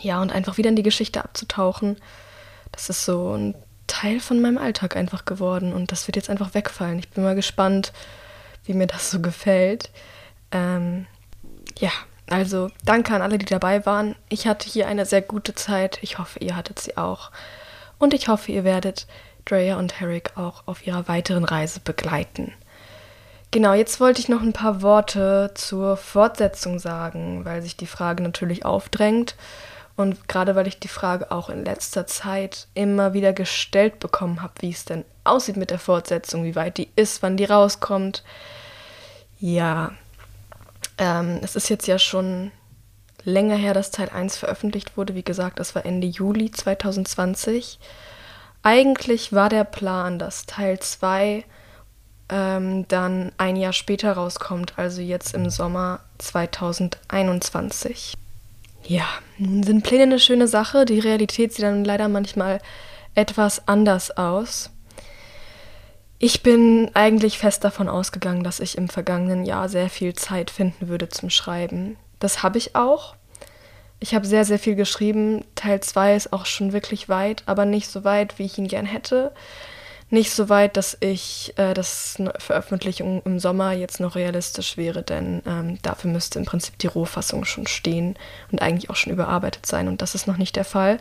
ja, 0.00 0.20
und 0.20 0.32
einfach 0.32 0.58
wieder 0.58 0.68
in 0.68 0.76
die 0.76 0.82
Geschichte 0.82 1.24
abzutauchen. 1.24 1.96
Das 2.72 2.90
ist 2.90 3.04
so 3.04 3.36
ein 3.36 3.54
Teil 3.86 4.20
von 4.20 4.40
meinem 4.40 4.58
Alltag 4.58 4.96
einfach 4.96 5.24
geworden 5.24 5.72
und 5.72 5.92
das 5.92 6.08
wird 6.08 6.16
jetzt 6.16 6.30
einfach 6.30 6.54
wegfallen. 6.54 6.98
Ich 6.98 7.10
bin 7.10 7.22
mal 7.22 7.34
gespannt, 7.34 7.92
wie 8.64 8.74
mir 8.74 8.86
das 8.86 9.10
so 9.10 9.20
gefällt. 9.20 9.90
Ähm, 10.52 11.06
ja, 11.78 11.90
also 12.28 12.70
danke 12.84 13.14
an 13.14 13.22
alle, 13.22 13.38
die 13.38 13.46
dabei 13.46 13.84
waren. 13.86 14.16
Ich 14.28 14.46
hatte 14.46 14.68
hier 14.68 14.88
eine 14.88 15.06
sehr 15.06 15.22
gute 15.22 15.54
Zeit. 15.54 15.98
Ich 16.02 16.18
hoffe, 16.18 16.38
ihr 16.40 16.56
hattet 16.56 16.78
sie 16.78 16.96
auch. 16.96 17.30
Und 17.98 18.14
ich 18.14 18.28
hoffe, 18.28 18.52
ihr 18.52 18.64
werdet 18.64 19.06
Drea 19.44 19.76
und 19.76 20.00
Herrick 20.00 20.36
auch 20.36 20.62
auf 20.66 20.86
ihrer 20.86 21.06
weiteren 21.08 21.44
Reise 21.44 21.80
begleiten. 21.80 22.52
Genau, 23.50 23.72
jetzt 23.72 24.00
wollte 24.00 24.20
ich 24.20 24.28
noch 24.28 24.42
ein 24.42 24.52
paar 24.52 24.82
Worte 24.82 25.52
zur 25.54 25.96
Fortsetzung 25.96 26.80
sagen, 26.80 27.44
weil 27.44 27.62
sich 27.62 27.76
die 27.76 27.86
Frage 27.86 28.22
natürlich 28.22 28.64
aufdrängt. 28.64 29.36
Und 29.96 30.28
gerade 30.28 30.56
weil 30.56 30.66
ich 30.66 30.80
die 30.80 30.88
Frage 30.88 31.30
auch 31.30 31.50
in 31.50 31.64
letzter 31.64 32.06
Zeit 32.06 32.66
immer 32.74 33.12
wieder 33.12 33.32
gestellt 33.32 34.00
bekommen 34.00 34.42
habe, 34.42 34.54
wie 34.58 34.70
es 34.70 34.84
denn 34.84 35.04
aussieht 35.22 35.56
mit 35.56 35.70
der 35.70 35.78
Fortsetzung, 35.78 36.42
wie 36.42 36.56
weit 36.56 36.78
die 36.78 36.88
ist, 36.96 37.22
wann 37.22 37.36
die 37.36 37.44
rauskommt. 37.44 38.24
Ja, 39.38 39.92
ähm, 40.98 41.40
es 41.42 41.56
ist 41.56 41.68
jetzt 41.68 41.86
ja 41.86 41.98
schon 41.98 42.50
länger 43.24 43.56
her, 43.56 43.74
dass 43.74 43.90
Teil 43.90 44.10
1 44.10 44.36
veröffentlicht 44.36 44.96
wurde. 44.96 45.14
Wie 45.14 45.24
gesagt, 45.24 45.58
das 45.58 45.74
war 45.74 45.84
Ende 45.84 46.06
Juli 46.06 46.50
2020. 46.50 47.78
Eigentlich 48.62 49.32
war 49.32 49.48
der 49.48 49.64
Plan, 49.64 50.18
dass 50.18 50.46
Teil 50.46 50.78
2 50.78 51.44
ähm, 52.30 52.88
dann 52.88 53.32
ein 53.36 53.56
Jahr 53.56 53.72
später 53.72 54.12
rauskommt, 54.12 54.74
also 54.78 55.02
jetzt 55.02 55.34
im 55.34 55.50
Sommer 55.50 56.00
2021. 56.18 58.14
Ja, 58.86 59.06
nun 59.38 59.62
sind 59.62 59.82
Pläne 59.82 60.02
eine 60.04 60.18
schöne 60.18 60.48
Sache. 60.48 60.84
Die 60.84 60.98
Realität 60.98 61.52
sieht 61.52 61.64
dann 61.64 61.84
leider 61.84 62.08
manchmal 62.08 62.60
etwas 63.14 63.66
anders 63.68 64.10
aus. 64.16 64.70
Ich 66.26 66.42
bin 66.42 66.90
eigentlich 66.94 67.36
fest 67.36 67.64
davon 67.64 67.86
ausgegangen, 67.86 68.44
dass 68.44 68.58
ich 68.58 68.78
im 68.78 68.88
vergangenen 68.88 69.44
Jahr 69.44 69.68
sehr 69.68 69.90
viel 69.90 70.14
Zeit 70.14 70.50
finden 70.50 70.88
würde 70.88 71.10
zum 71.10 71.28
Schreiben. 71.28 71.98
Das 72.18 72.42
habe 72.42 72.56
ich 72.56 72.74
auch. 72.74 73.14
Ich 74.00 74.14
habe 74.14 74.26
sehr, 74.26 74.46
sehr 74.46 74.58
viel 74.58 74.74
geschrieben. 74.74 75.44
Teil 75.54 75.80
2 75.80 76.16
ist 76.16 76.32
auch 76.32 76.46
schon 76.46 76.72
wirklich 76.72 77.10
weit, 77.10 77.42
aber 77.44 77.66
nicht 77.66 77.88
so 77.88 78.04
weit, 78.04 78.38
wie 78.38 78.46
ich 78.46 78.56
ihn 78.56 78.68
gern 78.68 78.86
hätte. 78.86 79.32
Nicht 80.08 80.30
so 80.30 80.48
weit, 80.48 80.78
dass 80.78 80.96
ich, 81.00 81.52
äh, 81.58 81.74
eine 81.74 82.32
Veröffentlichung 82.38 83.20
im 83.26 83.38
Sommer 83.38 83.72
jetzt 83.72 84.00
noch 84.00 84.14
realistisch 84.14 84.78
wäre, 84.78 85.02
denn 85.02 85.42
ähm, 85.46 85.78
dafür 85.82 86.10
müsste 86.10 86.38
im 86.38 86.46
Prinzip 86.46 86.78
die 86.78 86.86
Rohfassung 86.86 87.44
schon 87.44 87.66
stehen 87.66 88.16
und 88.50 88.62
eigentlich 88.62 88.88
auch 88.88 88.96
schon 88.96 89.12
überarbeitet 89.12 89.66
sein 89.66 89.88
und 89.88 90.00
das 90.00 90.14
ist 90.14 90.26
noch 90.26 90.38
nicht 90.38 90.56
der 90.56 90.64
Fall. 90.64 91.00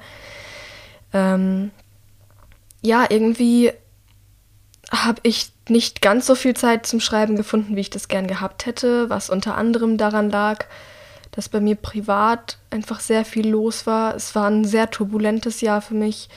Ähm, 1.14 1.72
ja, 2.82 3.06
irgendwie 3.08 3.72
habe 4.94 5.20
ich 5.24 5.52
nicht 5.70 6.02
ganz 6.02 6.28
so 6.28 6.36
viel 6.36 6.54
Zeit 6.56 6.86
zum 6.86 7.00
Schreiben 7.00 7.36
gefunden, 7.36 7.76
wie 7.76 7.82
ich 7.82 7.90
das 7.90 8.08
gern 8.08 8.28
gehabt 8.28 8.66
hätte, 8.66 9.10
was 9.10 9.30
unter 9.30 9.56
anderem 9.56 9.98
daran 9.98 10.30
lag, 10.30 10.66
dass 11.32 11.50
bei 11.50 11.60
mir 11.60 11.76
privat 11.76 12.60
einfach 12.70 13.00
sehr 13.00 13.26
viel 13.26 13.50
los 13.50 13.88
war. 13.88 14.16
Es 14.16 14.36
war 14.36 14.50
ein 14.50 14.66
sehr 14.66 14.92
turbulentes 14.92 15.62
Jahr 15.62 15.82
für 15.82 15.96
mich. 15.96 16.30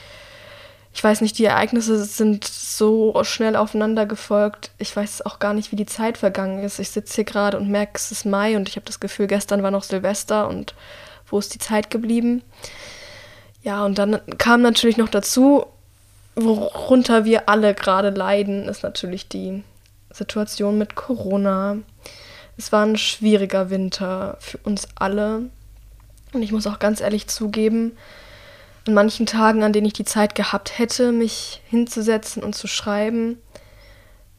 Ich 0.91 1.03
weiß 1.03 1.21
nicht, 1.21 1.37
die 1.37 1.45
Ereignisse 1.45 2.03
sind 2.03 2.43
so 2.45 3.13
schnell 3.23 3.55
aufeinander 3.55 4.07
gefolgt. 4.07 4.71
Ich 4.79 4.95
weiß 4.95 5.23
auch 5.27 5.37
gar 5.37 5.53
nicht, 5.53 5.71
wie 5.71 5.75
die 5.75 5.85
Zeit 5.85 6.17
vergangen 6.17 6.63
ist. 6.63 6.79
Ich 6.79 6.89
sitze 6.89 7.15
hier 7.15 7.23
gerade 7.25 7.57
und 7.57 7.69
merke, 7.69 7.93
es 7.95 8.11
ist 8.11 8.25
Mai 8.25 8.55
und 8.55 8.67
ich 8.67 8.75
habe 8.75 8.87
das 8.87 8.99
Gefühl, 8.99 9.27
gestern 9.27 9.61
war 9.61 9.69
noch 9.69 9.83
Silvester 9.83 10.47
und 10.47 10.73
wo 11.29 11.37
ist 11.37 11.53
die 11.53 11.59
Zeit 11.59 11.91
geblieben? 11.91 12.41
Ja, 13.61 13.85
und 13.85 13.99
dann 13.99 14.19
kam 14.39 14.63
natürlich 14.63 14.97
noch 14.97 15.09
dazu, 15.09 15.67
worunter 16.37 17.25
wir 17.25 17.49
alle 17.49 17.73
gerade 17.73 18.11
leiden, 18.11 18.67
ist 18.67 18.83
natürlich 18.83 19.27
die 19.27 19.63
Situation 20.11 20.77
mit 20.77 20.95
Corona. 20.95 21.77
Es 22.57 22.71
war 22.71 22.85
ein 22.85 22.97
schwieriger 22.97 23.69
Winter 23.69 24.37
für 24.39 24.57
uns 24.59 24.87
alle. 24.95 25.49
Und 26.33 26.43
ich 26.43 26.51
muss 26.51 26.67
auch 26.67 26.79
ganz 26.79 27.01
ehrlich 27.01 27.27
zugeben, 27.27 27.97
an 28.85 28.93
manchen 28.93 29.25
Tagen, 29.25 29.63
an 29.63 29.73
denen 29.73 29.87
ich 29.87 29.93
die 29.93 30.05
Zeit 30.05 30.35
gehabt 30.35 30.77
hätte, 30.77 31.11
mich 31.11 31.61
hinzusetzen 31.67 32.43
und 32.43 32.55
zu 32.55 32.67
schreiben, 32.67 33.37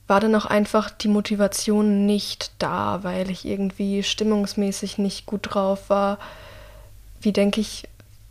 war 0.06 0.20
dann 0.20 0.34
auch 0.34 0.46
einfach 0.46 0.90
die 0.90 1.08
Motivation 1.08 2.06
nicht 2.06 2.52
da, 2.58 3.00
weil 3.02 3.30
ich 3.30 3.44
irgendwie 3.44 4.02
stimmungsmäßig 4.02 4.98
nicht 4.98 5.26
gut 5.26 5.54
drauf 5.54 5.90
war. 5.90 6.18
Wie 7.20 7.32
denke 7.32 7.60
ich, 7.60 7.87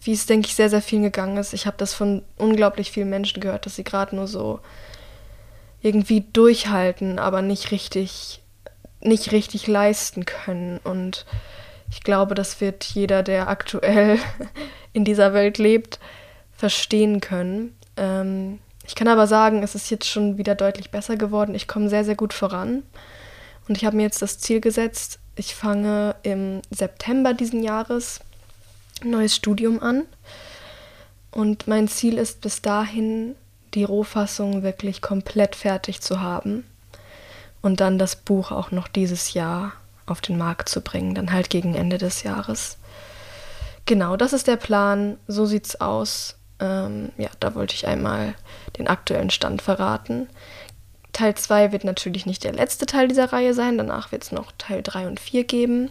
wie 0.08 0.14
es, 0.14 0.26
denke 0.26 0.48
ich, 0.48 0.56
sehr, 0.56 0.70
sehr 0.70 0.82
vielen 0.82 1.04
gegangen 1.04 1.38
ist. 1.38 1.54
Ich 1.54 1.68
habe 1.68 1.78
das 1.78 1.94
von 1.94 2.24
unglaublich 2.38 2.92
vielen 2.92 3.10
Menschen 3.10 3.42
gehört, 3.42 3.66
dass 3.66 3.76
sie 3.76 3.84
gerade 3.84 4.16
nur 4.16 4.28
so 4.28 4.60
irgendwie 5.82 6.22
durchhalten, 6.34 7.20
aber 7.20 7.42
nicht 7.42 7.72
richtig, 7.72 8.42
nicht 9.02 9.32
richtig 9.32 9.68
leisten 9.68 10.26
können. 10.26 10.80
Und 10.84 11.26
ich 11.92 12.04
glaube, 12.04 12.36
das 12.36 12.62
wird 12.62 12.84
jeder, 12.86 13.22
der 13.22 13.50
aktuell 13.50 14.18
in 14.94 15.06
dieser 15.06 15.34
Welt 15.34 15.58
lebt, 15.58 16.00
verstehen 16.56 17.20
können. 17.20 17.76
Ähm, 17.98 18.60
ich 18.88 18.96
kann 18.96 19.10
aber 19.10 19.28
sagen, 19.28 19.62
es 19.62 19.76
ist 19.76 19.90
jetzt 19.90 20.08
schon 20.08 20.38
wieder 20.38 20.56
deutlich 20.56 20.90
besser 20.90 21.18
geworden. 21.18 21.54
Ich 21.54 21.68
komme 21.68 21.90
sehr, 21.90 22.06
sehr 22.06 22.16
gut 22.16 22.34
voran. 22.34 22.84
Und 23.68 23.78
ich 23.78 23.86
habe 23.86 23.98
mir 23.98 24.04
jetzt 24.04 24.22
das 24.22 24.40
Ziel 24.40 24.62
gesetzt, 24.62 25.20
ich 25.36 25.54
fange 25.54 26.16
im 26.24 26.62
September 26.72 27.34
diesen 27.34 27.62
Jahres 27.62 28.22
neues 29.04 29.36
Studium 29.36 29.82
an. 29.82 30.04
Und 31.32 31.68
mein 31.68 31.88
Ziel 31.88 32.18
ist 32.18 32.42
bis 32.42 32.62
dahin, 32.62 33.36
die 33.74 33.84
Rohfassung 33.84 34.64
wirklich 34.64 35.02
komplett 35.02 35.56
fertig 35.56 36.02
zu 36.02 36.22
haben. 36.22 36.66
Und 37.62 37.80
dann 37.80 38.00
das 38.00 38.16
Buch 38.16 38.52
auch 38.52 38.72
noch 38.72 38.88
dieses 38.88 39.34
Jahr 39.34 39.74
auf 40.06 40.22
den 40.22 40.38
Markt 40.38 40.70
zu 40.70 40.82
bringen, 40.82 41.16
dann 41.16 41.34
halt 41.34 41.50
gegen 41.50 41.76
Ende 41.76 41.98
des 41.98 42.24
Jahres. 42.24 42.78
Genau, 43.86 44.18
das 44.18 44.34
ist 44.34 44.48
der 44.48 44.56
Plan. 44.56 45.18
So 45.28 45.46
sieht's 45.46 45.80
aus. 45.80 46.36
Ähm, 46.60 47.12
ja, 47.18 47.30
da 47.40 47.56
wollte 47.56 47.76
ich 47.76 47.88
einmal 47.88 48.36
den 48.78 48.88
aktuellen 48.88 49.30
Stand 49.30 49.62
verraten. 49.62 50.28
Teil 51.14 51.36
2 51.36 51.72
wird 51.72 51.84
natürlich 51.84 52.26
nicht 52.26 52.44
der 52.44 52.54
letzte 52.54 52.86
Teil 52.86 53.08
dieser 53.08 53.32
Reihe 53.34 53.54
sein, 53.54 53.78
danach 53.78 54.12
wird 54.12 54.24
es 54.24 54.32
noch 54.32 54.52
Teil 54.58 54.84
3 54.84 55.08
und 55.08 55.20
4 55.20 55.46
geben. 55.46 55.90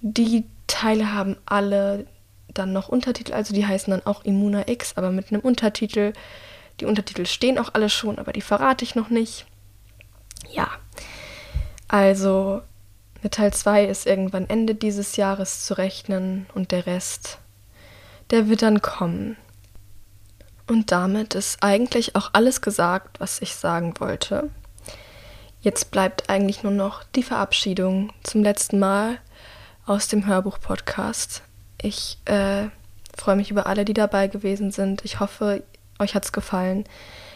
Die 0.00 0.44
Teile 0.70 1.12
haben 1.12 1.36
alle 1.46 2.06
dann 2.54 2.72
noch 2.72 2.88
Untertitel, 2.88 3.32
also 3.32 3.54
die 3.54 3.66
heißen 3.66 3.90
dann 3.90 4.06
auch 4.06 4.24
Immuna 4.24 4.68
X, 4.68 4.96
aber 4.96 5.10
mit 5.10 5.30
einem 5.30 5.40
Untertitel. 5.40 6.12
Die 6.80 6.86
Untertitel 6.86 7.26
stehen 7.26 7.58
auch 7.58 7.70
alle 7.74 7.90
schon, 7.90 8.18
aber 8.18 8.32
die 8.32 8.40
verrate 8.40 8.84
ich 8.84 8.94
noch 8.94 9.10
nicht. 9.10 9.46
Ja, 10.50 10.68
also 11.88 12.62
mit 13.22 13.32
Teil 13.32 13.52
2 13.52 13.84
ist 13.84 14.06
irgendwann 14.06 14.48
Ende 14.48 14.74
dieses 14.74 15.16
Jahres 15.16 15.64
zu 15.64 15.76
rechnen 15.76 16.46
und 16.54 16.72
der 16.72 16.86
Rest, 16.86 17.38
der 18.30 18.48
wird 18.48 18.62
dann 18.62 18.80
kommen. 18.80 19.36
Und 20.66 20.92
damit 20.92 21.34
ist 21.34 21.62
eigentlich 21.62 22.14
auch 22.14 22.30
alles 22.32 22.62
gesagt, 22.62 23.20
was 23.20 23.42
ich 23.42 23.54
sagen 23.56 23.94
wollte. 23.98 24.50
Jetzt 25.60 25.90
bleibt 25.90 26.30
eigentlich 26.30 26.62
nur 26.62 26.72
noch 26.72 27.04
die 27.04 27.24
Verabschiedung 27.24 28.12
zum 28.22 28.42
letzten 28.42 28.78
Mal 28.78 29.18
aus 29.86 30.08
dem 30.08 30.26
Hörbuch-Podcast. 30.26 31.42
Ich 31.80 32.18
äh, 32.26 32.68
freue 33.16 33.36
mich 33.36 33.50
über 33.50 33.66
alle, 33.66 33.84
die 33.84 33.94
dabei 33.94 34.26
gewesen 34.26 34.70
sind. 34.70 35.04
Ich 35.04 35.20
hoffe, 35.20 35.62
euch 35.98 36.14
hat 36.14 36.24
es 36.24 36.32
gefallen. 36.32 36.84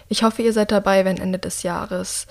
Ich 0.08 0.22
hoffe, 0.22 0.42
ihr 0.42 0.52
seid 0.52 0.70
dabei, 0.70 1.04
wenn 1.04 1.18
Ende 1.18 1.38
des 1.38 1.62
Jahres 1.62 2.26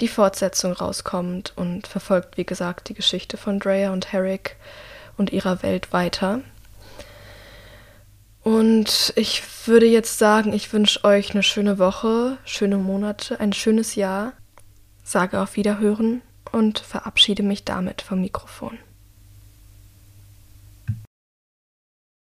die 0.00 0.08
Fortsetzung 0.08 0.72
rauskommt 0.72 1.52
und 1.56 1.86
verfolgt, 1.86 2.36
wie 2.36 2.44
gesagt, 2.44 2.88
die 2.88 2.94
Geschichte 2.94 3.36
von 3.36 3.58
Drea 3.58 3.92
und 3.92 4.12
Herrick 4.12 4.56
und 5.16 5.32
ihrer 5.32 5.62
Welt 5.62 5.92
weiter. 5.92 6.40
Und 8.42 9.12
ich 9.16 9.42
würde 9.66 9.86
jetzt 9.86 10.18
sagen, 10.18 10.52
ich 10.52 10.72
wünsche 10.72 11.02
euch 11.02 11.32
eine 11.32 11.42
schöne 11.42 11.78
Woche, 11.78 12.38
schöne 12.44 12.76
Monate, 12.76 13.40
ein 13.40 13.52
schönes 13.52 13.96
Jahr, 13.96 14.34
sage 15.02 15.40
auf 15.40 15.56
Wiederhören 15.56 16.22
und 16.52 16.78
verabschiede 16.78 17.42
mich 17.42 17.64
damit 17.64 18.02
vom 18.02 18.20
Mikrofon. 18.20 18.78